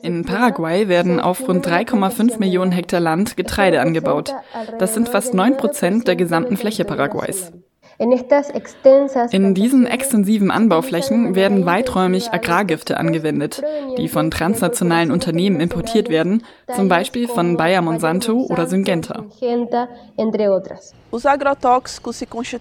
In 0.00 0.24
Paraguay 0.24 0.88
werden 0.88 1.20
auf 1.20 1.46
rund 1.46 1.66
3,5 1.66 2.38
Millionen 2.38 2.72
Hektar 2.72 3.00
Land 3.00 3.36
Getreide 3.36 3.82
angebaut. 3.82 4.34
Das 4.78 4.94
sind 4.94 5.10
fast 5.10 5.34
9 5.34 5.58
Prozent 5.58 6.08
der 6.08 6.16
gesamten 6.16 6.56
Fläche 6.56 6.86
Paraguays. 6.86 7.52
In 7.98 9.54
diesen 9.54 9.86
extensiven 9.86 10.50
Anbauflächen 10.50 11.34
werden 11.34 11.64
weiträumig 11.66 12.32
Agrargifte 12.32 12.96
angewendet, 12.96 13.62
die 13.98 14.08
von 14.08 14.30
transnationalen 14.30 15.10
Unternehmen 15.10 15.60
importiert 15.60 16.08
werden, 16.08 16.44
zum 16.74 16.88
Beispiel 16.88 17.28
von 17.28 17.56
Bayer 17.56 17.82
Monsanto 17.82 18.46
oder 18.48 18.66
Syngenta. 18.66 19.24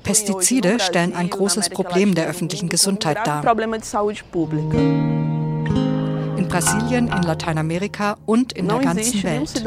Pestizide 0.03 0.79
stellen 0.79 1.15
ein 1.15 1.29
großes 1.29 1.69
Problem 1.69 2.15
der 2.15 2.27
öffentlichen 2.27 2.69
Gesundheit 2.69 3.17
dar. 3.25 3.43
In 6.53 6.59
Brasilien, 6.59 7.07
in 7.07 7.23
Lateinamerika 7.23 8.17
und 8.27 8.53
in 8.53 8.67
der 8.67 8.77
ganzen 8.77 9.23
Welt. 9.23 9.63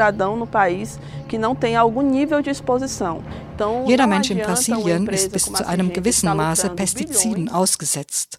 Jeder 3.87 4.07
Mensch 4.07 4.31
in 4.31 4.38
Brasilien 4.38 5.09
ist 5.09 5.33
bis 5.33 5.44
zu 5.46 5.66
einem 5.66 5.92
gewissen 5.92 6.37
Maße 6.37 6.70
Pestiziden 6.70 7.49
ausgesetzt. 7.49 8.38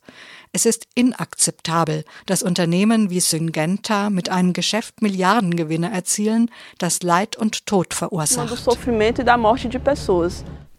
Es 0.54 0.66
ist 0.66 0.88
inakzeptabel, 0.96 2.06
dass 2.26 2.42
Unternehmen 2.42 3.10
wie 3.10 3.20
Syngenta 3.20 4.10
mit 4.10 4.30
einem 4.30 4.54
Geschäft 4.54 5.02
Milliardengewinne 5.02 5.92
erzielen, 5.92 6.50
das 6.78 7.04
Leid 7.04 7.36
und 7.36 7.66
Tod 7.66 7.94
verursacht. 7.94 8.66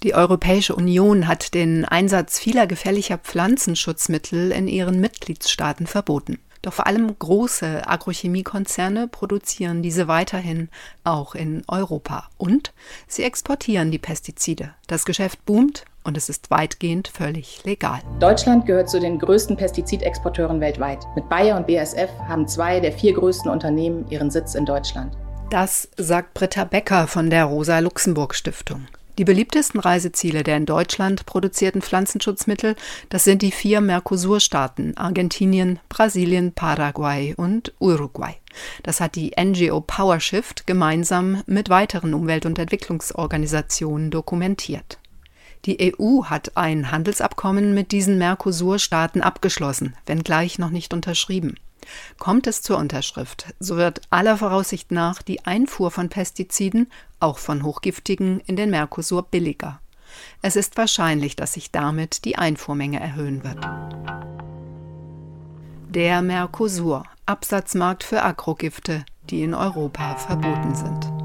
Die 0.04 0.14
Europäische 0.14 0.74
Union 0.74 1.28
hat 1.28 1.52
den 1.52 1.84
Einsatz 1.84 2.38
vieler 2.38 2.66
gefährlicher 2.66 3.18
Pflanzenschutzmittel 3.18 4.52
in 4.52 4.68
ihren 4.68 5.00
Mitgliedstaaten 5.00 5.86
verboten. 5.86 6.38
Doch 6.68 6.74
vor 6.74 6.86
allem 6.86 7.18
große 7.18 7.88
Agrochemiekonzerne 7.88 9.08
produzieren 9.08 9.80
diese 9.80 10.06
weiterhin 10.06 10.68
auch 11.02 11.34
in 11.34 11.62
Europa. 11.66 12.28
Und 12.36 12.74
sie 13.06 13.22
exportieren 13.22 13.90
die 13.90 13.96
Pestizide. 13.96 14.74
Das 14.86 15.06
Geschäft 15.06 15.46
boomt 15.46 15.86
und 16.04 16.18
es 16.18 16.28
ist 16.28 16.50
weitgehend 16.50 17.08
völlig 17.08 17.64
legal. 17.64 18.00
Deutschland 18.20 18.66
gehört 18.66 18.90
zu 18.90 19.00
den 19.00 19.18
größten 19.18 19.56
Pestizidexporteuren 19.56 20.60
weltweit. 20.60 21.06
Mit 21.14 21.26
Bayer 21.30 21.56
und 21.56 21.66
BASF 21.66 22.10
haben 22.28 22.46
zwei 22.46 22.80
der 22.80 22.92
vier 22.92 23.14
größten 23.14 23.50
Unternehmen 23.50 24.06
ihren 24.10 24.30
Sitz 24.30 24.54
in 24.54 24.66
Deutschland. 24.66 25.16
Das 25.48 25.88
sagt 25.96 26.34
Britta 26.34 26.64
Becker 26.64 27.06
von 27.06 27.30
der 27.30 27.46
Rosa-Luxemburg-Stiftung. 27.46 28.88
Die 29.18 29.24
beliebtesten 29.24 29.80
Reiseziele 29.80 30.44
der 30.44 30.56
in 30.56 30.64
Deutschland 30.64 31.26
produzierten 31.26 31.82
Pflanzenschutzmittel, 31.82 32.76
das 33.08 33.24
sind 33.24 33.42
die 33.42 33.50
vier 33.50 33.80
Mercosur-Staaten 33.80 34.96
Argentinien, 34.96 35.80
Brasilien, 35.88 36.52
Paraguay 36.52 37.34
und 37.36 37.74
Uruguay. 37.80 38.36
Das 38.84 39.00
hat 39.00 39.16
die 39.16 39.32
NGO 39.36 39.80
PowerShift 39.80 40.68
gemeinsam 40.68 41.42
mit 41.46 41.68
weiteren 41.68 42.14
Umwelt- 42.14 42.46
und 42.46 42.60
Entwicklungsorganisationen 42.60 44.12
dokumentiert. 44.12 45.00
Die 45.64 45.92
EU 45.98 46.22
hat 46.26 46.56
ein 46.56 46.92
Handelsabkommen 46.92 47.74
mit 47.74 47.90
diesen 47.90 48.18
Mercosur-Staaten 48.18 49.20
abgeschlossen, 49.20 49.96
wenngleich 50.06 50.60
noch 50.60 50.70
nicht 50.70 50.94
unterschrieben. 50.94 51.56
Kommt 52.18 52.46
es 52.46 52.62
zur 52.62 52.78
Unterschrift, 52.78 53.46
so 53.58 53.76
wird 53.76 54.00
aller 54.10 54.36
Voraussicht 54.36 54.90
nach 54.90 55.22
die 55.22 55.44
Einfuhr 55.44 55.90
von 55.90 56.08
Pestiziden, 56.08 56.90
auch 57.20 57.38
von 57.38 57.62
hochgiftigen, 57.62 58.40
in 58.40 58.56
den 58.56 58.70
Mercosur 58.70 59.22
billiger. 59.22 59.80
Es 60.42 60.56
ist 60.56 60.76
wahrscheinlich, 60.76 61.36
dass 61.36 61.52
sich 61.52 61.70
damit 61.70 62.24
die 62.24 62.36
Einfuhrmenge 62.36 63.00
erhöhen 63.00 63.44
wird. 63.44 63.58
Der 65.90 66.22
Mercosur, 66.22 67.04
Absatzmarkt 67.26 68.04
für 68.04 68.22
Agrogifte, 68.22 69.04
die 69.30 69.42
in 69.42 69.54
Europa 69.54 70.16
verboten 70.16 70.74
sind. 70.74 71.17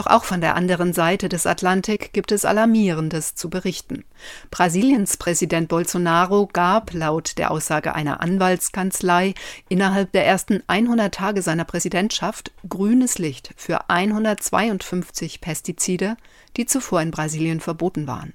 Doch 0.00 0.06
auch 0.06 0.24
von 0.24 0.40
der 0.40 0.56
anderen 0.56 0.94
Seite 0.94 1.28
des 1.28 1.44
Atlantik 1.46 2.14
gibt 2.14 2.32
es 2.32 2.46
Alarmierendes 2.46 3.34
zu 3.34 3.50
berichten. 3.50 4.06
Brasiliens 4.50 5.18
Präsident 5.18 5.68
Bolsonaro 5.68 6.48
gab 6.50 6.94
laut 6.94 7.36
der 7.36 7.50
Aussage 7.50 7.94
einer 7.94 8.22
Anwaltskanzlei 8.22 9.34
innerhalb 9.68 10.10
der 10.12 10.24
ersten 10.24 10.62
100 10.68 11.14
Tage 11.14 11.42
seiner 11.42 11.66
Präsidentschaft 11.66 12.50
grünes 12.66 13.18
Licht 13.18 13.52
für 13.58 13.90
152 13.90 15.42
Pestizide, 15.42 16.16
die 16.56 16.64
zuvor 16.64 17.02
in 17.02 17.10
Brasilien 17.10 17.60
verboten 17.60 18.06
waren. 18.06 18.32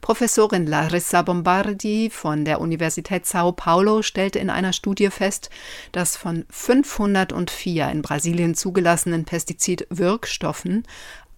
Professorin 0.00 0.66
Larissa 0.66 1.22
Bombardi 1.22 2.10
von 2.10 2.44
der 2.44 2.60
Universität 2.60 3.26
Sao 3.26 3.52
Paulo 3.52 4.02
stellte 4.02 4.38
in 4.38 4.50
einer 4.50 4.72
Studie 4.72 5.10
fest, 5.10 5.50
dass 5.92 6.16
von 6.16 6.44
504 6.50 7.88
in 7.90 8.02
Brasilien 8.02 8.54
zugelassenen 8.54 9.24
Pestizidwirkstoffen 9.24 10.84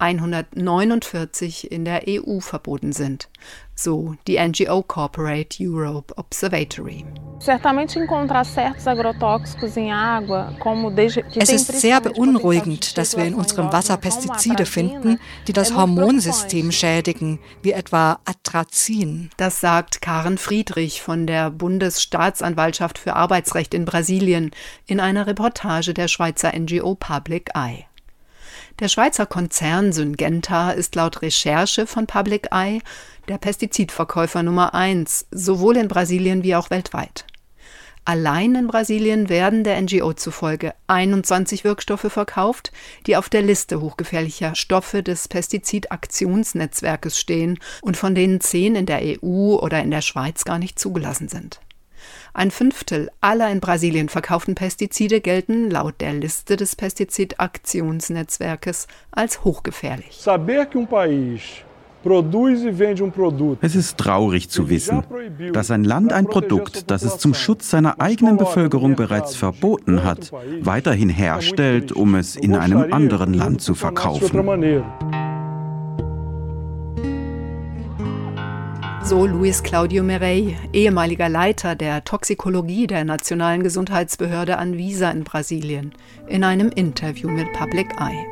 149 0.02 1.70
in 1.70 1.84
der 1.84 2.02
EU 2.08 2.40
verboten 2.40 2.92
sind, 2.92 3.28
so 3.76 4.16
die 4.26 4.36
NGO 4.36 4.82
Corporate 4.82 5.56
Europe 5.60 6.12
Observatory. 6.16 7.04
Es 11.36 11.48
ist 11.50 11.80
sehr 11.80 12.00
beunruhigend, 12.00 12.98
dass 12.98 13.16
wir 13.16 13.24
in 13.24 13.34
unserem 13.34 13.72
Wasser 13.72 13.96
Pestizide 13.96 14.66
finden, 14.66 15.20
die 15.46 15.52
das 15.52 15.76
Hormonsystem 15.76 16.72
schädigen, 16.72 17.38
wie 17.62 17.72
etwa 17.72 18.18
Atrazin. 18.24 19.30
Das 19.36 19.60
sagt 19.60 20.02
Karen 20.02 20.36
Friedrich 20.36 21.00
von 21.00 21.28
der 21.28 21.50
Bundesstaatsanwaltschaft 21.50 22.98
für 22.98 23.14
Arbeitsrecht 23.14 23.72
in 23.72 23.84
Brasilien 23.84 24.50
in 24.86 24.98
einer 24.98 25.28
Reportage 25.28 25.94
der 25.94 26.08
Schweizer 26.08 26.52
NGO 26.58 26.96
Public 26.96 27.50
Eye. 27.54 27.86
Der 28.80 28.88
Schweizer 28.88 29.26
Konzern 29.26 29.92
Syngenta 29.92 30.70
ist 30.70 30.94
laut 30.94 31.22
Recherche 31.22 31.86
von 31.86 32.06
Public 32.06 32.48
Eye 32.52 32.80
der 33.28 33.38
Pestizidverkäufer 33.38 34.42
Nummer 34.42 34.74
eins, 34.74 35.26
sowohl 35.30 35.76
in 35.76 35.88
Brasilien 35.88 36.42
wie 36.42 36.54
auch 36.54 36.70
weltweit. 36.70 37.24
Allein 38.04 38.56
in 38.56 38.66
Brasilien 38.66 39.28
werden 39.28 39.62
der 39.62 39.80
NGO 39.80 40.12
zufolge 40.12 40.74
21 40.88 41.62
Wirkstoffe 41.62 42.10
verkauft, 42.10 42.72
die 43.06 43.16
auf 43.16 43.28
der 43.28 43.42
Liste 43.42 43.80
hochgefährlicher 43.80 44.56
Stoffe 44.56 45.04
des 45.04 45.28
Pestizidaktionsnetzwerkes 45.28 47.16
stehen 47.16 47.60
und 47.80 47.96
von 47.96 48.16
denen 48.16 48.40
zehn 48.40 48.74
in 48.74 48.86
der 48.86 49.02
EU 49.02 49.54
oder 49.54 49.80
in 49.82 49.92
der 49.92 50.02
Schweiz 50.02 50.44
gar 50.44 50.58
nicht 50.58 50.80
zugelassen 50.80 51.28
sind. 51.28 51.60
Ein 52.34 52.50
Fünftel 52.50 53.10
aller 53.20 53.50
in 53.50 53.60
Brasilien 53.60 54.08
verkauften 54.08 54.54
Pestizide 54.54 55.20
gelten 55.20 55.70
laut 55.70 56.00
der 56.00 56.14
Liste 56.14 56.56
des 56.56 56.76
Pestizidaktionsnetzwerkes 56.76 58.86
als 59.10 59.44
hochgefährlich. 59.44 60.16
Saber 60.18 60.64
que 60.64 60.78
um 60.78 60.86
país 60.86 61.42
es 63.60 63.76
ist 63.76 63.98
traurig 63.98 64.48
zu 64.48 64.68
wissen, 64.68 65.04
dass 65.52 65.70
ein 65.70 65.84
Land 65.84 66.12
ein 66.12 66.26
Produkt, 66.26 66.90
das 66.90 67.04
es 67.04 67.18
zum 67.18 67.32
Schutz 67.32 67.70
seiner 67.70 68.00
eigenen 68.00 68.38
Bevölkerung 68.38 68.96
bereits 68.96 69.36
verboten 69.36 70.02
hat, 70.02 70.32
weiterhin 70.60 71.08
herstellt, 71.08 71.92
um 71.92 72.16
es 72.16 72.34
in 72.34 72.56
einem 72.56 72.92
anderen 72.92 73.34
Land 73.34 73.60
zu 73.60 73.74
verkaufen. 73.74 74.82
So 79.04 79.26
Luis 79.26 79.62
Claudio 79.64 80.04
Merey, 80.04 80.56
ehemaliger 80.72 81.28
Leiter 81.28 81.74
der 81.74 82.04
Toxikologie 82.04 82.86
der 82.86 83.04
Nationalen 83.04 83.64
Gesundheitsbehörde 83.64 84.58
Anvisa 84.58 85.10
in 85.10 85.24
Brasilien, 85.24 85.92
in 86.28 86.44
einem 86.44 86.70
Interview 86.70 87.28
mit 87.28 87.52
Public 87.52 87.88
Eye. 87.98 88.24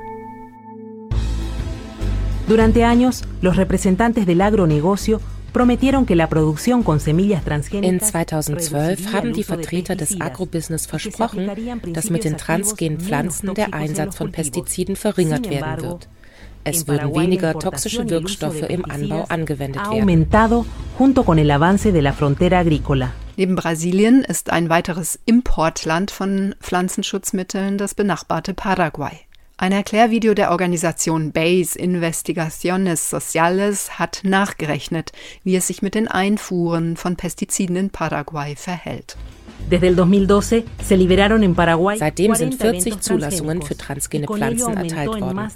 Durante 2.47 2.85
años, 2.85 3.23
los 3.43 3.57
representantes 3.57 4.27
del 4.27 4.41
agronegocio 4.41 5.21
prometieron 5.53 6.07
que 6.07 6.15
la 6.15 6.29
producción 6.29 6.85
con 6.85 7.01
semillas 7.01 7.43
In 7.73 8.01
2012 8.01 9.13
haben 9.13 9.33
die 9.33 9.43
Vertreter 9.43 9.97
des 9.97 10.21
Agrobusiness 10.21 10.87
versprochen, 10.87 11.51
dass 11.93 12.11
mit 12.11 12.25
den 12.25 12.37
transgenen 12.37 13.01
Pflanzen 13.01 13.55
der 13.55 13.75
Einsatz 13.75 14.17
von 14.17 14.31
Pestiziden 14.31 14.95
verringert 14.95 15.51
werden 15.51 15.83
wird. 15.83 16.09
Es 16.65 16.87
würden 16.87 17.15
weniger 17.15 17.59
toxische 17.59 18.09
Wirkstoffe 18.09 18.63
im 18.63 18.85
Anbau 18.85 19.25
angewendet 19.29 19.83
werden. 19.91 19.99
Neben 23.37 23.55
Brasilien 23.57 24.23
ist 24.23 24.51
ein 24.51 24.69
weiteres 24.69 25.19
Importland 25.25 26.11
von 26.11 26.55
Pflanzenschutzmitteln 26.61 27.79
das 27.79 27.95
benachbarte 27.95 28.53
Paraguay. 28.53 29.21
Ein 29.57 29.73
Erklärvideo 29.73 30.33
der 30.33 30.53
Organisation 30.53 31.33
BASE 31.33 31.79
Investigaciones 31.79 33.11
Sociales 33.11 33.99
hat 33.99 34.21
nachgerechnet, 34.25 35.13
wie 35.45 35.55
es 35.55 35.67
sich 35.67 35.83
mit 35.83 35.95
den 35.95 36.09
Einfuhren 36.09 36.97
von 36.97 37.17
Pestiziden 37.17 37.77
in 37.77 37.91
Paraguay 37.91 38.57
verhält. 38.57 39.19
Seitdem 41.99 42.35
sind 42.35 42.55
40 42.55 43.01
Zulassungen 43.01 43.63
für 43.63 43.77
transgene 43.77 44.27
Pflanzen 44.27 44.77
erteilt 44.77 45.21
worden. 45.21 45.51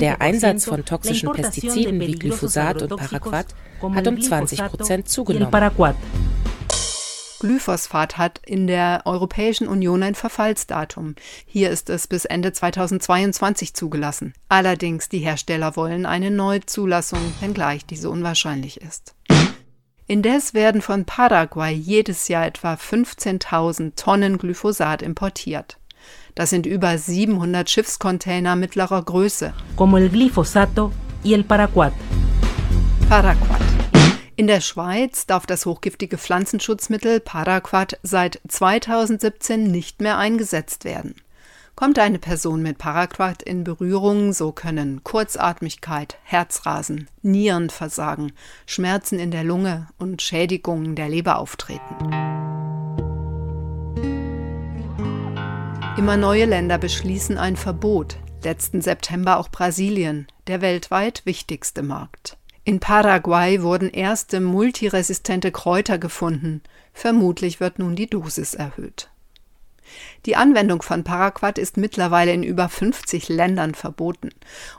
Der 0.00 0.20
Einsatz 0.20 0.64
von 0.64 0.84
toxischen 0.84 1.32
Pestiziden 1.32 2.00
wie 2.00 2.12
Glyphosat 2.12 2.82
und 2.82 2.96
Paraquat 2.96 3.46
hat 3.94 4.08
um 4.08 4.20
20 4.20 4.58
Prozent 4.66 5.08
zugenommen. 5.08 5.50
Glyphosat 7.44 8.16
hat 8.16 8.40
in 8.46 8.66
der 8.66 9.02
Europäischen 9.04 9.68
Union 9.68 10.02
ein 10.02 10.14
Verfallsdatum. 10.14 11.14
Hier 11.44 11.68
ist 11.68 11.90
es 11.90 12.06
bis 12.06 12.24
Ende 12.24 12.54
2022 12.54 13.74
zugelassen. 13.74 14.32
Allerdings 14.48 15.10
die 15.10 15.18
Hersteller 15.18 15.76
wollen 15.76 16.06
eine 16.06 16.30
Neuzulassung, 16.30 17.20
wenngleich 17.40 17.84
diese 17.84 18.08
unwahrscheinlich 18.08 18.80
ist. 18.80 19.13
Indes 20.06 20.52
werden 20.52 20.82
von 20.82 21.06
Paraguay 21.06 21.72
jedes 21.72 22.28
Jahr 22.28 22.44
etwa 22.44 22.74
15.000 22.74 23.96
Tonnen 23.96 24.36
Glyphosat 24.36 25.00
importiert. 25.00 25.78
Das 26.34 26.50
sind 26.50 26.66
über 26.66 26.98
700 26.98 27.70
Schiffscontainer 27.70 28.54
mittlerer 28.54 29.02
Größe. 29.02 29.54
Como 29.76 29.96
el 29.96 30.10
glifosato 30.10 30.92
y 31.22 31.32
el 31.32 31.42
paraquat. 31.42 31.94
Paraquat. 33.08 33.62
In 34.36 34.46
der 34.46 34.60
Schweiz 34.60 35.24
darf 35.24 35.46
das 35.46 35.64
hochgiftige 35.64 36.18
Pflanzenschutzmittel 36.18 37.20
Paraquat 37.20 37.98
seit 38.02 38.40
2017 38.46 39.70
nicht 39.70 40.02
mehr 40.02 40.18
eingesetzt 40.18 40.84
werden. 40.84 41.14
Kommt 41.76 41.98
eine 41.98 42.20
Person 42.20 42.62
mit 42.62 42.78
Paraquat 42.78 43.42
in 43.42 43.64
Berührung, 43.64 44.32
so 44.32 44.52
können 44.52 45.02
Kurzatmigkeit, 45.02 46.18
Herzrasen, 46.22 47.08
Nierenversagen, 47.22 48.32
Schmerzen 48.64 49.18
in 49.18 49.32
der 49.32 49.42
Lunge 49.42 49.88
und 49.98 50.22
Schädigungen 50.22 50.94
der 50.94 51.08
Leber 51.08 51.36
auftreten. 51.38 51.96
Immer 55.98 56.16
neue 56.16 56.44
Länder 56.44 56.78
beschließen 56.78 57.38
ein 57.38 57.56
Verbot, 57.56 58.18
letzten 58.44 58.80
September 58.80 59.38
auch 59.38 59.48
Brasilien, 59.48 60.28
der 60.46 60.60
weltweit 60.60 61.22
wichtigste 61.24 61.82
Markt. 61.82 62.36
In 62.62 62.78
Paraguay 62.78 63.62
wurden 63.62 63.90
erste 63.90 64.40
multiresistente 64.40 65.50
Kräuter 65.50 65.98
gefunden. 65.98 66.62
Vermutlich 66.92 67.58
wird 67.58 67.80
nun 67.80 67.96
die 67.96 68.08
Dosis 68.08 68.54
erhöht. 68.54 69.10
Die 70.26 70.36
Anwendung 70.36 70.82
von 70.82 71.04
Paraquat 71.04 71.58
ist 71.58 71.76
mittlerweile 71.76 72.32
in 72.32 72.42
über 72.42 72.68
50 72.68 73.28
Ländern 73.28 73.74
verboten. 73.74 74.30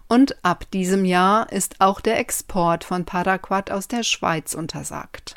Und 0.07 0.43
ab 0.43 0.65
diesem 0.71 1.05
Jahr 1.05 1.51
ist 1.51 1.75
auch 1.79 2.01
der 2.01 2.19
Export 2.19 2.83
von 2.83 3.05
Paraquat 3.05 3.71
aus 3.71 3.87
der 3.87 4.03
Schweiz 4.03 4.53
untersagt. 4.53 5.35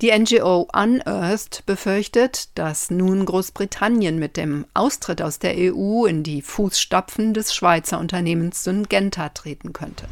Die 0.00 0.16
NGO 0.16 0.68
Unearthed 0.72 1.64
befürchtet, 1.66 2.56
dass 2.56 2.90
nun 2.90 3.24
Großbritannien 3.24 4.18
mit 4.18 4.36
dem 4.36 4.66
Austritt 4.72 5.20
aus 5.20 5.38
der 5.38 5.54
EU 5.56 6.06
in 6.06 6.22
die 6.22 6.42
Fußstapfen 6.42 7.34
des 7.34 7.54
Schweizer 7.54 7.98
Unternehmens 7.98 8.64
Syngenta 8.64 9.30
treten 9.30 9.72
könnte. 9.72 10.06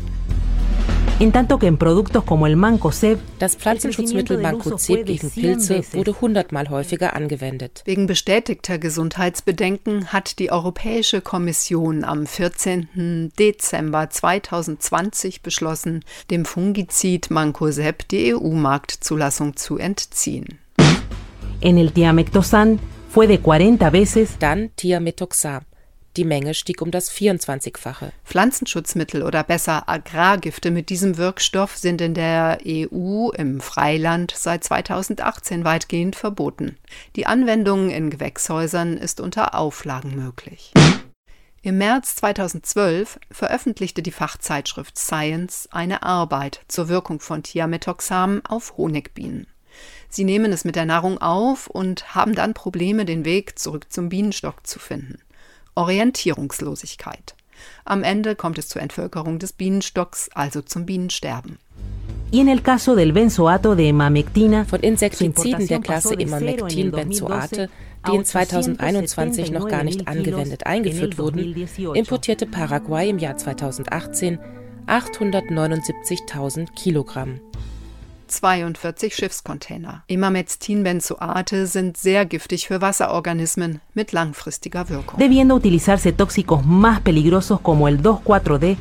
Das 3.39 3.55
Pflanzenschutzmittel 3.55 4.39
Mancozeb 4.39 5.07
gegen 5.07 5.31
Pilze 5.31 5.83
wurde 5.93 6.21
hundertmal 6.21 6.69
häufiger 6.69 7.15
angewendet. 7.15 7.83
Wegen 7.85 8.07
bestätigter 8.07 8.79
Gesundheitsbedenken 8.79 10.13
hat 10.13 10.39
die 10.41 10.51
Europäische 10.51 11.21
Kommission 11.21 12.03
am 12.03 12.27
14. 12.27 13.33
Dezember 13.39 14.11
2020 14.11 15.43
beschlossen, 15.43 16.05
dem 16.31 16.45
Fungizid 16.45 17.31
Mancozeb 17.31 18.09
die 18.09 18.35
EU-Marktzulassung 18.35 19.57
zu 19.57 19.79
entziehen. 19.79 20.59
En 21.61 21.79
el 21.79 21.93
Thiamethoxam 21.93 22.81
fue 23.09 23.29
de 23.29 23.39
40 23.39 23.93
veces. 23.93 24.39
Dann 24.39 24.71
Thiamethoxam. 24.77 25.63
Die 26.19 26.25
Menge 26.25 26.53
stieg 26.53 26.83
um 26.83 26.91
das 26.91 27.11
24-fache. 27.11 28.13
Pflanzenschutzmittel 28.25 29.23
oder 29.23 29.43
besser 29.43 29.89
Agrargifte 29.89 30.71
mit 30.71 30.91
diesem 30.91 31.17
Wirkstoff 31.17 31.79
sind 31.79 32.03
in 32.03 32.13
der 32.13 32.59
EU 32.67 33.31
im 33.31 33.63
Freiland 33.63 34.35
seit 34.37 34.63
2018 34.63 35.65
weitgehend 35.65 36.15
verboten. 36.15 36.77
Die 37.17 37.27
Anwendung 37.27 37.89
in 37.89 38.11
Gewächshäusern 38.11 38.99
ist 38.99 39.21
unter 39.21 39.55
Auflagen 39.55 40.15
möglich. 40.15 40.73
Im 41.63 41.79
März 41.79 42.17
2012 42.17 43.19
veröffentlichte 43.31 44.03
die 44.03 44.11
Fachzeitschrift 44.11 44.99
Science 44.99 45.69
eine 45.71 46.03
Arbeit 46.03 46.61
zur 46.69 46.89
Wirkung 46.89 47.21
von 47.21 47.43
Thiamethoxam 47.43 48.43
auf 48.47 48.77
Honigbienen. 48.77 49.47
Sie 50.11 50.25
nehmen 50.25 50.53
es 50.53 50.65
mit 50.67 50.77
der 50.77 50.85
Nahrung 50.85 51.19
auf 51.19 51.69
und 51.69 52.15
haben 52.15 52.35
dann 52.35 52.53
Probleme, 52.53 53.07
den 53.07 53.25
Weg 53.25 53.59
zurück 53.59 53.91
zum 53.91 54.11
Bienenstock 54.11 54.67
zu 54.67 54.79
finden. 54.79 55.19
Orientierungslosigkeit. 55.75 57.35
Am 57.85 58.03
Ende 58.03 58.35
kommt 58.35 58.59
es 58.59 58.69
zur 58.69 58.83
Entvölkerung 58.83 59.39
des 59.39 59.53
Bienenstocks, 59.53 60.29
also 60.35 60.63
zum 60.63 60.87
Bienensterben. 60.87 61.59
Von 64.65 64.81
Insektiziden 64.81 65.67
der 65.67 65.81
Klasse 65.81 66.15
Imamectin-Benzoate, 66.15 67.69
die 68.07 68.17
in 68.17 68.25
2021 68.25 69.51
noch 69.51 69.69
gar 69.69 69.85
nicht 69.85 70.09
angewendet 70.09 70.67
eingeführt 70.67 71.19
wurden, 71.19 71.55
importierte 71.95 72.47
Paraguay 72.47 73.11
im 73.11 73.19
Jahr 73.19 73.37
2018 73.37 74.39
879.000 74.87 76.73
Kilogramm. 76.75 77.41
42 78.33 79.15
Schiffscontainer. 79.15 80.05
Imamectin-Benzoate 80.09 81.67
sind 81.67 81.97
sehr 81.97 82.25
giftig 82.25 82.67
für 82.67 82.81
Wasserorganismen 82.81 83.81
mit 83.95 84.13
langfristiger 84.13 84.89
Wirkung. 84.89 85.19
Debiendo 85.19 85.55
utilizarse 85.55 86.13
tóxicos 86.13 86.65
más 86.65 87.01
peligrosos 87.01 87.61
como 87.61 87.89
el 87.89 88.03
2,4-D, 88.03 88.77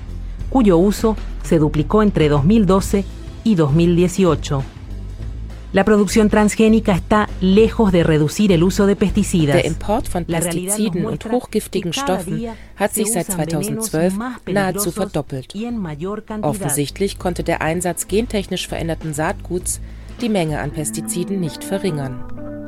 cuyo 0.49 0.77
uso 0.77 1.15
se 1.43 1.59
duplicó 1.59 2.01
entre 2.01 2.29
2012 2.29 3.03
y 3.43 3.55
2018. 3.55 4.63
La 5.73 5.85
producción 5.85 6.29
transgénica 6.29 6.93
está 6.93 7.29
lejos 7.39 7.93
de 7.93 8.03
reducir 8.03 8.51
el 8.51 8.61
uso 8.61 8.87
de 8.87 8.97
pesticidas. 8.97 9.55
Der 9.55 9.65
Import 9.65 10.09
von 10.09 10.25
Pestiziden 10.25 11.05
und 11.05 11.23
hochgiftigen 11.31 11.93
Stoffen 11.93 12.45
hat 12.75 12.93
sich 12.93 13.09
seit 13.09 13.27
2012 13.27 14.13
nahezu 14.47 14.91
verdoppelt. 14.91 15.53
Offensichtlich 16.41 17.19
konnte 17.19 17.43
der 17.43 17.61
Einsatz 17.61 18.09
gentechnisch 18.09 18.67
veränderten 18.67 19.13
Saatguts 19.13 19.79
die 20.19 20.29
Menge 20.29 20.59
an 20.59 20.71
Pestiziden 20.71 21.39
nicht 21.39 21.63
verringern. 21.63 22.60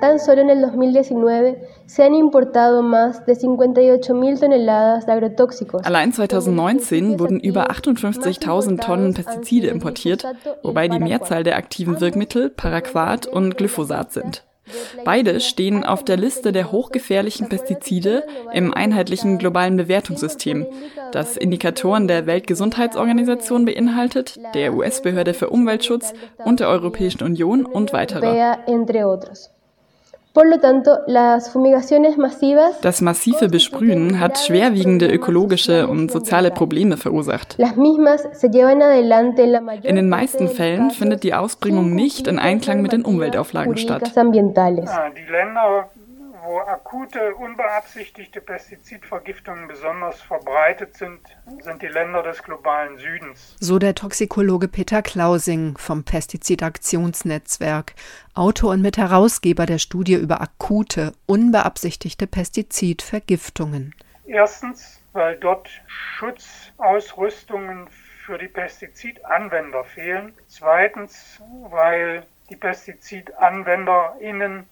Tan 0.00 0.18
solo 0.18 0.42
en 0.42 0.50
el 0.50 0.60
2019 0.60 1.62
se 1.86 2.02
han 2.02 2.14
importado 2.14 2.82
más 2.82 3.24
de 3.24 3.34
58.000 3.34 4.40
toneladas 4.40 5.06
de 5.06 5.12
agrotóxicos. 5.12 5.84
Allein 5.84 6.12
2019 6.12 7.18
wurden 7.18 7.40
über 7.40 7.70
58.000 7.70 8.80
Tonnen 8.80 9.14
Pestizide 9.14 9.68
importiert, 9.68 10.24
wobei 10.62 10.88
die 10.88 10.98
Mehrzahl 10.98 11.44
der 11.44 11.56
aktiven 11.56 12.00
Wirkmittel 12.00 12.50
Paraquat 12.50 13.26
und 13.26 13.56
Glyphosat 13.56 14.12
sind. 14.12 14.44
Beide 15.04 15.40
stehen 15.40 15.84
auf 15.84 16.04
der 16.04 16.16
Liste 16.16 16.52
der 16.52 16.72
hochgefährlichen 16.72 17.48
Pestizide 17.48 18.24
im 18.52 18.74
einheitlichen 18.74 19.38
globalen 19.38 19.76
Bewertungssystem, 19.76 20.66
das 21.12 21.36
Indikatoren 21.36 22.08
der 22.08 22.26
Weltgesundheitsorganisation 22.26 23.64
beinhaltet, 23.64 24.38
der 24.54 24.74
US-Behörde 24.74 25.34
für 25.34 25.50
Umweltschutz 25.50 26.12
und 26.44 26.60
der 26.60 26.68
Europäischen 26.68 27.22
Union 27.22 27.64
und 27.64 27.92
Das 32.82 33.00
massive 33.00 33.48
Besprühen 33.48 34.20
hat 34.20 34.38
schwerwiegende 34.38 35.08
ökologische 35.08 35.88
und 35.88 36.10
soziale 36.10 36.50
Probleme 36.50 36.96
verursacht. 36.96 37.58
In 39.82 39.96
den 39.96 40.08
meisten 40.08 40.48
Fällen 40.48 40.90
findet 40.90 41.22
die 41.22 41.34
Ausbringung 41.34 41.94
nicht 41.94 42.26
in 42.26 42.38
Einklang 42.38 42.82
mit 42.82 42.92
den 42.92 43.02
Umweltauflagen 43.02 43.76
statt. 43.76 44.12
Die 44.14 45.30
Länder 45.30 45.90
wo 46.46 46.60
akute, 46.60 47.34
unbeabsichtigte 47.34 48.40
Pestizidvergiftungen 48.40 49.66
besonders 49.66 50.22
verbreitet 50.22 50.96
sind, 50.96 51.18
sind 51.60 51.82
die 51.82 51.88
Länder 51.88 52.22
des 52.22 52.42
globalen 52.42 52.96
Südens. 52.98 53.56
So 53.60 53.78
der 53.78 53.94
Toxikologe 53.94 54.68
Peter 54.68 55.02
Klausing 55.02 55.76
vom 55.76 56.04
Pestizidaktionsnetzwerk, 56.04 57.94
Autor 58.34 58.72
und 58.72 58.80
Mitherausgeber 58.82 59.66
der 59.66 59.78
Studie 59.78 60.14
über 60.14 60.40
akute, 60.40 61.12
unbeabsichtigte 61.26 62.26
Pestizidvergiftungen. 62.26 63.94
Erstens, 64.26 65.00
weil 65.12 65.36
dort 65.36 65.68
Schutzausrüstungen 65.86 67.86
für 68.24 68.38
die 68.38 68.48
Pestizidanwender 68.48 69.84
fehlen. 69.84 70.32
Zweitens, 70.48 71.40
weil 71.70 72.24
die 72.50 72.56
PestizidanwenderInnen 72.56 74.66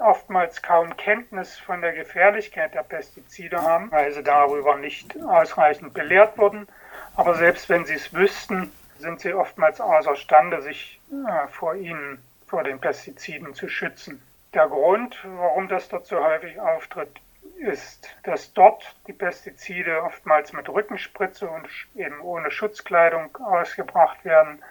oftmals 0.00 0.62
kaum 0.62 0.96
Kenntnis 0.96 1.58
von 1.58 1.80
der 1.80 1.92
Gefährlichkeit 1.92 2.74
der 2.74 2.82
Pestizide 2.82 3.62
haben, 3.62 3.90
weil 3.90 4.12
sie 4.12 4.22
darüber 4.22 4.76
nicht 4.76 5.16
ausreichend 5.22 5.94
belehrt 5.94 6.38
wurden. 6.38 6.68
Aber 7.16 7.34
selbst 7.34 7.68
wenn 7.68 7.84
sie 7.84 7.94
es 7.94 8.12
wüssten, 8.12 8.72
sind 8.98 9.20
sie 9.20 9.34
oftmals 9.34 9.80
außerstande, 9.80 10.62
sich 10.62 11.00
äh, 11.10 11.48
vor 11.48 11.74
ihnen, 11.74 12.22
vor 12.46 12.64
den 12.64 12.80
Pestiziden 12.80 13.54
zu 13.54 13.68
schützen. 13.68 14.22
Der 14.54 14.68
Grund, 14.68 15.18
warum 15.24 15.68
das 15.68 15.88
dort 15.88 16.06
so 16.06 16.22
häufig 16.22 16.58
auftritt, 16.60 17.20
ist, 17.58 18.08
dass 18.22 18.52
dort 18.54 18.94
die 19.06 19.12
Pestizide 19.12 20.02
oftmals 20.02 20.52
mit 20.52 20.68
Rückenspritze 20.68 21.48
und 21.48 21.68
eben 21.96 22.20
ohne 22.20 22.50
Schutzkleidung 22.50 23.36
ausgebracht 23.36 24.24
werden, 24.24 24.62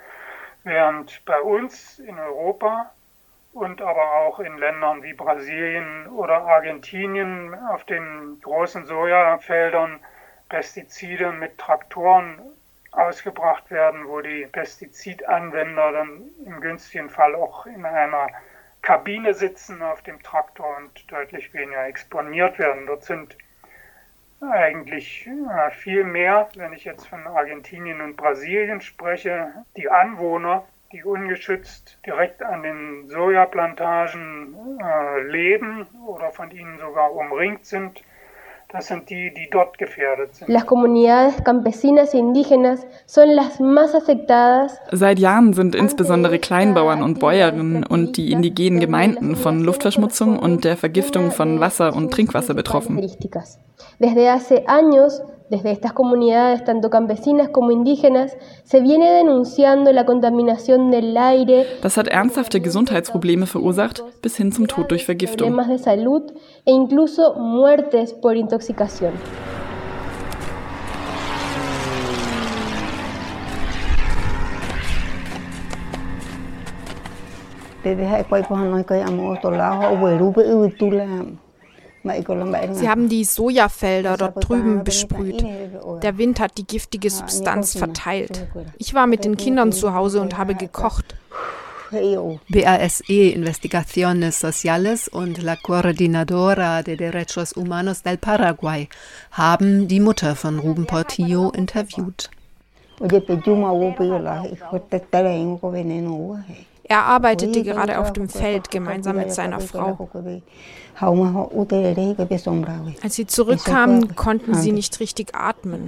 während 0.64 1.24
bei 1.26 1.40
uns 1.42 2.00
in 2.00 2.18
Europa 2.18 2.92
und 3.58 3.82
aber 3.82 4.14
auch 4.14 4.40
in 4.40 4.58
Ländern 4.58 5.02
wie 5.02 5.14
Brasilien 5.14 6.08
oder 6.08 6.44
Argentinien 6.44 7.56
auf 7.70 7.84
den 7.86 8.40
großen 8.42 8.86
Sojafeldern 8.86 10.00
Pestizide 10.48 11.32
mit 11.32 11.58
Traktoren 11.58 12.40
ausgebracht 12.92 13.70
werden, 13.72 14.08
wo 14.08 14.22
die 14.22 14.46
Pestizidanwender 14.46 15.92
dann 15.92 16.30
im 16.46 16.62
günstigen 16.62 17.10
Fall 17.10 17.36
auch 17.36 17.66
in 17.66 17.84
einer 17.84 18.28
Kabine 18.82 19.34
sitzen 19.34 19.82
auf 19.82 20.04
dem 20.04 20.22
Traktor 20.22 20.78
und 20.78 21.12
deutlich 21.12 21.54
weniger 21.54 21.86
exponiert 21.88 22.60
werden. 22.60 22.86
Dort 22.86 23.04
sind 23.04 23.38
eigentlich 24.40 25.28
viel 25.72 26.04
mehr, 26.04 26.48
wenn 26.56 26.74
ich 26.74 26.86
jetzt 26.86 27.08
von 27.08 27.26
Argentinien 27.26 28.02
und 28.02 28.16
Brasilien 28.16 28.82
spreche, 28.82 29.52
die 29.76 29.90
Anwohner 29.90 30.64
die 30.92 31.04
ungeschützt 31.04 31.98
direkt 32.06 32.42
an 32.42 32.64
den 32.64 33.10
Sojaplantagen 33.10 34.80
äh, 34.80 35.22
leben 35.24 35.88
oder 36.06 36.32
von 36.32 36.52
ihnen 36.52 36.78
sogar 36.78 37.12
umringt 37.14 37.66
sind. 37.66 38.02
Das 38.70 38.88
sind 38.88 39.10
die, 39.10 39.34
die 39.34 39.50
dort 39.50 39.78
gefährdet 39.78 40.36
sind. 40.36 40.50
Las 40.50 40.66
comunidades 40.66 41.42
campesinas 41.44 42.14
e 42.14 42.18
indígenas 42.18 42.86
son 43.06 43.34
las 43.34 43.62
más 43.62 43.96
afectadas. 43.96 44.78
Seit 44.92 45.20
Jahren 45.20 45.54
sind 45.54 45.74
insbesondere 45.74 46.38
Kleinbauern 46.38 47.02
und 47.02 47.20
Bäuerinnen 47.20 47.86
und 47.86 48.18
die 48.18 48.34
indigenen 48.34 48.82
Gemeinden 48.82 49.38
von 49.38 49.64
Luftverschmutzung 49.64 50.38
und 50.38 50.66
der 50.66 50.76
Vergiftung 50.76 51.32
von 51.32 51.62
Wasser 51.62 51.96
und 51.96 52.12
Trinkwasser 52.12 52.54
betroffen. 52.54 52.98
Desde 54.00 54.32
hace 54.32 54.68
años 54.68 55.22
Desde 55.50 55.72
estas 55.72 55.94
comunidades, 55.94 56.66
tanto 56.66 56.90
campesinas 56.90 57.48
como 57.48 57.72
indígenas, 57.72 58.36
se 58.66 58.82
viene 58.82 59.10
denunciando 59.10 59.94
la 59.94 60.06
contaminación 60.06 60.92
del 60.92 61.16
aire. 61.16 61.66
Das 61.82 61.98
hat 61.98 62.10
ernsthafte 62.10 62.60
Gesundheitsprobleme 62.60 63.46
verursacht, 63.46 64.04
bis 64.22 64.36
hin 64.36 64.52
zum 64.52 64.68
Tod 64.68 64.92
durch 64.92 65.06
Vergiftung. 65.06 65.48
Problemas 65.48 65.70
de 65.70 65.78
salud 65.78 66.34
e 66.66 66.72
incluso 66.72 67.36
muertes 67.36 68.14
por 68.14 68.36
intoxicación. 68.36 69.14
Desde 77.86 78.26
quay 78.28 78.44
po 78.44 78.56
hanoi 78.56 78.84
kay 78.84 79.02
amo 79.02 79.38
to 79.42 79.50
lao 79.50 79.94
o 79.94 80.04
weru 80.04 80.34
be 80.34 80.44
u 80.44 80.70
tu 80.78 80.92
la 80.92 81.08
Sie 82.74 82.90
haben 82.90 83.10
die 83.10 83.24
Sojafelder 83.24 84.18
dort 84.18 84.48
drüben 84.48 84.84
besprüht. 84.84 85.44
Der 86.02 86.18
Wind 86.18 86.40
hat 86.40 86.58
die 86.58 86.66
giftige 86.66 87.10
Substanz 87.10 87.78
verteilt. 87.78 88.48
Ich 88.78 88.94
war 88.94 89.08
mit 89.08 89.26
den 89.26 89.38
Kindern 89.38 89.72
zu 89.72 89.94
Hause 89.94 90.22
und 90.22 90.38
habe 90.38 90.56
gekocht. 90.56 91.16
BASE 92.50 93.04
Investigaciones 93.08 94.42
Sociales 94.42 95.08
und 95.08 95.42
la 95.42 95.56
Coordinadora 95.56 96.84
de 96.84 96.98
Derechos 96.98 97.56
Humanos 97.56 98.04
del 98.04 98.18
Paraguay 98.18 98.90
haben 99.32 99.88
die 99.88 100.02
Mutter 100.02 100.36
von 100.36 100.60
Ruben 100.60 100.86
Portillo 100.86 101.50
interviewt. 101.52 102.30
Er 106.90 107.04
arbeitete 107.04 107.64
gerade 107.64 108.00
auf 108.00 108.14
dem 108.14 108.30
Feld 108.30 108.72
gemeinsam 108.72 109.18
mit 109.18 109.34
seiner 109.34 109.60
Frau. 109.60 110.10
Als 113.04 113.16
sie 113.16 113.28
zurückkamen, 113.28 114.16
konnten 114.16 114.54
sie 114.56 114.72
nicht 114.72 115.00
richtig 115.00 115.36
atmen. 115.36 115.86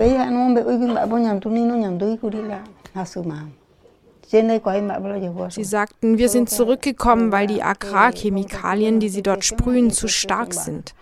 Sie 5.50 5.64
sagten, 5.64 6.18
wir 6.18 6.30
sind 6.30 6.50
zurückgekommen, 6.50 7.32
weil 7.32 7.48
die 7.48 7.64
Agrarchemikalien, 7.64 9.00
die 9.00 9.10
sie 9.10 9.24
dort 9.24 9.44
sprühen, 9.44 9.90
zu 9.90 10.08
stark 10.08 10.54
sind. 10.54 10.94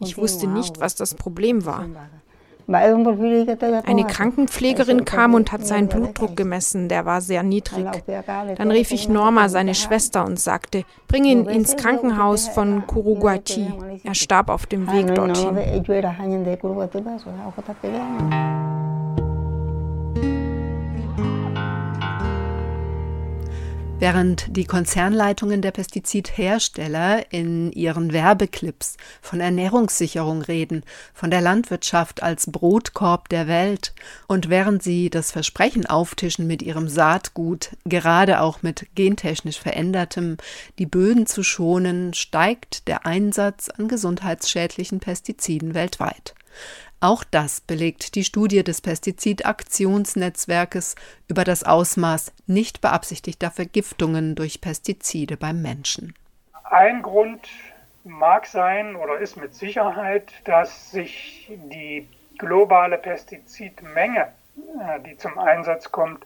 Ich 0.00 0.18
wusste 0.18 0.46
nicht, 0.46 0.80
was 0.80 0.94
das 0.94 1.14
Problem 1.14 1.64
war. 1.64 1.86
Eine 2.70 4.04
Krankenpflegerin 4.06 5.04
kam 5.06 5.32
und 5.34 5.52
hat 5.52 5.66
seinen 5.66 5.88
Blutdruck 5.88 6.36
gemessen, 6.36 6.88
der 6.88 7.06
war 7.06 7.22
sehr 7.22 7.42
niedrig. 7.42 7.86
Dann 8.56 8.70
rief 8.70 8.90
ich 8.92 9.08
Norma, 9.08 9.48
seine 9.48 9.74
Schwester, 9.74 10.24
und 10.26 10.38
sagte, 10.38 10.84
bring 11.06 11.24
ihn 11.24 11.46
ins 11.46 11.76
Krankenhaus 11.76 12.48
von 12.48 12.86
Kuruguati. 12.86 13.72
Er 14.04 14.14
starb 14.14 14.50
auf 14.50 14.66
dem 14.66 14.92
Weg 14.92 15.14
dorthin. 15.14 15.56
Während 24.00 24.56
die 24.56 24.64
Konzernleitungen 24.64 25.60
der 25.60 25.72
Pestizidhersteller 25.72 27.32
in 27.32 27.72
ihren 27.72 28.12
Werbeclips 28.12 28.96
von 29.20 29.40
Ernährungssicherung 29.40 30.42
reden, 30.42 30.84
von 31.12 31.32
der 31.32 31.40
Landwirtschaft 31.40 32.22
als 32.22 32.46
Brotkorb 32.46 33.28
der 33.28 33.48
Welt 33.48 33.94
und 34.28 34.50
während 34.50 34.84
sie 34.84 35.10
das 35.10 35.32
Versprechen 35.32 35.84
auftischen, 35.84 36.46
mit 36.46 36.62
ihrem 36.62 36.88
Saatgut, 36.88 37.70
gerade 37.86 38.40
auch 38.40 38.62
mit 38.62 38.86
gentechnisch 38.94 39.58
verändertem, 39.58 40.36
die 40.78 40.86
Böden 40.86 41.26
zu 41.26 41.42
schonen, 41.42 42.14
steigt 42.14 42.86
der 42.86 43.04
Einsatz 43.04 43.68
an 43.68 43.88
gesundheitsschädlichen 43.88 45.00
Pestiziden 45.00 45.74
weltweit. 45.74 46.36
Auch 47.00 47.24
das 47.24 47.60
belegt 47.60 48.14
die 48.16 48.24
Studie 48.24 48.64
des 48.64 48.80
Pestizidaktionsnetzwerkes 48.80 50.94
über 51.28 51.44
das 51.44 51.62
Ausmaß 51.64 52.32
nicht 52.46 52.80
beabsichtigter 52.80 53.50
Vergiftungen 53.50 54.34
durch 54.34 54.60
Pestizide 54.60 55.36
beim 55.36 55.62
Menschen. 55.62 56.14
Ein 56.64 57.02
Grund 57.02 57.48
mag 58.04 58.46
sein 58.46 58.96
oder 58.96 59.18
ist 59.18 59.36
mit 59.36 59.54
Sicherheit, 59.54 60.32
dass 60.44 60.90
sich 60.90 61.48
die 61.48 62.08
globale 62.38 62.98
Pestizidmenge, 62.98 64.32
äh, 64.56 65.00
die 65.06 65.16
zum 65.16 65.38
Einsatz 65.38 65.92
kommt, 65.92 66.24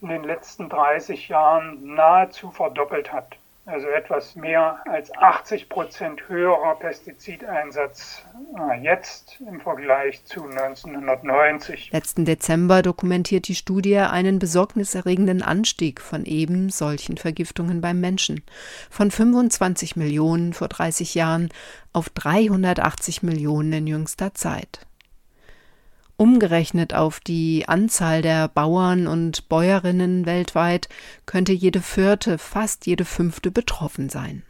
in 0.00 0.08
den 0.08 0.24
letzten 0.24 0.68
30 0.68 1.28
Jahren 1.28 1.94
nahezu 1.94 2.50
verdoppelt 2.50 3.12
hat. 3.12 3.36
Also 3.66 3.88
etwas 3.88 4.36
mehr 4.36 4.78
als 4.86 5.12
80 5.12 5.68
Prozent 5.68 6.28
höherer 6.28 6.76
Pestizideinsatz 6.76 8.24
äh, 8.56 8.80
jetzt 8.80 9.40
im 9.40 9.60
Vergleich 9.60 10.24
zu 10.24 10.44
1990. 10.44 11.90
Letzten 11.92 12.24
Dezember 12.24 12.82
dokumentiert 12.82 13.48
die 13.48 13.56
Studie 13.56 13.98
einen 13.98 14.38
besorgniserregenden 14.38 15.42
Anstieg 15.42 16.00
von 16.00 16.24
eben 16.24 16.70
solchen 16.70 17.16
Vergiftungen 17.16 17.80
beim 17.80 18.00
Menschen. 18.00 18.44
Von 18.88 19.10
25 19.10 19.96
Millionen 19.96 20.52
vor 20.52 20.68
30 20.68 21.16
Jahren 21.16 21.48
auf 21.92 22.08
380 22.10 23.24
Millionen 23.24 23.72
in 23.72 23.86
jüngster 23.88 24.32
Zeit. 24.32 24.86
Umgerechnet 26.18 26.94
auf 26.94 27.20
die 27.20 27.68
Anzahl 27.68 28.22
der 28.22 28.48
Bauern 28.48 29.06
und 29.06 29.50
Bäuerinnen 29.50 30.24
weltweit 30.24 30.88
könnte 31.26 31.52
jede 31.52 31.82
vierte, 31.82 32.38
fast 32.38 32.86
jede 32.86 33.04
fünfte 33.04 33.50
betroffen 33.50 34.08
sein. 34.08 34.42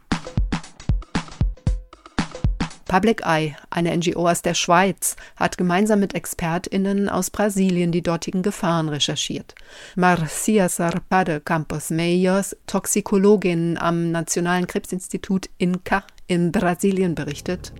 Public 2.85 3.21
Eye, 3.25 3.53
eine 3.69 3.97
NGO 3.97 4.29
aus 4.29 4.41
der 4.41 4.53
Schweiz, 4.53 5.17
hat 5.35 5.57
gemeinsam 5.57 5.99
mit 5.99 6.15
ExpertInnen 6.15 7.09
aus 7.09 7.29
Brasilien 7.29 7.91
die 7.91 8.01
dortigen 8.01 8.43
Gefahren 8.43 8.87
recherchiert. 8.87 9.53
Marcia 9.97 10.69
Sarpade 10.69 11.41
Campos 11.41 11.89
Meios, 11.89 12.55
Toxikologin 12.65 13.77
am 13.77 14.11
Nationalen 14.11 14.67
Krebsinstitut 14.67 15.49
INCA 15.57 16.03
in 16.27 16.53
Brasilien, 16.53 17.13
berichtet. 17.13 17.73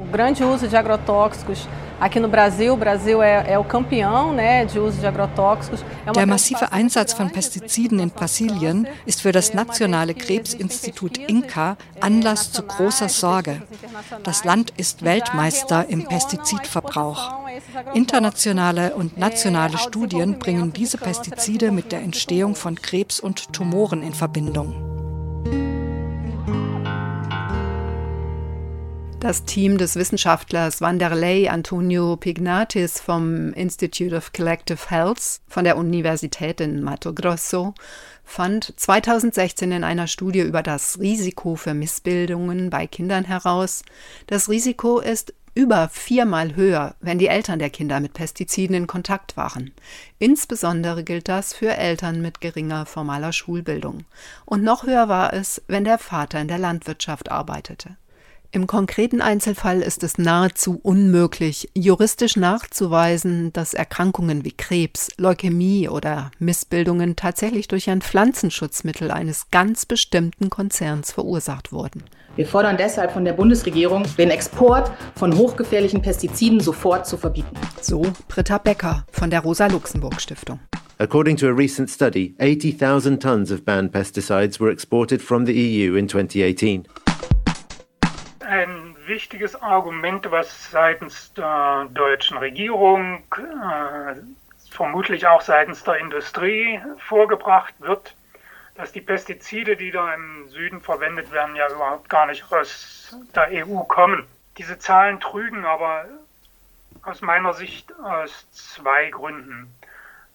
O 0.00 0.04
grande 0.10 0.42
uso 0.42 0.66
de 0.66 0.76
agrotóxicos 0.76 1.68
aqui 2.00 2.18
no 2.18 2.28
Brasil, 2.28 2.72
o 2.72 2.76
Brasil 2.76 3.22
é, 3.22 3.52
é 3.52 3.58
o 3.58 3.64
campeão 3.64 4.32
né, 4.32 4.64
de 4.64 4.78
uso 4.78 4.98
de 4.98 5.06
agrotóxicos. 5.06 5.84
Der 6.14 6.26
massive 6.26 6.64
Einsatz 6.70 7.12
von 7.12 7.28
Pestiziden 7.28 8.00
in 8.00 8.08
Brasilien 8.08 8.86
ist 9.04 9.20
für 9.20 9.30
das 9.30 9.52
nationale 9.52 10.14
Krebsinstitut 10.14 11.18
INCA 11.18 11.76
Anlass 12.00 12.50
zu 12.50 12.62
großer 12.62 13.10
Sorge. 13.10 13.62
Das 14.24 14.44
Land 14.44 14.72
ist 14.78 15.04
Weltmeister 15.04 15.86
im 15.88 16.06
Pestizidverbrauch. 16.06 17.34
Internationale 17.92 18.94
und 18.94 19.18
nationale 19.18 19.76
Studien 19.76 20.38
bringen 20.38 20.72
diese 20.72 20.96
Pestizide 20.96 21.70
mit 21.70 21.92
der 21.92 22.00
Entstehung 22.00 22.54
von 22.54 22.80
Krebs 22.80 23.20
und 23.20 23.52
Tumoren 23.52 24.02
in 24.02 24.14
Verbindung. 24.14 24.89
Das 29.20 29.44
Team 29.44 29.76
des 29.76 29.96
Wissenschaftlers 29.96 30.80
Wanderlei 30.80 31.50
Antonio 31.50 32.16
Pignatis 32.16 33.00
vom 33.00 33.52
Institute 33.52 34.16
of 34.16 34.32
Collective 34.32 34.88
Health 34.88 35.42
von 35.46 35.64
der 35.64 35.76
Universität 35.76 36.58
in 36.62 36.82
Mato 36.82 37.12
Grosso 37.12 37.74
fand 38.24 38.72
2016 38.80 39.72
in 39.72 39.84
einer 39.84 40.06
Studie 40.06 40.40
über 40.40 40.62
das 40.62 40.98
Risiko 40.98 41.54
für 41.56 41.74
Missbildungen 41.74 42.70
bei 42.70 42.86
Kindern 42.86 43.24
heraus, 43.24 43.82
das 44.26 44.48
Risiko 44.48 45.00
ist 45.00 45.34
über 45.54 45.90
viermal 45.90 46.56
höher, 46.56 46.94
wenn 47.00 47.18
die 47.18 47.26
Eltern 47.26 47.58
der 47.58 47.68
Kinder 47.68 48.00
mit 48.00 48.14
Pestiziden 48.14 48.74
in 48.74 48.86
Kontakt 48.86 49.36
waren. 49.36 49.72
Insbesondere 50.18 51.04
gilt 51.04 51.28
das 51.28 51.52
für 51.52 51.76
Eltern 51.76 52.22
mit 52.22 52.40
geringer 52.40 52.86
formaler 52.86 53.34
Schulbildung. 53.34 54.04
Und 54.46 54.62
noch 54.62 54.84
höher 54.84 55.10
war 55.10 55.34
es, 55.34 55.60
wenn 55.66 55.84
der 55.84 55.98
Vater 55.98 56.40
in 56.40 56.48
der 56.48 56.58
Landwirtschaft 56.58 57.30
arbeitete. 57.30 57.96
Im 58.52 58.66
konkreten 58.66 59.20
Einzelfall 59.20 59.80
ist 59.80 60.02
es 60.02 60.18
nahezu 60.18 60.80
unmöglich, 60.82 61.70
juristisch 61.72 62.36
nachzuweisen, 62.36 63.52
dass 63.52 63.74
Erkrankungen 63.74 64.44
wie 64.44 64.50
Krebs, 64.50 65.08
Leukämie 65.18 65.88
oder 65.88 66.32
Missbildungen 66.40 67.14
tatsächlich 67.14 67.68
durch 67.68 67.88
ein 67.88 68.02
Pflanzenschutzmittel 68.02 69.12
eines 69.12 69.52
ganz 69.52 69.86
bestimmten 69.86 70.50
Konzerns 70.50 71.12
verursacht 71.12 71.70
wurden. 71.70 72.02
Wir 72.34 72.44
fordern 72.44 72.76
deshalb 72.76 73.12
von 73.12 73.24
der 73.24 73.34
Bundesregierung, 73.34 74.04
den 74.18 74.30
Export 74.30 74.90
von 75.14 75.36
hochgefährlichen 75.36 76.02
Pestiziden 76.02 76.58
sofort 76.58 77.06
zu 77.06 77.16
verbieten. 77.16 77.56
So 77.80 78.02
Britta 78.26 78.58
Becker 78.58 79.04
von 79.12 79.30
der 79.30 79.40
Rosa-Luxemburg-Stiftung. 79.40 80.58
According 80.98 81.36
to 81.36 81.46
a 81.46 81.52
recent 81.52 81.88
study, 81.88 82.34
80,000 82.40 83.22
tons 83.22 83.52
of 83.52 83.64
banned 83.64 83.92
pesticides 83.92 84.58
were 84.58 84.72
exported 84.72 85.22
from 85.22 85.46
the 85.46 85.52
EU 85.52 85.94
in 85.94 86.08
2018 86.08 86.84
ein 88.42 88.96
wichtiges 89.06 89.60
Argument, 89.60 90.30
was 90.30 90.70
seitens 90.70 91.32
der 91.34 91.88
deutschen 91.90 92.38
Regierung, 92.38 93.22
äh, 93.36 94.14
vermutlich 94.70 95.26
auch 95.26 95.40
seitens 95.40 95.84
der 95.84 95.98
Industrie 95.98 96.80
vorgebracht 96.98 97.74
wird, 97.80 98.14
dass 98.74 98.92
die 98.92 99.00
Pestizide, 99.00 99.76
die 99.76 99.90
da 99.90 100.14
im 100.14 100.48
Süden 100.48 100.80
verwendet 100.80 101.32
werden, 101.32 101.56
ja 101.56 101.70
überhaupt 101.70 102.08
gar 102.08 102.26
nicht 102.26 102.50
aus 102.50 103.14
der 103.34 103.66
EU 103.66 103.80
kommen. 103.80 104.26
Diese 104.56 104.78
Zahlen 104.78 105.20
trügen 105.20 105.64
aber 105.64 106.06
aus 107.02 107.20
meiner 107.20 107.52
Sicht 107.52 107.92
aus 108.00 108.50
zwei 108.52 109.10
Gründen. 109.10 109.72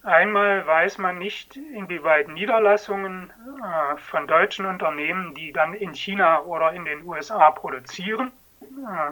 Einmal 0.06 0.68
weiß 0.68 1.00
man 1.00 1.18
nicht, 1.18 1.56
inwieweit 1.56 2.28
Niederlassungen 2.28 3.32
äh, 3.32 3.98
von 3.98 4.28
deutschen 4.28 4.68
Unternehmen, 4.68 5.34
die 5.34 5.52
dann 5.52 5.74
in 5.74 5.96
China 5.96 6.44
oder 6.44 6.74
in 6.74 6.86
den 6.86 7.04
USA 7.06 7.50
produzieren, 7.50 8.32
äh, 8.62 9.12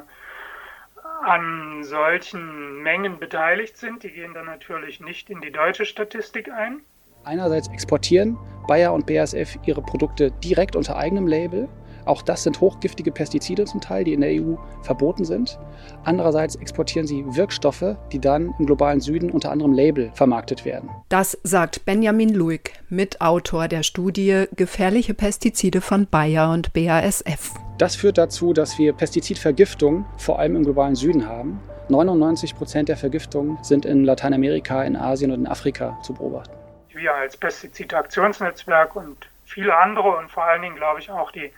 an 1.26 1.84
solchen 1.84 2.84
Mengen 2.84 3.18
beteiligt 3.18 3.76
sind. 3.78 4.04
Die 4.04 4.12
gehen 4.12 4.36
dann 4.36 4.46
natürlich 4.46 5.00
nicht 5.00 5.32
in 5.32 5.42
die 5.42 5.52
deutsche 5.52 5.86
Statistik 5.86 6.52
ein. 6.52 6.82
Einerseits 7.24 7.70
exportieren 7.70 8.38
Bayer 8.68 8.94
und 8.94 9.08
BASF 9.08 9.58
ihre 9.66 9.82
Produkte 9.82 10.30
direkt 10.44 10.76
unter 10.76 10.96
eigenem 10.96 11.26
Label 11.26 11.70
auch 12.06 12.22
das 12.22 12.44
sind 12.44 12.62
hochgiftige 12.62 13.12
Pestizide 13.12 13.66
zum 13.66 13.82
Teil, 13.82 14.04
die 14.04 14.14
in 14.14 14.22
der 14.22 14.32
EU 14.32 14.56
verboten 14.82 15.26
sind. 15.26 15.60
Andererseits 16.04 16.56
exportieren 16.56 17.08
sie 17.08 17.24
Wirkstoffe, 17.28 17.96
die 18.12 18.20
dann 18.20 18.54
im 18.60 18.66
globalen 18.66 19.00
Süden 19.00 19.32
unter 19.32 19.52
anderem 19.52 19.74
Label 19.74 20.12
vermarktet 20.14 20.66
werden. 20.66 20.90
Das 21.10 21.38
sagt 21.44 21.86
Benjamin 21.86 22.30
Luig, 22.30 22.72
Mitautor 22.90 23.68
der 23.68 23.84
Studie 23.84 24.46
Gefährliche 24.56 25.14
Pestizide 25.14 25.82
von 25.82 26.08
Bayer 26.08 26.52
und 26.52 26.74
BASF. 26.74 27.54
Das 27.78 27.96
führt 27.96 28.18
dazu, 28.18 28.54
dass 28.54 28.78
wir 28.78 28.94
Pestizidvergiftung 28.94 30.06
vor 30.18 30.40
allem 30.40 30.56
im 30.56 30.64
globalen 30.64 30.96
Süden 30.96 31.28
haben. 31.28 31.60
99 31.90 32.56
Prozent 32.56 32.90
der 32.90 32.98
Vergiftungen 32.98 33.58
sind 33.62 33.86
in 33.86 34.06
Lateinamerika, 34.06 34.84
in 34.84 34.96
Asien 34.96 35.32
und 35.32 35.42
in 35.42 35.48
Afrika 35.48 35.98
zu 36.02 36.14
beobachten. 36.14 36.54
Wir 36.90 37.14
als 37.14 37.36
Pestizidaktionsnetzwerk 37.36 38.96
und 38.96 39.28
viele 39.44 39.76
andere 39.76 40.18
und 40.18 40.30
vor 40.30 40.44
allen 40.44 40.62
Dingen, 40.62 40.76
glaube 40.76 41.00
ich, 41.00 41.12
auch 41.12 41.32
die 41.32 41.52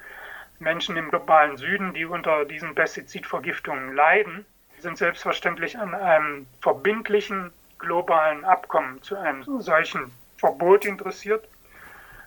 Menschen 0.59 0.97
im 0.97 1.09
globalen 1.09 1.57
Süden, 1.57 1.93
die 1.93 2.05
unter 2.05 2.45
diesen 2.45 2.75
Pestizidvergiftungen 2.75 3.93
leiden, 3.93 4.45
sind 4.79 4.97
selbstverständlich 4.97 5.77
an 5.77 5.93
einem 5.93 6.47
verbindlichen 6.61 7.51
globalen 7.79 8.45
Abkommen 8.45 9.01
zu 9.01 9.17
einem 9.17 9.43
solchen 9.61 10.11
Verbot 10.37 10.85
interessiert. 10.85 11.47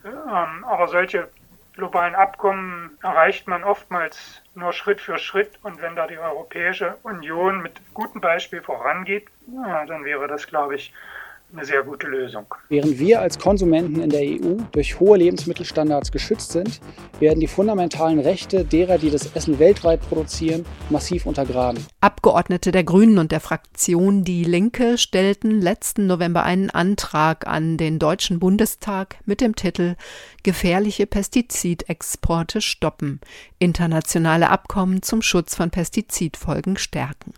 Ähm, 0.05 0.65
aber 0.65 0.89
solche 0.89 1.29
globalen 1.75 2.15
Abkommen 2.15 2.99
erreicht 3.03 3.47
man 3.47 3.65
oftmals 3.65 4.43
nur 4.55 4.73
Schritt 4.73 5.01
für 5.01 5.19
Schritt. 5.19 5.59
Und 5.63 5.81
wenn 5.81 5.97
da 5.97 6.07
die 6.07 6.19
Europäische 6.19 6.97
Union 7.03 7.63
mit 7.63 7.81
gutem 7.95 8.21
Beispiel 8.21 8.61
vorangeht, 8.61 9.29
dann 9.47 10.05
wäre 10.05 10.27
das, 10.27 10.47
glaube 10.47 10.75
ich, 10.75 10.93
eine 11.53 11.65
sehr 11.65 11.83
gute 11.83 12.07
Lösung. 12.07 12.47
Während 12.69 12.99
wir 12.99 13.21
als 13.21 13.39
Konsumenten 13.39 14.03
in 14.03 14.11
der 14.11 14.21
EU 14.21 14.59
durch 14.73 15.01
hohe 15.01 15.17
Lebensmittelstandards 15.17 16.13
geschützt 16.13 16.53
sind, 16.53 16.81
werden 17.21 17.41
die 17.41 17.47
fundamentalen 17.47 18.21
Rechte 18.21 18.65
derer, 18.65 18.99
die 18.99 19.11
das 19.11 19.35
Essen 19.35 19.59
weltweit 19.59 20.01
produzieren, 20.03 20.67
massiv 20.91 21.27
untergraben. 21.27 21.85
Abgeordnete 22.01 22.71
der 22.71 22.85
Grünen 22.85 23.19
und 23.19 23.33
der 23.33 23.41
Fraktion 23.41 24.25
Die 24.25 24.45
Linke 24.45 24.99
stellten 24.99 25.61
letzten 25.61 26.07
November 26.07 26.43
einen 26.43 26.71
Antrag 26.71 27.47
an 27.47 27.77
den 27.77 27.99
Deutschen 27.99 28.39
Bundestag 28.39 29.17
mit 29.25 29.41
dem 29.41 29.57
Titel 29.57 29.97
Gefährliche 30.43 31.07
Pestizidexporte 31.07 32.61
stoppen. 32.61 33.21
Internationale 33.59 34.51
Abkommen 34.51 35.03
zum 35.03 35.23
Schutz 35.23 35.55
von 35.55 35.71
Pestizidfolgen 35.71 36.77
stärken. 36.77 37.33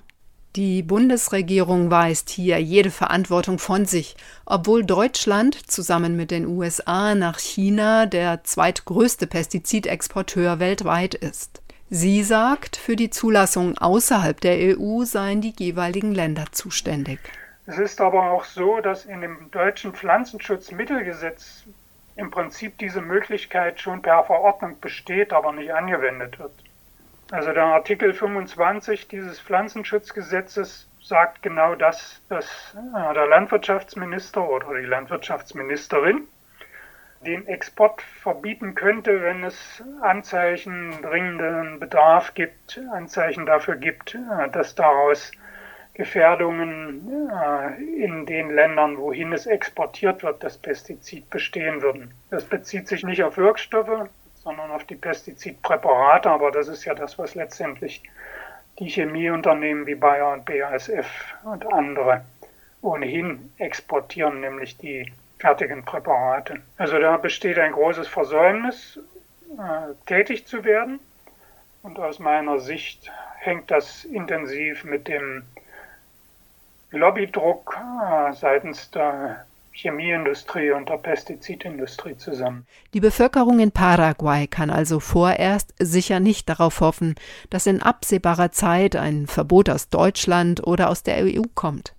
Die 0.56 0.82
Bundesregierung 0.82 1.92
weist 1.92 2.28
hier 2.28 2.58
jede 2.58 2.90
Verantwortung 2.90 3.60
von 3.60 3.86
sich, 3.86 4.16
obwohl 4.44 4.84
Deutschland 4.84 5.54
zusammen 5.70 6.16
mit 6.16 6.32
den 6.32 6.44
USA 6.44 7.14
nach 7.14 7.38
China 7.38 8.06
der 8.06 8.42
zweitgrößte 8.42 9.28
Pestizidexporteur 9.28 10.58
weltweit 10.58 11.14
ist. 11.14 11.62
Sie 11.88 12.24
sagt, 12.24 12.76
für 12.76 12.96
die 12.96 13.10
Zulassung 13.10 13.78
außerhalb 13.78 14.40
der 14.40 14.76
EU 14.76 15.04
seien 15.04 15.40
die 15.40 15.54
jeweiligen 15.56 16.12
Länder 16.12 16.46
zuständig. 16.50 17.20
Es 17.66 17.78
ist 17.78 18.00
aber 18.00 18.32
auch 18.32 18.44
so, 18.44 18.80
dass 18.80 19.04
in 19.04 19.20
dem 19.20 19.52
deutschen 19.52 19.92
Pflanzenschutzmittelgesetz 19.92 21.62
im 22.16 22.32
Prinzip 22.32 22.76
diese 22.78 23.02
Möglichkeit 23.02 23.80
schon 23.80 24.02
per 24.02 24.24
Verordnung 24.24 24.80
besteht, 24.80 25.32
aber 25.32 25.52
nicht 25.52 25.72
angewendet 25.72 26.40
wird. 26.40 26.52
Also 27.30 27.52
der 27.52 27.64
Artikel 27.64 28.12
25 28.12 29.06
dieses 29.06 29.38
Pflanzenschutzgesetzes 29.40 30.88
sagt 31.00 31.42
genau 31.42 31.76
das, 31.76 32.20
dass 32.28 32.74
äh, 32.74 33.14
der 33.14 33.26
Landwirtschaftsminister 33.28 34.48
oder 34.48 34.74
die 34.80 34.86
Landwirtschaftsministerin 34.86 36.26
den 37.24 37.46
Export 37.46 38.02
verbieten 38.02 38.74
könnte, 38.74 39.22
wenn 39.22 39.44
es 39.44 39.82
Anzeichen 40.00 41.02
dringenden 41.02 41.78
Bedarf 41.78 42.34
gibt, 42.34 42.80
Anzeichen 42.92 43.46
dafür 43.46 43.76
gibt, 43.76 44.16
äh, 44.16 44.48
dass 44.50 44.74
daraus 44.74 45.30
Gefährdungen 45.94 47.30
äh, 47.30 47.82
in 48.02 48.26
den 48.26 48.50
Ländern, 48.50 48.96
wohin 48.96 49.32
es 49.32 49.46
exportiert 49.46 50.22
wird, 50.24 50.42
das 50.42 50.58
Pestizid 50.58 51.30
bestehen 51.30 51.82
würden. 51.82 52.12
Das 52.30 52.44
bezieht 52.44 52.88
sich 52.88 53.04
nicht 53.04 53.22
auf 53.22 53.36
Wirkstoffe, 53.36 54.08
sondern 54.50 54.72
auf 54.72 54.84
die 54.84 54.96
Pestizidpräparate, 54.96 56.28
aber 56.28 56.50
das 56.50 56.66
ist 56.66 56.84
ja 56.84 56.92
das, 56.92 57.16
was 57.20 57.36
letztendlich 57.36 58.02
die 58.80 58.88
Chemieunternehmen 58.88 59.86
wie 59.86 59.94
Bayer 59.94 60.32
und 60.32 60.44
BASF 60.44 61.06
und 61.44 61.72
andere 61.72 62.24
ohnehin 62.82 63.52
exportieren, 63.58 64.40
nämlich 64.40 64.76
die 64.76 65.12
fertigen 65.38 65.84
Präparate. 65.84 66.60
Also 66.78 66.98
da 66.98 67.16
besteht 67.16 67.60
ein 67.60 67.70
großes 67.70 68.08
Versäumnis, 68.08 68.98
äh, 69.56 69.94
tätig 70.06 70.48
zu 70.48 70.64
werden. 70.64 70.98
Und 71.84 72.00
aus 72.00 72.18
meiner 72.18 72.58
Sicht 72.58 73.08
hängt 73.38 73.70
das 73.70 74.04
intensiv 74.04 74.82
mit 74.82 75.06
dem 75.06 75.44
Lobbydruck 76.90 77.78
äh, 77.78 78.32
seitens 78.32 78.90
der 78.90 79.46
Chemieindustrie 79.72 80.72
und 80.72 80.88
der 80.88 80.98
Pestizidindustrie 80.98 82.16
zusammen. 82.16 82.66
Die 82.92 83.00
Bevölkerung 83.00 83.60
in 83.60 83.70
Paraguay 83.70 84.46
kann 84.46 84.70
also 84.70 85.00
vorerst 85.00 85.74
sicher 85.78 86.20
nicht 86.20 86.48
darauf 86.48 86.80
hoffen, 86.80 87.14
dass 87.50 87.66
in 87.66 87.80
absehbarer 87.80 88.52
Zeit 88.52 88.96
ein 88.96 89.26
Verbot 89.26 89.70
aus 89.70 89.88
Deutschland 89.88 90.66
oder 90.66 90.90
aus 90.90 91.02
der 91.02 91.24
EU 91.24 91.42
kommt. 91.54 91.94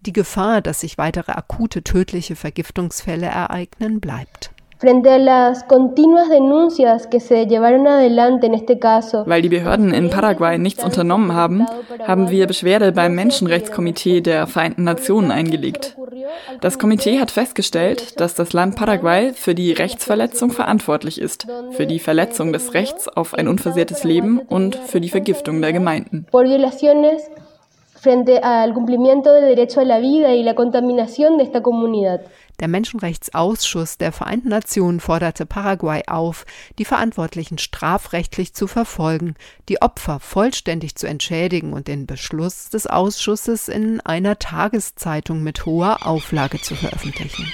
Die 0.00 0.12
Gefahr, 0.12 0.60
dass 0.60 0.80
sich 0.80 0.98
weitere 0.98 1.32
akute 1.32 1.82
tödliche 1.82 2.36
Vergiftungsfälle 2.36 3.26
ereignen, 3.26 4.00
bleibt. 4.00 4.50
Frente 4.78 5.10
a 5.10 5.18
las 5.18 5.64
continuas 5.64 6.28
denuncias 6.28 7.08
que 7.08 7.18
se 7.18 7.46
llevaron 7.46 7.88
adelante 7.88 8.46
en 8.46 8.54
este 8.54 8.78
caso. 8.78 9.24
Weil 9.26 9.42
die 9.42 9.48
Behörden 9.48 9.92
in 9.92 10.08
Paraguay 10.08 10.56
nichts 10.56 10.84
unternommen 10.84 11.34
haben, 11.34 11.66
haben 12.06 12.30
wir 12.30 12.46
Beschwerde 12.46 12.92
beim 12.92 13.16
Menschenrechtskomitee 13.16 14.20
der 14.20 14.46
Vereinten 14.46 14.84
Nationen 14.84 15.32
eingelegt. 15.32 15.96
Das 16.60 16.78
Komitee 16.78 17.18
hat 17.18 17.32
festgestellt, 17.32 18.20
dass 18.20 18.34
das 18.34 18.52
Land 18.52 18.76
Paraguay 18.76 19.32
für 19.34 19.56
die 19.56 19.72
Rechtsverletzung 19.72 20.50
verantwortlich 20.50 21.20
ist, 21.20 21.48
für 21.72 21.86
die 21.86 21.98
Verletzung 21.98 22.52
des 22.52 22.72
Rechts 22.72 23.08
auf 23.08 23.34
ein 23.34 23.48
unversehrtes 23.48 24.04
Leben 24.04 24.38
und 24.38 24.76
für 24.76 25.00
die 25.00 25.08
Vergiftung 25.08 25.60
der 25.60 25.72
Gemeinden. 25.72 26.26
Frente 28.00 28.44
al 28.44 28.74
cumplimiento 28.74 29.32
del 29.32 29.56
derecho 29.56 29.80
a 29.80 29.84
la 29.84 29.98
vida 29.98 30.32
y 30.32 30.44
la 30.44 30.54
contaminación 30.54 31.36
de 31.36 31.42
esta 31.42 31.62
comunidad. 31.62 32.20
Der 32.60 32.66
Menschenrechtsausschuss 32.66 33.98
der 33.98 34.10
Vereinten 34.10 34.48
Nationen 34.48 34.98
forderte 34.98 35.46
Paraguay 35.46 36.02
auf, 36.08 36.44
die 36.78 36.84
Verantwortlichen 36.84 37.58
strafrechtlich 37.58 38.52
zu 38.52 38.66
verfolgen, 38.66 39.34
die 39.68 39.80
Opfer 39.80 40.18
vollständig 40.18 40.96
zu 40.96 41.06
entschädigen 41.06 41.72
und 41.72 41.86
den 41.86 42.06
Beschluss 42.06 42.68
des 42.68 42.88
Ausschusses 42.88 43.68
in 43.68 44.00
einer 44.00 44.40
Tageszeitung 44.40 45.44
mit 45.44 45.66
hoher 45.66 46.04
Auflage 46.04 46.60
zu 46.60 46.74
veröffentlichen. 46.74 47.46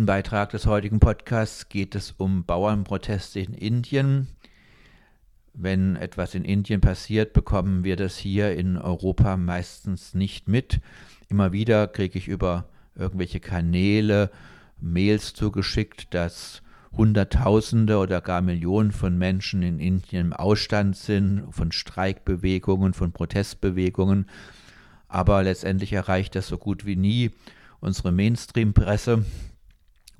Letzten 0.00 0.06
Beitrag 0.06 0.48
des 0.48 0.64
heutigen 0.64 0.98
Podcasts 0.98 1.68
geht 1.68 1.94
es 1.94 2.14
um 2.16 2.44
Bauernproteste 2.44 3.38
in 3.38 3.52
Indien. 3.52 4.28
Wenn 5.52 5.94
etwas 5.96 6.34
in 6.34 6.42
Indien 6.42 6.80
passiert, 6.80 7.34
bekommen 7.34 7.84
wir 7.84 7.96
das 7.96 8.16
hier 8.16 8.56
in 8.56 8.78
Europa 8.78 9.36
meistens 9.36 10.14
nicht 10.14 10.48
mit. 10.48 10.80
Immer 11.28 11.52
wieder 11.52 11.86
kriege 11.86 12.16
ich 12.16 12.28
über 12.28 12.64
irgendwelche 12.94 13.40
Kanäle 13.40 14.30
Mails 14.80 15.34
zugeschickt, 15.34 16.14
dass 16.14 16.62
Hunderttausende 16.96 17.98
oder 17.98 18.22
gar 18.22 18.40
Millionen 18.40 18.92
von 18.92 19.18
Menschen 19.18 19.62
in 19.62 19.78
Indien 19.78 20.28
im 20.28 20.32
Ausstand 20.32 20.96
sind, 20.96 21.42
von 21.50 21.72
Streikbewegungen, 21.72 22.94
von 22.94 23.12
Protestbewegungen. 23.12 24.30
Aber 25.08 25.42
letztendlich 25.42 25.92
erreicht 25.92 26.36
das 26.36 26.48
so 26.48 26.56
gut 26.56 26.86
wie 26.86 26.96
nie 26.96 27.32
unsere 27.80 28.12
Mainstream-Presse 28.12 29.26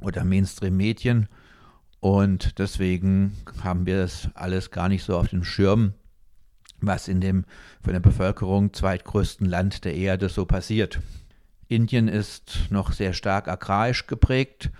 oder 0.01 0.25
Mainstream-Medien. 0.25 1.29
Und 2.01 2.59
deswegen 2.59 3.37
haben 3.63 3.87
wir 3.87 3.99
das 3.99 4.29
alles 4.35 4.71
gar 4.71 4.89
nicht 4.89 5.05
so 5.05 5.17
auf 5.17 5.29
dem 5.29 5.45
Schirm, 5.45 5.95
was 6.81 7.09
in 7.09 7.21
dem 7.21 7.45
von 7.83 7.93
der 7.93 8.01
Bevölkerung 8.01 8.73
zweitgrößten 8.73 9.47
Land 9.47 9.85
der 9.85 9.95
Erde 9.95 10.29
so 10.29 10.47
passiert. 10.47 11.01
Indien 11.69 12.09
ist 12.09 12.69
noch 12.71 12.93
sehr 12.93 13.13
stark 13.13 13.49
agrarisch 13.49 14.07
geprägt 14.07 14.71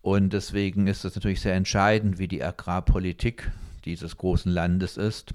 und 0.00 0.32
deswegen 0.32 0.86
ist 0.86 1.04
es 1.04 1.14
natürlich 1.14 1.40
sehr 1.40 1.54
entscheidend, 1.54 2.18
wie 2.18 2.28
die 2.28 2.42
Agrarpolitik 2.42 3.50
dieses 3.84 4.16
großen 4.16 4.50
Landes 4.50 4.96
ist. 4.96 5.34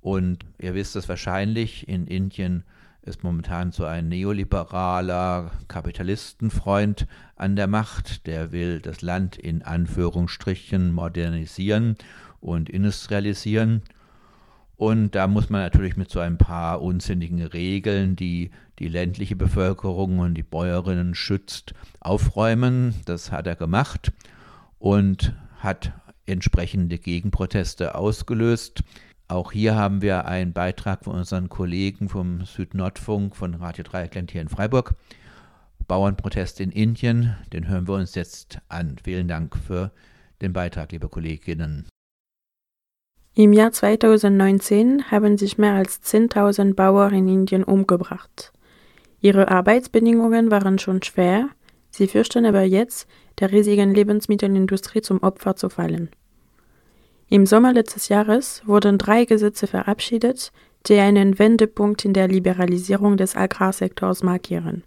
Und 0.00 0.44
ihr 0.58 0.74
wisst 0.74 0.96
es 0.96 1.08
wahrscheinlich, 1.08 1.88
in 1.88 2.06
Indien 2.06 2.64
ist 3.08 3.24
momentan 3.24 3.72
so 3.72 3.84
ein 3.84 4.08
neoliberaler 4.08 5.50
Kapitalistenfreund 5.66 7.06
an 7.36 7.56
der 7.56 7.66
Macht, 7.66 8.26
der 8.26 8.52
will 8.52 8.80
das 8.80 9.02
Land 9.02 9.36
in 9.36 9.62
Anführungsstrichen 9.62 10.92
modernisieren 10.92 11.96
und 12.40 12.68
industrialisieren. 12.68 13.82
Und 14.76 15.16
da 15.16 15.26
muss 15.26 15.50
man 15.50 15.62
natürlich 15.62 15.96
mit 15.96 16.10
so 16.10 16.20
ein 16.20 16.38
paar 16.38 16.80
unsinnigen 16.82 17.42
Regeln, 17.42 18.14
die 18.14 18.52
die 18.78 18.88
ländliche 18.88 19.34
Bevölkerung 19.34 20.20
und 20.20 20.34
die 20.34 20.44
Bäuerinnen 20.44 21.16
schützt, 21.16 21.74
aufräumen. 21.98 22.94
Das 23.06 23.32
hat 23.32 23.48
er 23.48 23.56
gemacht 23.56 24.12
und 24.78 25.34
hat 25.58 25.92
entsprechende 26.26 26.98
Gegenproteste 26.98 27.96
ausgelöst. 27.96 28.84
Auch 29.30 29.52
hier 29.52 29.76
haben 29.76 30.00
wir 30.00 30.24
einen 30.24 30.54
Beitrag 30.54 31.04
von 31.04 31.14
unseren 31.14 31.50
Kollegen 31.50 32.08
vom 32.08 32.46
Südnordfunk 32.46 33.36
von 33.36 33.54
Radio 33.54 33.84
Dreieckland 33.84 34.30
hier 34.30 34.40
in 34.40 34.48
Freiburg. 34.48 34.94
Bauernprotest 35.86 36.60
in 36.60 36.70
Indien, 36.70 37.36
den 37.52 37.68
hören 37.68 37.86
wir 37.86 37.94
uns 37.94 38.14
jetzt 38.14 38.58
an. 38.68 38.96
Vielen 39.04 39.28
Dank 39.28 39.54
für 39.54 39.92
den 40.40 40.54
Beitrag, 40.54 40.92
liebe 40.92 41.10
Kolleginnen. 41.10 41.86
Im 43.34 43.52
Jahr 43.52 43.70
2019 43.70 45.10
haben 45.10 45.36
sich 45.36 45.58
mehr 45.58 45.74
als 45.74 46.02
10.000 46.02 46.74
Bauern 46.74 47.12
in 47.12 47.28
Indien 47.28 47.64
umgebracht. 47.64 48.54
Ihre 49.20 49.48
Arbeitsbedingungen 49.48 50.50
waren 50.50 50.78
schon 50.78 51.02
schwer, 51.02 51.50
sie 51.90 52.08
fürchten 52.08 52.46
aber 52.46 52.62
jetzt, 52.62 53.06
der 53.40 53.52
riesigen 53.52 53.94
Lebensmittelindustrie 53.94 55.02
zum 55.02 55.22
Opfer 55.22 55.54
zu 55.54 55.68
fallen. 55.68 56.08
Im 57.30 57.44
Sommer 57.44 57.74
letztes 57.74 58.08
Jahres 58.08 58.62
wurden 58.64 58.96
drei 58.96 59.26
Gesetze 59.26 59.66
verabschiedet, 59.66 60.50
die 60.86 60.98
einen 60.98 61.38
Wendepunkt 61.38 62.06
in 62.06 62.14
der 62.14 62.26
Liberalisierung 62.26 63.18
des 63.18 63.36
Agrarsektors 63.36 64.22
markieren. 64.22 64.84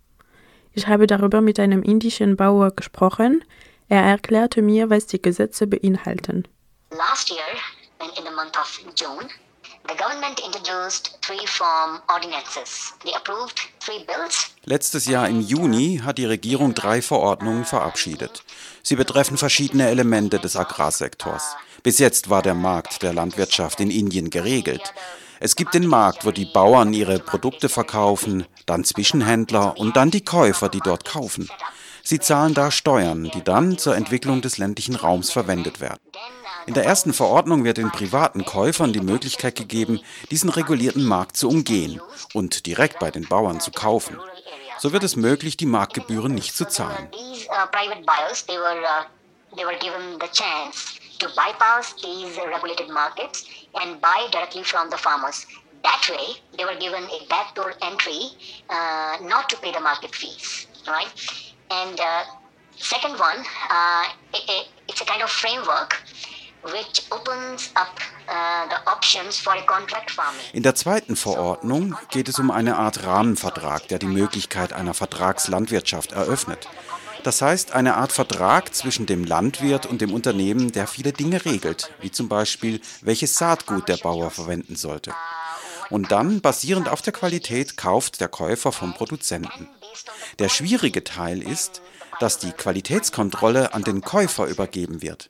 Ich 0.73 0.87
habe 0.87 1.05
darüber 1.05 1.41
mit 1.41 1.59
einem 1.59 1.83
indischen 1.83 2.37
Bauer 2.37 2.71
gesprochen. 2.71 3.43
Er 3.89 4.01
erklärte 4.01 4.63
mir, 4.63 4.89
was 4.89 5.05
die 5.05 5.21
Gesetze 5.21 5.67
beinhalten. 5.67 6.47
Last 6.89 7.29
year, 7.29 7.39
in 8.17 8.23
the 8.25 8.33
month 8.35 8.57
of 8.57 8.79
June, 8.95 9.27
the 9.87 9.95
government 9.95 10.41
introduced 10.43 11.19
three 11.21 11.45
farm 11.45 11.99
ordinances. 12.11 12.95
They 13.03 13.13
approved 13.13 13.59
three 13.79 14.03
bills. 14.05 14.55
Letztes 14.63 15.05
Jahr 15.05 15.29
im 15.29 15.41
Juni 15.41 16.01
hat 16.03 16.17
die 16.17 16.25
Regierung 16.25 16.73
drei 16.73 17.03
Verordnungen 17.03 17.65
verabschiedet. 17.65 18.43
Sie 18.81 18.95
betreffen 18.95 19.37
verschiedene 19.37 19.89
Elemente 19.89 20.39
des 20.39 20.55
Agrarsektors. 20.55 21.55
Bis 21.83 21.97
jetzt 21.97 22.29
war 22.29 22.41
der 22.41 22.53
Markt 22.53 23.01
der 23.01 23.13
Landwirtschaft 23.13 23.79
in 23.79 23.89
Indien 23.89 24.29
geregelt. 24.29 24.93
Es 25.39 25.55
gibt 25.55 25.73
den 25.73 25.87
Markt, 25.87 26.25
wo 26.25 26.31
die 26.31 26.45
Bauern 26.45 26.93
ihre 26.93 27.17
Produkte 27.17 27.69
verkaufen, 27.69 28.45
dann 28.67 28.83
Zwischenhändler 28.83 29.77
und 29.79 29.95
dann 29.95 30.11
die 30.11 30.23
Käufer, 30.23 30.69
die 30.69 30.81
dort 30.83 31.05
kaufen. 31.05 31.49
Sie 32.03 32.19
zahlen 32.19 32.53
da 32.53 32.69
Steuern, 32.69 33.31
die 33.33 33.43
dann 33.43 33.79
zur 33.79 33.95
Entwicklung 33.95 34.41
des 34.41 34.59
ländlichen 34.59 34.95
Raums 34.95 35.31
verwendet 35.31 35.81
werden. 35.81 35.99
In 36.67 36.75
der 36.75 36.85
ersten 36.85 37.13
Verordnung 37.13 37.63
wird 37.63 37.77
den 37.77 37.91
privaten 37.91 38.45
Käufern 38.45 38.93
die 38.93 39.01
Möglichkeit 39.01 39.55
gegeben, 39.55 39.99
diesen 40.29 40.49
regulierten 40.49 41.03
Markt 41.03 41.35
zu 41.35 41.49
umgehen 41.49 41.99
und 42.33 42.67
direkt 42.67 42.99
bei 42.99 43.09
den 43.09 43.27
Bauern 43.27 43.59
zu 43.59 43.71
kaufen. 43.71 44.19
So 44.77 44.93
wird 44.93 45.03
es 45.03 45.15
möglich, 45.15 45.57
die 45.57 45.65
Marktgebühren 45.65 46.35
nicht 46.35 46.55
zu 46.55 46.67
zahlen. 46.67 47.09
That 55.83 56.07
way, 56.09 56.35
they 56.57 56.63
were 56.63 56.77
given 56.79 57.03
a 57.05 57.25
backdoor 57.27 57.73
entry 57.81 58.21
uh, 58.69 59.17
not 59.23 59.49
to 59.49 59.57
pay 59.57 59.71
the 59.71 59.79
market 59.79 60.13
fees, 60.15 60.67
right? 60.87 61.09
And 61.71 61.99
uh, 61.99 62.23
second 62.77 63.17
one, 63.17 63.39
uh, 63.67 64.03
it, 64.31 64.43
it, 64.47 64.67
it's 64.87 65.01
a 65.01 65.05
kind 65.05 65.23
of 65.23 65.31
framework 65.31 65.97
Uh, 66.63 66.69
In 70.53 70.63
der 70.63 70.75
zweiten 70.75 71.15
Verordnung 71.15 71.97
geht 72.11 72.29
es 72.29 72.37
um 72.39 72.51
eine 72.51 72.77
Art 72.77 73.03
Rahmenvertrag, 73.03 73.87
der 73.87 73.97
die 73.99 74.05
Möglichkeit 74.05 74.71
einer 74.73 74.93
Vertragslandwirtschaft 74.93 76.11
eröffnet. 76.11 76.67
Das 77.23 77.41
heißt, 77.41 77.73
eine 77.73 77.97
Art 77.97 78.11
Vertrag 78.11 78.73
zwischen 78.73 79.05
dem 79.05 79.23
Landwirt 79.23 79.85
und 79.85 80.01
dem 80.01 80.13
Unternehmen, 80.13 80.71
der 80.71 80.87
viele 80.87 81.13
Dinge 81.13 81.45
regelt, 81.45 81.91
wie 82.01 82.11
zum 82.11 82.27
Beispiel, 82.27 82.81
welches 83.01 83.35
Saatgut 83.35 83.87
der 83.87 83.97
Bauer 83.97 84.31
verwenden 84.31 84.75
sollte. 84.75 85.13
Und 85.89 86.11
dann, 86.11 86.41
basierend 86.41 86.89
auf 86.89 87.01
der 87.01 87.13
Qualität, 87.13 87.77
kauft 87.77 88.21
der 88.21 88.27
Käufer 88.27 88.71
vom 88.71 88.93
Produzenten. 88.93 89.69
Der 90.39 90.49
schwierige 90.49 91.03
Teil 91.03 91.43
ist, 91.43 91.81
dass 92.19 92.39
die 92.39 92.51
Qualitätskontrolle 92.51 93.73
an 93.73 93.83
den 93.83 94.01
Käufer 94.01 94.45
übergeben 94.45 95.01
wird. 95.01 95.29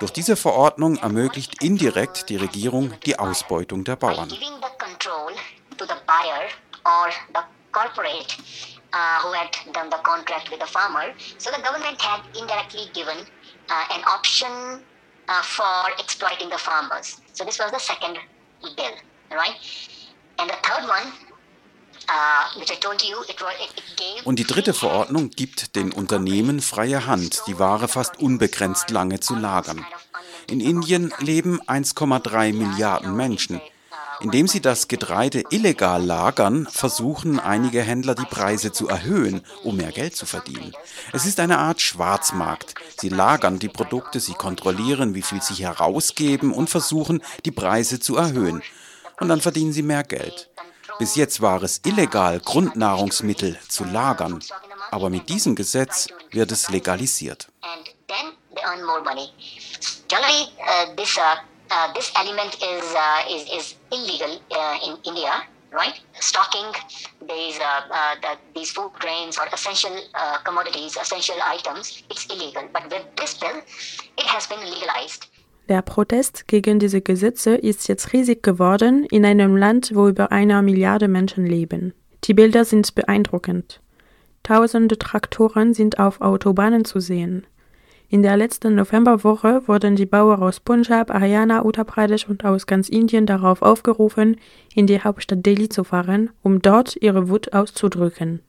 Durch 0.00 0.12
diese 0.12 0.36
Verordnung 0.36 0.96
ermöglicht 0.96 1.62
indirekt 1.62 2.28
die 2.28 2.36
Regierung 2.36 2.92
die 3.06 3.18
Ausbeutung 3.18 3.84
der 3.84 3.96
Bauern. 3.96 4.32
Uh, 8.90 9.20
who 9.20 9.32
had 9.32 9.54
done 9.74 9.90
the 9.90 9.98
contract 9.98 10.50
with 10.50 10.60
the 10.60 10.66
farmer. 10.66 11.12
So 11.36 11.50
the 11.50 11.60
government 11.60 12.00
had 12.00 12.22
indirectly 12.34 12.88
given 12.94 13.18
uh, 13.68 13.84
an 13.92 14.02
option 14.08 14.80
uh, 15.28 15.42
for 15.42 15.92
exploiting 15.98 16.48
the 16.48 16.56
farmers. 16.56 17.20
So 17.34 17.44
this 17.44 17.58
was 17.58 17.70
the 17.70 17.78
second 17.78 18.16
bill, 18.62 18.94
right? 19.30 19.56
And 20.38 20.48
the 20.48 20.56
third 20.62 20.88
one 20.88 21.12
und 24.24 24.38
die 24.38 24.44
dritte 24.44 24.72
Verordnung 24.72 25.30
gibt 25.30 25.76
den 25.76 25.92
Unternehmen 25.92 26.62
freie 26.62 27.06
Hand, 27.06 27.42
die 27.46 27.58
Ware 27.58 27.86
fast 27.86 28.18
unbegrenzt 28.18 28.90
lange 28.90 29.20
zu 29.20 29.34
lagern. 29.34 29.84
In 30.46 30.60
Indien 30.60 31.12
leben 31.18 31.60
1,3 31.60 32.54
Milliarden 32.54 33.14
Menschen. 33.14 33.60
Indem 34.20 34.48
sie 34.48 34.60
das 34.60 34.88
Getreide 34.88 35.44
illegal 35.50 36.04
lagern, 36.04 36.66
versuchen 36.70 37.38
einige 37.38 37.82
Händler 37.82 38.14
die 38.14 38.24
Preise 38.24 38.72
zu 38.72 38.88
erhöhen, 38.88 39.42
um 39.62 39.76
mehr 39.76 39.92
Geld 39.92 40.16
zu 40.16 40.26
verdienen. 40.26 40.72
Es 41.12 41.24
ist 41.24 41.38
eine 41.38 41.58
Art 41.58 41.80
Schwarzmarkt. 41.80 42.74
Sie 43.00 43.08
lagern 43.08 43.58
die 43.58 43.68
Produkte, 43.68 44.18
sie 44.18 44.34
kontrollieren, 44.34 45.14
wie 45.14 45.22
viel 45.22 45.40
sie 45.40 45.54
herausgeben 45.54 46.52
und 46.52 46.68
versuchen, 46.68 47.22
die 47.44 47.52
Preise 47.52 48.00
zu 48.00 48.16
erhöhen. 48.16 48.62
Und 49.20 49.28
dann 49.28 49.40
verdienen 49.40 49.72
sie 49.72 49.82
mehr 49.82 50.04
Geld. 50.04 50.50
Bis 50.98 51.14
jetzt 51.14 51.40
war 51.40 51.62
es 51.62 51.80
illegal, 51.84 52.40
Grundnahrungsmittel 52.40 53.56
zu 53.68 53.84
lagern. 53.84 54.40
Aber 54.90 55.10
mit 55.10 55.28
diesem 55.28 55.54
Gesetz 55.54 56.08
wird 56.32 56.50
es 56.50 56.68
legalisiert. 56.70 57.48
Generally, 60.08 60.48
uh, 60.58 60.96
this, 60.96 61.18
uh, 61.18 61.36
uh, 61.70 61.92
this 61.92 62.12
element 62.16 62.54
is, 62.62 62.94
uh, 62.94 63.22
is, 63.30 63.48
is 63.50 63.74
illegal 63.92 64.40
uh, 64.52 64.78
in 64.86 64.96
India, 65.04 65.42
right? 65.72 66.00
Stocking 66.20 66.72
these, 67.26 67.58
uh, 67.60 67.82
uh, 67.90 68.14
the, 68.22 68.38
these 68.54 68.70
food 68.70 68.92
grains 68.98 69.38
or 69.38 69.46
essential 69.52 69.96
uh, 70.14 70.38
commodities, 70.44 70.96
essential 70.96 71.36
items, 71.44 72.02
it's 72.10 72.26
illegal. 72.26 72.64
But 72.72 72.90
with 72.90 73.04
this 73.16 73.34
bill, 73.34 73.62
it 74.16 74.26
has 74.26 74.46
been 74.46 74.60
legalized. 74.60 75.28
Der 75.68 75.82
Protest 75.82 76.48
gegen 76.48 76.78
diese 76.78 77.02
Gesetze 77.02 77.54
ist 77.54 77.88
jetzt 77.88 78.14
riesig 78.14 78.42
geworden 78.42 79.04
in 79.10 79.26
einem 79.26 79.54
Land, 79.54 79.90
wo 79.94 80.08
über 80.08 80.32
eine 80.32 80.62
Milliarde 80.62 81.08
Menschen 81.08 81.44
leben. 81.44 81.92
Die 82.24 82.32
Bilder 82.32 82.64
sind 82.64 82.94
beeindruckend. 82.94 83.80
Tausende 84.42 84.96
Traktoren 84.98 85.74
sind 85.74 85.98
auf 85.98 86.22
Autobahnen 86.22 86.86
zu 86.86 87.00
sehen. 87.00 87.46
In 88.10 88.22
der 88.22 88.38
letzten 88.38 88.74
Novemberwoche 88.74 89.68
wurden 89.68 89.94
die 89.94 90.06
Bauern 90.06 90.42
aus 90.42 90.60
Punjab, 90.60 91.10
Haryana, 91.10 91.62
Uttar 91.62 91.84
Pradesh 91.84 92.26
und 92.26 92.42
aus 92.42 92.66
ganz 92.66 92.88
Indien 92.88 93.26
darauf 93.26 93.60
aufgerufen, 93.60 94.40
in 94.74 94.86
die 94.86 95.04
Hauptstadt 95.04 95.44
Delhi 95.44 95.68
zu 95.68 95.84
fahren, 95.84 96.30
um 96.42 96.62
dort 96.62 96.96
ihre 96.96 97.28
Wut 97.28 97.52
auszudrücken. 97.52 98.42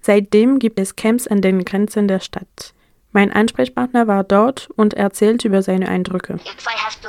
Seitdem 0.00 0.58
gibt 0.58 0.80
es 0.80 0.96
Camps 0.96 1.28
an 1.28 1.42
den 1.42 1.64
Grenzen 1.64 2.08
der 2.08 2.18
Stadt. 2.18 2.74
Mein 3.12 3.32
Ansprechpartner 3.32 4.08
war 4.08 4.24
dort 4.24 4.68
und 4.74 4.94
erzählt 4.94 5.44
über 5.44 5.62
seine 5.62 5.88
Eindrücke. 5.88 6.34
If 6.34 6.66
I 6.66 6.76
have 6.76 7.00
to 7.00 7.08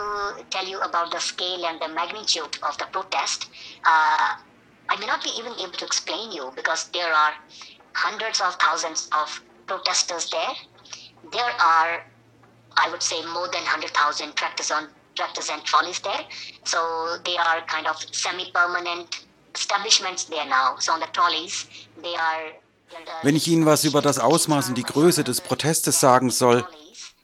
tell 0.51 0.69
you 0.69 0.77
about 0.81 1.09
the 1.11 1.19
scale 1.19 1.67
and 1.67 1.81
the 1.81 1.91
magnitude 1.91 2.61
of 2.61 2.77
the 2.77 2.85
protest, 2.91 3.49
uh, 3.83 4.37
I 4.93 4.99
may 4.99 5.07
not 5.07 5.23
be 5.23 5.31
even 5.39 5.53
able 5.53 5.75
to 5.79 5.85
explain 5.85 6.31
you 6.31 6.51
because 6.55 6.87
there 6.91 7.09
are 7.09 7.33
hundreds 7.95 8.39
of 8.41 8.55
thousands 8.59 9.09
of 9.11 9.41
protesters 9.65 10.29
there. 10.29 10.53
There 11.35 11.53
are, 11.59 11.93
I 12.77 12.89
would 12.91 13.03
say, 13.03 13.19
more 13.37 13.49
than 13.51 13.63
100,000 13.63 14.35
tractors 14.35 14.71
on 14.71 14.87
tractors 15.15 15.49
and 15.49 15.63
trolleys 15.63 15.99
there. 15.99 16.23
So 16.63 16.79
they 17.25 17.37
are 17.37 17.61
kind 17.67 17.87
of 17.87 17.97
semi-permanent 18.11 19.25
establishments 19.53 20.25
there 20.25 20.45
now. 20.45 20.75
So 20.79 20.93
on 20.93 20.99
the 21.01 21.07
trolleys, 21.11 21.67
they 22.01 22.15
are 22.15 22.53
Wenn 23.23 23.35
ich 23.35 23.47
Ihnen 23.47 23.65
was 23.65 23.83
über 23.83 24.01
das 24.01 24.19
Ausmaß 24.19 24.69
und 24.69 24.77
die 24.77 24.83
Größe 24.83 25.23
des 25.23 25.41
Protestes 25.41 25.99
sagen 25.99 26.29
soll, 26.29 26.65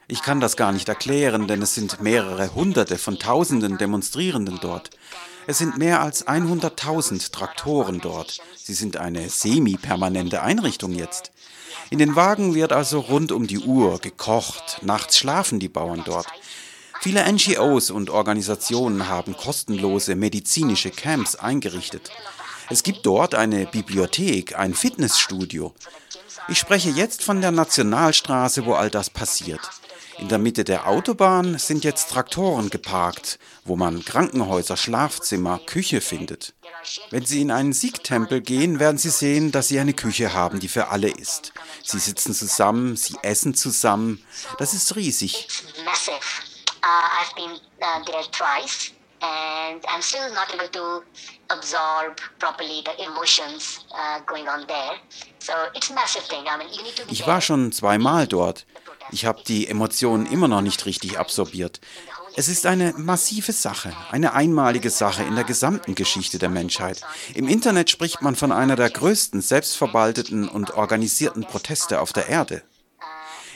ich 0.07 0.21
kann 0.21 0.41
das 0.41 0.57
gar 0.57 0.71
nicht 0.71 0.89
erklären, 0.89 1.47
denn 1.47 1.61
es 1.61 1.75
sind 1.75 2.01
mehrere 2.01 2.53
Hunderte 2.53 2.97
von 2.97 3.17
Tausenden 3.19 3.77
Demonstrierenden 3.77 4.59
dort. 4.59 4.89
Es 5.47 5.59
sind 5.59 5.77
mehr 5.77 6.01
als 6.01 6.27
100.000 6.27 7.31
Traktoren 7.31 8.01
dort. 8.01 8.41
Sie 8.55 8.73
sind 8.73 8.97
eine 8.97 9.29
semi-permanente 9.29 10.41
Einrichtung 10.41 10.91
jetzt. 10.91 11.31
In 11.91 11.99
den 11.99 12.15
Wagen 12.15 12.55
wird 12.55 12.71
also 12.71 13.01
rund 13.01 13.33
um 13.33 13.47
die 13.47 13.59
Uhr 13.59 13.99
gekocht, 13.99 14.79
nachts 14.81 15.17
schlafen 15.17 15.59
die 15.59 15.67
Bauern 15.67 16.03
dort. 16.05 16.25
Viele 17.01 17.29
NGOs 17.29 17.91
und 17.91 18.09
Organisationen 18.09 19.09
haben 19.09 19.35
kostenlose 19.35 20.15
medizinische 20.15 20.89
Camps 20.89 21.35
eingerichtet. 21.35 22.09
Es 22.69 22.83
gibt 22.83 23.05
dort 23.05 23.35
eine 23.35 23.65
Bibliothek, 23.65 24.57
ein 24.57 24.73
Fitnessstudio. 24.73 25.73
Ich 26.47 26.59
spreche 26.59 26.91
jetzt 26.91 27.23
von 27.23 27.41
der 27.41 27.51
Nationalstraße, 27.51 28.65
wo 28.65 28.73
all 28.73 28.89
das 28.89 29.09
passiert. 29.09 29.59
In 30.17 30.29
der 30.29 30.37
Mitte 30.37 30.63
der 30.63 30.87
Autobahn 30.87 31.57
sind 31.57 31.83
jetzt 31.83 32.09
Traktoren 32.09 32.69
geparkt, 32.69 33.37
wo 33.65 33.75
man 33.75 34.05
Krankenhäuser, 34.05 34.77
Schlafzimmer, 34.77 35.59
Küche 35.65 35.99
findet. 35.99 36.53
Wenn 37.09 37.25
Sie 37.25 37.41
in 37.41 37.51
einen 37.51 37.73
Sikh-Tempel 37.73 38.41
gehen, 38.41 38.79
werden 38.79 38.97
Sie 38.97 39.09
sehen, 39.09 39.51
dass 39.51 39.67
Sie 39.67 39.79
eine 39.79 39.93
Küche 39.93 40.33
haben, 40.33 40.59
die 40.59 40.67
für 40.67 40.89
alle 40.89 41.09
ist. 41.09 41.53
Sie 41.83 41.99
sitzen 41.99 42.33
zusammen, 42.33 42.95
sie 42.95 43.17
essen 43.21 43.53
zusammen. 43.53 44.25
Das 44.57 44.73
ist 44.73 44.95
riesig. 44.95 45.47
Ich 57.07 57.27
war 57.27 57.41
schon 57.41 57.71
zweimal 57.71 58.27
dort. 58.27 58.65
Ich 59.11 59.25
habe 59.25 59.43
die 59.43 59.67
Emotionen 59.67 60.25
immer 60.25 60.47
noch 60.47 60.61
nicht 60.61 60.85
richtig 60.85 61.19
absorbiert. 61.19 61.81
Es 62.35 62.47
ist 62.47 62.65
eine 62.65 62.93
massive 62.93 63.51
Sache, 63.51 63.93
eine 64.09 64.33
einmalige 64.33 64.89
Sache 64.89 65.23
in 65.23 65.35
der 65.35 65.43
gesamten 65.43 65.95
Geschichte 65.95 66.39
der 66.39 66.49
Menschheit. 66.49 67.01
Im 67.33 67.47
Internet 67.47 67.89
spricht 67.89 68.21
man 68.21 68.35
von 68.35 68.51
einer 68.51 68.75
der 68.75 68.89
größten 68.89 69.41
selbstverwalteten 69.41 70.47
und 70.47 70.71
organisierten 70.71 71.43
Proteste 71.43 71.99
auf 71.99 72.13
der 72.13 72.29
Erde. 72.29 72.63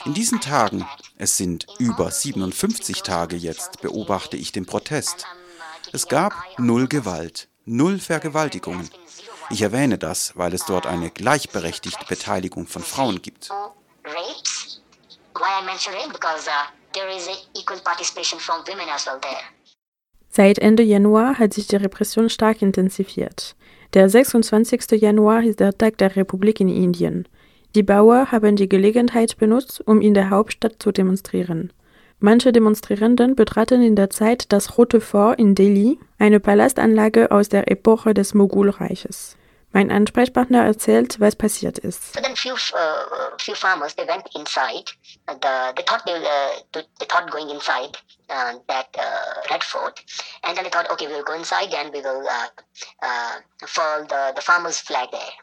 In 0.04 0.14
diesen 0.14 0.40
Tagen, 0.40 0.86
es 1.16 1.36
sind 1.36 1.66
über 1.78 2.10
57 2.10 3.02
Tage 3.02 3.36
jetzt, 3.36 3.80
beobachte 3.80 4.36
ich 4.36 4.52
den 4.52 4.66
Protest. 4.66 5.26
Es 5.92 6.06
gab 6.08 6.32
null 6.58 6.86
Gewalt, 6.86 7.48
null 7.64 7.98
Vergewaltigungen. 7.98 8.90
Ich 9.50 9.62
erwähne 9.62 9.96
das, 9.98 10.32
weil 10.36 10.52
es 10.52 10.64
dort 10.66 10.86
eine 10.86 11.10
gleichberechtigte 11.10 12.04
Beteiligung 12.06 12.66
von 12.66 12.82
Frauen 12.82 13.22
gibt. 13.22 13.50
Why 15.38 15.60
I 15.60 15.64
mention 15.64 15.94
it? 15.94 16.12
Because 16.12 16.48
uh, 16.48 16.75
well. 16.96 17.36
Seit 20.28 20.58
Ende 20.58 20.82
Januar 20.82 21.38
hat 21.38 21.54
sich 21.54 21.66
die 21.66 21.76
Repression 21.76 22.28
stark 22.28 22.62
intensiviert. 22.62 23.56
Der 23.94 24.08
26. 24.08 25.00
Januar 25.00 25.42
ist 25.42 25.60
der 25.60 25.76
Tag 25.76 25.98
der 25.98 26.16
Republik 26.16 26.60
in 26.60 26.68
Indien. 26.68 27.28
Die 27.74 27.82
Bauern 27.82 28.30
haben 28.32 28.56
die 28.56 28.68
Gelegenheit 28.68 29.36
benutzt, 29.38 29.82
um 29.86 30.00
in 30.00 30.14
der 30.14 30.30
Hauptstadt 30.30 30.76
zu 30.78 30.92
demonstrieren. 30.92 31.72
Manche 32.18 32.50
Demonstrierenden 32.50 33.36
betraten 33.36 33.82
in 33.82 33.94
der 33.94 34.08
Zeit 34.08 34.50
das 34.50 34.78
Rote 34.78 35.00
Fort 35.00 35.38
in 35.38 35.54
Delhi, 35.54 35.98
eine 36.18 36.40
Palastanlage 36.40 37.30
aus 37.30 37.50
der 37.50 37.70
Epoche 37.70 38.14
des 38.14 38.32
Mogulreiches. 38.32 39.36
Mein 39.72 39.90
Ansprechpartner 39.90 40.64
erzählt, 40.64 41.20
was 41.20 41.36
passiert 41.36 41.78
ist. 41.78 42.14
But 42.14 42.24
then 42.24 42.34
few 42.36 42.54
uh, 42.54 43.36
few 43.38 43.54
farmers 43.54 43.94
they 43.94 44.06
went 44.06 44.26
inside. 44.34 44.90
Uh, 45.28 45.34
the, 45.34 45.74
they 45.76 45.82
thought 45.82 46.04
they, 46.06 46.14
uh, 46.14 46.82
they 46.98 47.06
thought 47.06 47.30
going 47.30 47.50
inside 47.50 47.98
uh, 48.30 48.54
that 48.68 48.88
uh, 48.98 49.42
red 49.50 49.62
fort, 49.62 50.02
and 50.44 50.56
then 50.56 50.64
they 50.64 50.70
thought, 50.70 50.90
okay, 50.90 51.06
we'll 51.06 51.24
go 51.24 51.34
inside 51.34 51.74
and 51.74 51.92
we 51.92 52.00
will 52.00 52.26
uh, 52.26 52.48
uh, 53.02 53.34
furl 53.66 54.06
the 54.06 54.32
the 54.34 54.40
farmers' 54.40 54.78
flag 54.80 55.08
there. 55.12 55.34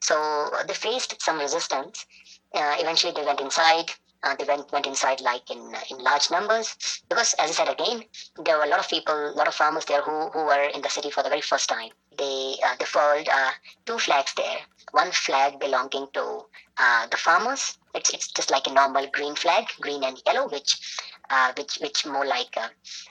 So 0.00 0.14
uh, 0.54 0.62
they 0.64 0.74
faced 0.74 1.20
some 1.20 1.38
resistance. 1.38 2.06
Uh, 2.54 2.76
eventually, 2.78 3.12
they 3.12 3.24
went 3.24 3.40
inside. 3.40 3.90
Uh, 4.24 4.34
they 4.36 4.44
went 4.44 4.72
went 4.72 4.86
inside 4.86 5.20
like 5.20 5.50
in 5.50 5.60
in 5.90 5.98
large 5.98 6.30
numbers 6.30 6.68
because, 7.10 7.34
as 7.38 7.50
I 7.50 7.52
said 7.52 7.68
again, 7.68 8.04
there 8.44 8.56
were 8.56 8.64
a 8.64 8.68
lot 8.68 8.80
of 8.80 8.88
people, 8.88 9.14
a 9.14 9.36
lot 9.36 9.48
of 9.48 9.54
farmers 9.54 9.84
there 9.84 10.00
who, 10.02 10.30
who 10.30 10.44
were 10.46 10.64
in 10.74 10.80
the 10.80 10.88
city 10.88 11.10
for 11.10 11.22
the 11.22 11.28
very 11.28 11.42
first 11.42 11.68
time. 11.68 11.90
They 12.16 12.56
uh, 12.64 12.74
they 12.78 12.86
furled 12.86 13.28
uh, 13.28 13.50
two 13.84 13.98
flags 13.98 14.32
there. 14.34 14.58
One 14.92 15.10
flag 15.12 15.60
belonging 15.60 16.06
to 16.14 16.24
uh, 16.78 17.06
the 17.10 17.18
farmers. 17.18 17.76
It's 17.94 18.10
it's 18.14 18.28
just 18.32 18.50
like 18.50 18.66
a 18.66 18.72
normal 18.72 19.06
green 19.12 19.34
flag, 19.34 19.64
green 19.80 20.02
and 20.04 20.16
yellow, 20.26 20.48
which 20.48 20.78
uh, 21.30 21.52
which 21.58 21.78
which 21.82 22.06
more 22.06 22.24
like 22.26 22.56
uh, 22.56 22.68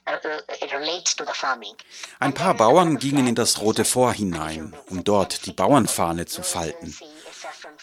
uh, 0.08 0.40
it 0.62 0.74
relates 0.74 1.14
to 1.16 1.26
the 1.26 1.34
farming. 1.34 1.76
Ein 2.20 2.34
paar 2.34 2.54
Bauern 2.56 2.98
gingen 2.98 3.28
in 3.28 3.36
das 3.36 3.60
Rote 3.62 3.86
Fort 3.86 4.16
hinein, 4.16 4.74
um 4.90 5.04
dort 5.04 5.46
die 5.46 5.54
Bauernfahne 5.54 6.26
zu 6.26 6.42
falten. 6.44 6.96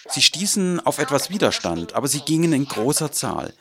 Sie 0.08 0.22
stießen 0.22 0.80
auf 0.80 0.98
etwas 0.98 1.30
Widerstand, 1.30 1.94
aber 1.94 2.08
sie 2.08 2.20
gingen 2.20 2.52
in 2.52 2.66
großer 2.66 3.12
Zahl. 3.12 3.52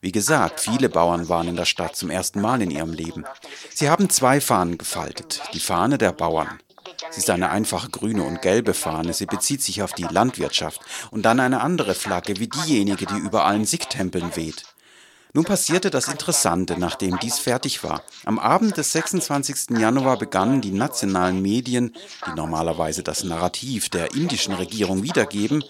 Wie 0.00 0.12
gesagt, 0.12 0.60
viele 0.60 0.88
Bauern 0.88 1.28
waren 1.28 1.48
in 1.48 1.56
der 1.56 1.66
Stadt 1.66 1.94
zum 1.94 2.08
ersten 2.10 2.40
Mal 2.40 2.62
in 2.62 2.70
ihrem 2.70 2.92
Leben. 2.92 3.24
Sie 3.74 3.90
haben 3.90 4.08
zwei 4.08 4.40
Fahnen 4.40 4.78
gefaltet, 4.78 5.42
die 5.52 5.60
Fahne 5.60 5.98
der 5.98 6.12
Bauern. 6.12 6.58
Sie 7.10 7.18
ist 7.18 7.30
eine 7.30 7.50
einfache 7.50 7.90
grüne 7.90 8.22
und 8.22 8.40
gelbe 8.40 8.72
Fahne, 8.72 9.12
sie 9.12 9.26
bezieht 9.26 9.62
sich 9.62 9.82
auf 9.82 9.92
die 9.92 10.04
Landwirtschaft 10.04 10.80
und 11.10 11.22
dann 11.22 11.40
eine 11.40 11.60
andere 11.60 11.94
Flagge 11.94 12.38
wie 12.38 12.48
diejenige, 12.48 13.06
die 13.06 13.18
über 13.18 13.44
allen 13.44 13.64
Sikh-Tempeln 13.64 14.36
weht. 14.36 14.64
Nun 15.32 15.44
passierte 15.44 15.90
das 15.90 16.08
Interessante, 16.08 16.76
nachdem 16.78 17.18
dies 17.20 17.38
fertig 17.38 17.84
war. 17.84 18.02
Am 18.24 18.40
Abend 18.40 18.76
des 18.76 18.92
26. 18.92 19.78
Januar 19.78 20.18
begannen 20.18 20.60
die 20.60 20.72
nationalen 20.72 21.40
Medien, 21.40 21.96
die 22.26 22.34
normalerweise 22.34 23.04
das 23.04 23.22
Narrativ 23.22 23.90
der 23.90 24.12
indischen 24.12 24.54
Regierung 24.54 25.04
wiedergeben, 25.04 25.64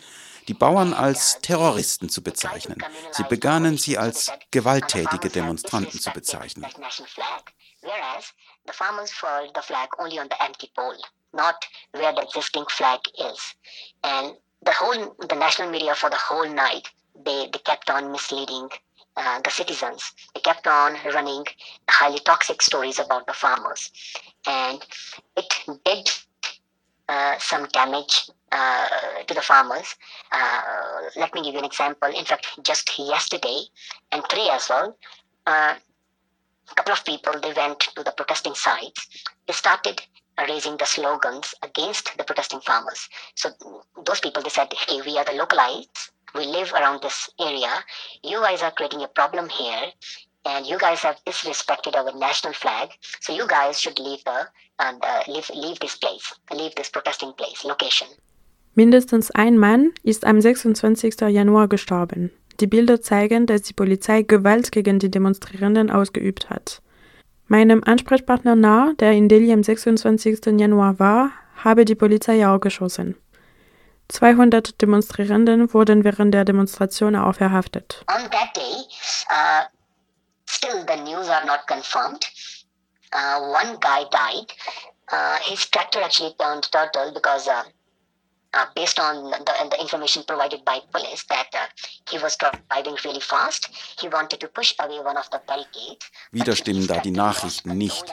die 0.48 0.54
Bauern 0.54 0.94
als 0.94 1.38
Terroristen 1.42 2.08
zu 2.08 2.22
bezeichnen. 2.22 2.82
Sie 3.12 3.22
begannen 3.24 3.76
sie 3.76 3.98
als 3.98 4.32
gewalttätige 4.50 5.28
Demonstranten 5.28 6.00
zu 6.00 6.11
bezeichnen. 6.11 6.66
The 14.62 14.72
whole, 14.78 15.16
the 15.26 15.36
national 15.36 15.70
media 15.70 15.94
for 15.94 16.11
the 16.11 16.18
whole 16.18 16.46
night, 16.46 16.86
they, 17.24 17.48
they 17.50 17.61
kept 17.61 17.88
on 17.88 18.12
misleading 18.12 18.68
uh, 19.16 19.40
the 19.40 19.50
citizens. 19.50 20.12
They 20.34 20.40
kept 20.40 20.66
on 20.66 20.96
running 21.14 21.44
highly 21.88 22.20
toxic 22.20 22.62
stories 22.62 22.98
about 22.98 23.26
the 23.26 23.32
farmers. 23.32 23.90
And 24.46 24.84
it 25.36 25.54
did 25.84 26.11
uh, 27.08 27.38
some 27.38 27.66
damage 27.68 28.30
uh, 28.52 28.88
to 29.26 29.34
the 29.34 29.42
farmers. 29.42 29.96
Uh, 30.32 30.62
let 31.16 31.34
me 31.34 31.42
give 31.42 31.54
you 31.54 31.58
an 31.58 31.64
example. 31.64 32.08
In 32.08 32.24
fact, 32.24 32.46
just 32.62 32.98
yesterday 32.98 33.62
and 34.12 34.22
today 34.28 34.48
as 34.50 34.68
well, 34.68 34.96
uh, 35.46 35.74
a 36.70 36.74
couple 36.74 36.92
of 36.92 37.04
people 37.04 37.32
they 37.40 37.52
went 37.52 37.80
to 37.80 38.02
the 38.04 38.12
protesting 38.12 38.54
sites. 38.54 39.08
They 39.46 39.52
started 39.52 40.02
raising 40.48 40.76
the 40.76 40.86
slogans 40.86 41.54
against 41.62 42.16
the 42.16 42.24
protesting 42.24 42.61
farmers. 42.61 43.08
So 43.34 43.50
those 44.04 44.20
people 44.20 44.42
they 44.42 44.50
said, 44.50 44.72
"Hey, 44.72 45.00
we 45.02 45.18
are 45.18 45.24
the 45.24 45.32
localites. 45.32 46.11
We 46.35 46.47
live 46.47 46.72
around 46.72 47.03
this 47.03 47.31
area. 47.39 47.85
You 48.22 48.41
guys 48.41 48.62
are 48.62 48.72
creating 48.72 49.03
a 49.03 49.09
problem 49.09 49.49
here." 49.49 49.93
And 50.45 50.66
you 50.66 50.78
guys 50.78 51.03
have 51.03 51.16
disrespected 51.26 51.95
our 51.95 52.16
national 52.16 52.55
flag, 52.55 52.89
so 53.20 53.35
you 53.35 53.47
guys 53.47 53.78
should 53.78 53.99
leave 53.99 54.24
the 54.24 54.49
and 54.78 54.97
uh, 55.05 55.22
leave 55.28 55.51
leave 55.55 55.78
this 55.81 55.97
place, 55.99 56.33
leave 56.51 56.74
this 56.76 56.91
protesting 56.91 57.33
place, 57.35 57.62
location. 57.62 58.09
Mindestens 58.74 59.31
ein 59.33 59.59
Mann 59.59 59.93
ist 60.03 60.24
am 60.24 60.41
26. 60.41 61.20
Januar 61.28 61.68
gestorben. 61.68 62.31
Die 62.61 62.66
Bilder 62.66 63.01
zeigen, 63.01 63.47
dass 63.47 63.62
die 63.62 63.72
Polizei 63.72 64.22
Gewalt 64.22 64.70
gegen 64.70 64.99
die 64.99 65.11
Demonstrierenden 65.11 65.91
ausgeübt 65.91 66.51
hat. 66.51 66.81
Meinem 67.49 67.83
Ansprechpartner 67.85 68.55
nahe, 68.55 68.95
der 68.95 69.12
in 69.12 69.28
Delhi 69.28 69.53
am 69.53 69.62
26. 69.62 70.59
Januar 70.59 70.99
war, 70.99 71.33
habe 71.57 71.85
die 71.85 71.95
Polizei 71.95 72.47
auch 72.47 72.61
geschossen. 72.61 73.16
200 74.11 74.80
Demonstrierenden 74.80 75.72
wurden 75.72 76.04
während 76.04 76.34
der 76.34 76.44
Demonstration 76.44 77.16
auch 77.16 77.34
verhaftet. 77.34 78.04
On 78.08 78.28
that 78.30 78.54
day, 78.54 78.84
uh, 79.30 79.64
still 80.46 80.84
the 80.86 80.96
news 80.96 81.28
are 81.28 81.44
not 81.46 81.66
confirmed. 81.66 82.24
Uh, 83.12 83.40
one 83.40 83.76
guy 83.80 84.04
died. 84.11 84.52
Uh, 85.11 85.36
his 85.42 85.68
tractor 85.70 86.00
actually 86.02 86.34
turned 86.38 86.70
turtle 86.70 87.12
because 87.12 87.48
uh, 87.48 87.62
uh, 88.55 88.66
based 88.74 88.98
on 88.98 89.30
the, 89.30 89.68
the, 89.70 89.80
information 89.80 90.22
provided 90.24 90.64
by 90.64 90.80
police 90.92 91.24
that 91.28 91.48
uh, 91.55 91.66
he 92.11 92.18
was 92.18 92.36
driving 92.36 92.96
really 93.05 93.20
fast. 93.20 93.70
He 94.01 94.09
wanted 94.09 94.40
to 94.40 94.48
push 94.48 94.74
away 94.78 94.98
one 95.01 95.16
of 95.16 95.28
the 95.30 95.40
barricades. 95.46 96.11
Wieder 96.32 96.57
stimmen 96.57 96.86
da 96.86 96.98
die 96.98 97.11
Nachrichten 97.11 97.76
nicht. 97.76 98.05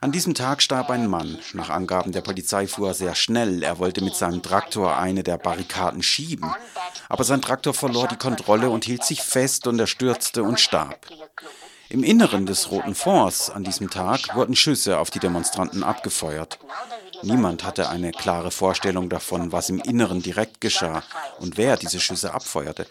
An 0.00 0.12
diesem 0.12 0.34
Tag 0.34 0.62
starb 0.62 0.90
ein 0.90 1.06
Mann. 1.06 1.38
Nach 1.52 1.70
Angaben 1.70 2.12
der 2.12 2.20
Polizei 2.20 2.66
fuhr 2.66 2.88
er 2.88 2.94
sehr 2.94 3.14
schnell. 3.14 3.62
Er 3.62 3.78
wollte 3.78 4.02
mit 4.02 4.14
seinem 4.14 4.42
Traktor 4.42 4.96
eine 4.96 5.22
der 5.22 5.38
Barrikaden 5.38 6.02
schieben. 6.02 6.54
Aber 7.08 7.24
sein 7.24 7.42
Traktor 7.42 7.74
verlor 7.74 8.08
die 8.08 8.16
Kontrolle 8.16 8.70
und 8.70 8.84
hielt 8.84 9.04
sich 9.04 9.22
fest 9.22 9.66
und 9.66 9.78
er 9.78 9.86
stürzte 9.86 10.42
und 10.42 10.60
starb. 10.60 11.06
Im 11.88 12.02
Inneren 12.02 12.46
des 12.46 12.72
Roten 12.72 12.96
Fonds 12.96 13.48
an 13.48 13.62
diesem 13.62 13.90
Tag 13.90 14.34
wurden 14.34 14.56
Schüsse 14.56 14.98
auf 14.98 15.10
die 15.10 15.20
Demonstranten 15.20 15.84
abgefeuert. 15.84 16.58
Niemand 17.22 17.64
hatte 17.64 17.88
eine 17.88 18.12
klare 18.12 18.50
Vorstellung 18.50 19.08
davon, 19.08 19.52
was 19.52 19.68
im 19.68 19.80
Inneren 19.80 20.22
direkt 20.22 20.60
geschah 20.60 21.02
und 21.38 21.56
wer 21.56 21.76
diese 21.76 22.00
Schüsse 22.00 22.34
abfeuerte. 22.34 22.86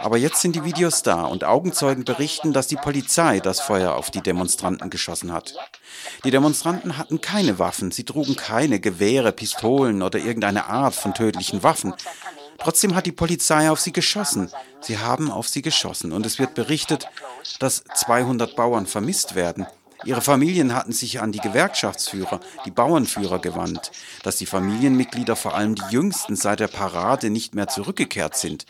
Aber 0.00 0.16
jetzt 0.16 0.40
sind 0.40 0.56
die 0.56 0.64
Videos 0.64 1.02
da 1.02 1.24
und 1.24 1.44
Augenzeugen 1.44 2.04
berichten, 2.04 2.52
dass 2.52 2.66
die 2.66 2.76
Polizei 2.76 3.40
das 3.40 3.60
Feuer 3.60 3.94
auf 3.94 4.10
die 4.10 4.20
Demonstranten 4.20 4.90
geschossen 4.90 5.32
hat. 5.32 5.54
Die 6.24 6.30
Demonstranten 6.30 6.98
hatten 6.98 7.20
keine 7.20 7.58
Waffen, 7.58 7.90
sie 7.90 8.04
trugen 8.04 8.36
keine 8.36 8.80
Gewehre, 8.80 9.32
Pistolen 9.32 10.02
oder 10.02 10.18
irgendeine 10.18 10.66
Art 10.66 10.94
von 10.94 11.14
tödlichen 11.14 11.62
Waffen. 11.62 11.94
Trotzdem 12.58 12.94
hat 12.94 13.06
die 13.06 13.12
Polizei 13.12 13.70
auf 13.70 13.80
sie 13.80 13.92
geschossen. 13.92 14.50
Sie 14.80 14.98
haben 14.98 15.30
auf 15.30 15.48
sie 15.48 15.62
geschossen 15.62 16.12
und 16.12 16.26
es 16.26 16.38
wird 16.38 16.54
berichtet, 16.54 17.08
dass 17.58 17.84
200 17.94 18.54
Bauern 18.54 18.86
vermisst 18.86 19.34
werden. 19.34 19.66
Ihre 20.04 20.22
Familien 20.22 20.74
hatten 20.74 20.92
sich 20.92 21.20
an 21.20 21.32
die 21.32 21.40
Gewerkschaftsführer, 21.40 22.40
die 22.64 22.70
Bauernführer 22.70 23.38
gewandt, 23.38 23.90
dass 24.22 24.36
die 24.36 24.46
Familienmitglieder, 24.46 25.36
vor 25.36 25.54
allem 25.54 25.74
die 25.74 25.84
jüngsten, 25.90 26.36
seit 26.36 26.60
der 26.60 26.68
Parade 26.68 27.30
nicht 27.30 27.54
mehr 27.54 27.68
zurückgekehrt 27.68 28.36
sind. 28.36 28.66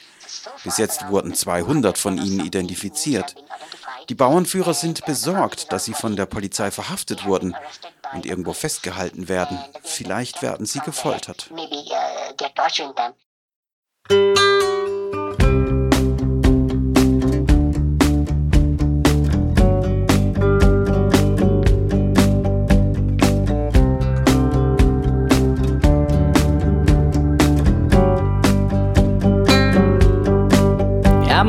Bis 0.64 0.78
jetzt 0.78 1.08
wurden 1.08 1.34
200 1.34 1.98
von 1.98 2.18
ihnen 2.18 2.44
identifiziert. 2.44 3.36
Die 4.08 4.14
Bauernführer 4.14 4.74
sind 4.74 5.04
besorgt, 5.04 5.72
dass 5.72 5.84
sie 5.84 5.94
von 5.94 6.16
der 6.16 6.26
Polizei 6.26 6.70
verhaftet 6.70 7.24
wurden 7.26 7.54
und 8.12 8.26
irgendwo 8.26 8.52
festgehalten 8.52 9.28
werden. 9.28 9.58
Vielleicht 9.82 10.42
werden 10.42 10.66
sie 10.66 10.80
gefoltert. 10.80 11.50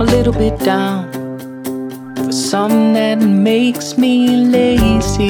A 0.01 0.03
little 0.03 0.33
bit 0.33 0.57
down 0.57 1.11
for 2.15 2.31
something 2.31 2.93
that 2.93 3.19
makes 3.19 3.99
me 3.99 4.47
lazy. 4.47 5.29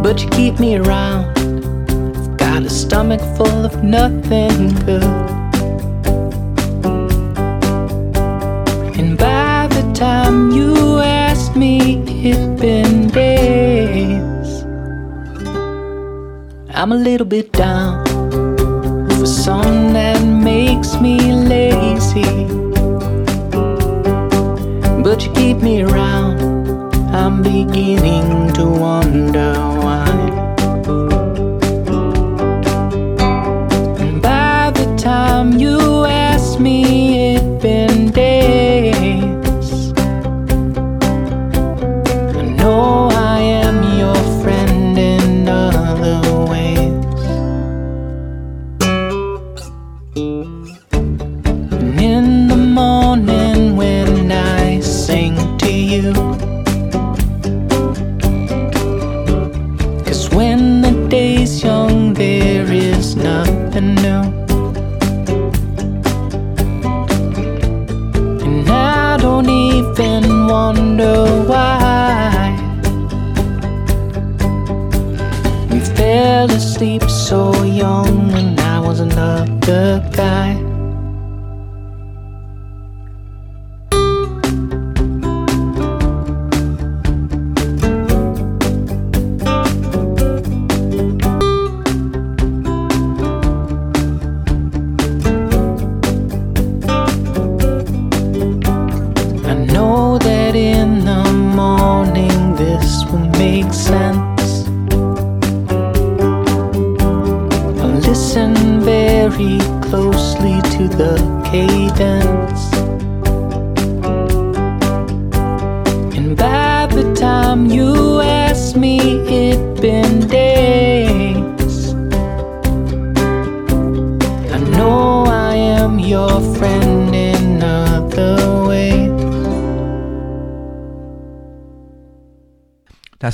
But 0.00 0.22
you 0.22 0.30
keep 0.30 0.60
me 0.60 0.76
around 0.76 1.34
got 2.38 2.62
a 2.62 2.70
stomach 2.70 3.20
full 3.36 3.64
of 3.64 3.82
nothing 3.82 4.68
good. 4.86 5.02
And 8.96 9.18
by 9.18 9.66
the 9.66 9.90
time 9.92 10.52
you 10.52 11.00
asked 11.00 11.56
me, 11.56 11.98
it'd 12.22 12.60
been 12.60 13.08
days. 13.08 14.62
I'm 16.72 16.92
a 16.92 17.00
little 17.08 17.26
bit 17.26 17.50
down 17.50 18.06
for 19.18 19.26
something 19.26 19.92
that 19.94 20.39
makes 20.80 20.98
me 20.98 21.32
lazy. 21.32 22.46
But 25.02 25.26
you 25.26 25.32
keep 25.32 25.58
me 25.58 25.82
around, 25.82 26.40
I'm 27.14 27.42
beginning 27.42 28.50
to 28.54 28.64
wonder 28.66 29.79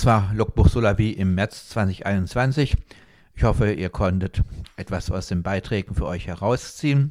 war 0.06 0.32
Logbuch 0.34 0.68
Solavi 0.68 1.10
im 1.10 1.34
März 1.34 1.68
2021. 1.70 2.76
Ich 3.34 3.42
hoffe, 3.42 3.72
ihr 3.72 3.90
konntet 3.90 4.40
etwas 4.76 5.10
aus 5.10 5.26
den 5.26 5.42
Beiträgen 5.42 5.96
für 5.96 6.06
euch 6.06 6.28
herausziehen. 6.28 7.10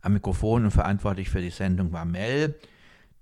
Am 0.00 0.12
Mikrofon 0.12 0.66
und 0.66 0.70
verantwortlich 0.70 1.30
für 1.30 1.40
die 1.40 1.50
Sendung 1.50 1.92
war 1.92 2.04
Mel. 2.04 2.54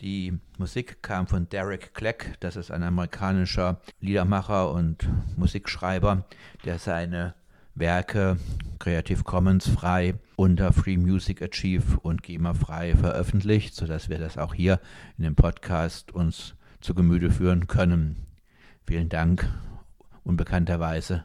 Die 0.03 0.39
Musik 0.59 1.03
kam 1.03 1.27
von 1.29 1.49
Derek 1.49 1.95
Kleck, 1.95 2.37
das 2.41 2.57
ist 2.57 2.71
ein 2.71 2.83
amerikanischer 2.83 3.81
Liedermacher 4.01 4.71
und 4.71 5.09
Musikschreiber, 5.39 6.27
der 6.67 6.79
seine 6.79 7.35
Werke 7.75 8.37
Creative 8.79 9.25
Commons 9.25 9.67
frei 9.67 10.17
unter 10.37 10.75
Free 10.75 10.99
Music 10.99 11.41
Achieve 11.41 11.99
und 12.03 12.23
GEMA 12.23 12.53
frei 12.53 12.97
veröffentlicht, 12.97 13.75
sodass 13.75 14.11
wir 14.11 14.19
das 14.19 14.37
auch 14.37 14.53
hier 14.53 14.79
in 15.17 15.25
dem 15.25 15.37
Podcast 15.37 16.13
uns 16.13 16.55
zu 16.83 16.95
Gemüte 16.95 17.31
führen 17.31 17.67
können. 17.67 18.27
Vielen 18.87 19.09
Dank 19.09 19.49
unbekannterweise 20.25 21.25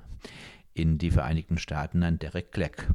in 0.74 0.97
die 0.97 1.12
Vereinigten 1.12 1.58
Staaten 1.58 2.03
an 2.03 2.20
Derek 2.20 2.51
Kleck. 2.51 2.88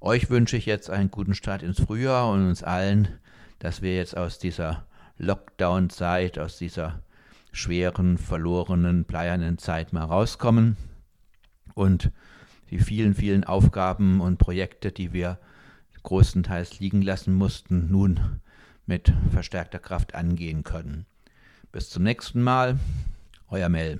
Euch 0.00 0.30
wünsche 0.30 0.56
ich 0.56 0.66
jetzt 0.66 0.90
einen 0.90 1.10
guten 1.10 1.34
Start 1.34 1.62
ins 1.62 1.80
Frühjahr 1.80 2.30
und 2.30 2.46
uns 2.48 2.62
allen, 2.62 3.08
dass 3.58 3.82
wir 3.82 3.94
jetzt 3.94 4.16
aus 4.16 4.38
dieser 4.38 4.86
Lockdown-Zeit, 5.18 6.38
aus 6.38 6.58
dieser 6.58 7.02
schweren, 7.52 8.18
verlorenen, 8.18 9.04
bleiernen 9.04 9.58
Zeit 9.58 9.92
mal 9.92 10.04
rauskommen 10.04 10.76
und 11.74 12.10
die 12.70 12.78
vielen, 12.78 13.14
vielen 13.14 13.44
Aufgaben 13.44 14.20
und 14.20 14.38
Projekte, 14.38 14.92
die 14.92 15.12
wir 15.12 15.38
großenteils 16.02 16.80
liegen 16.80 17.02
lassen 17.02 17.34
mussten, 17.34 17.90
nun 17.90 18.40
mit 18.86 19.12
verstärkter 19.30 19.78
Kraft 19.78 20.14
angehen 20.14 20.62
können. 20.62 21.06
Bis 21.72 21.90
zum 21.90 22.02
nächsten 22.02 22.42
Mal, 22.42 22.78
euer 23.56 23.68
Mel. 23.68 23.98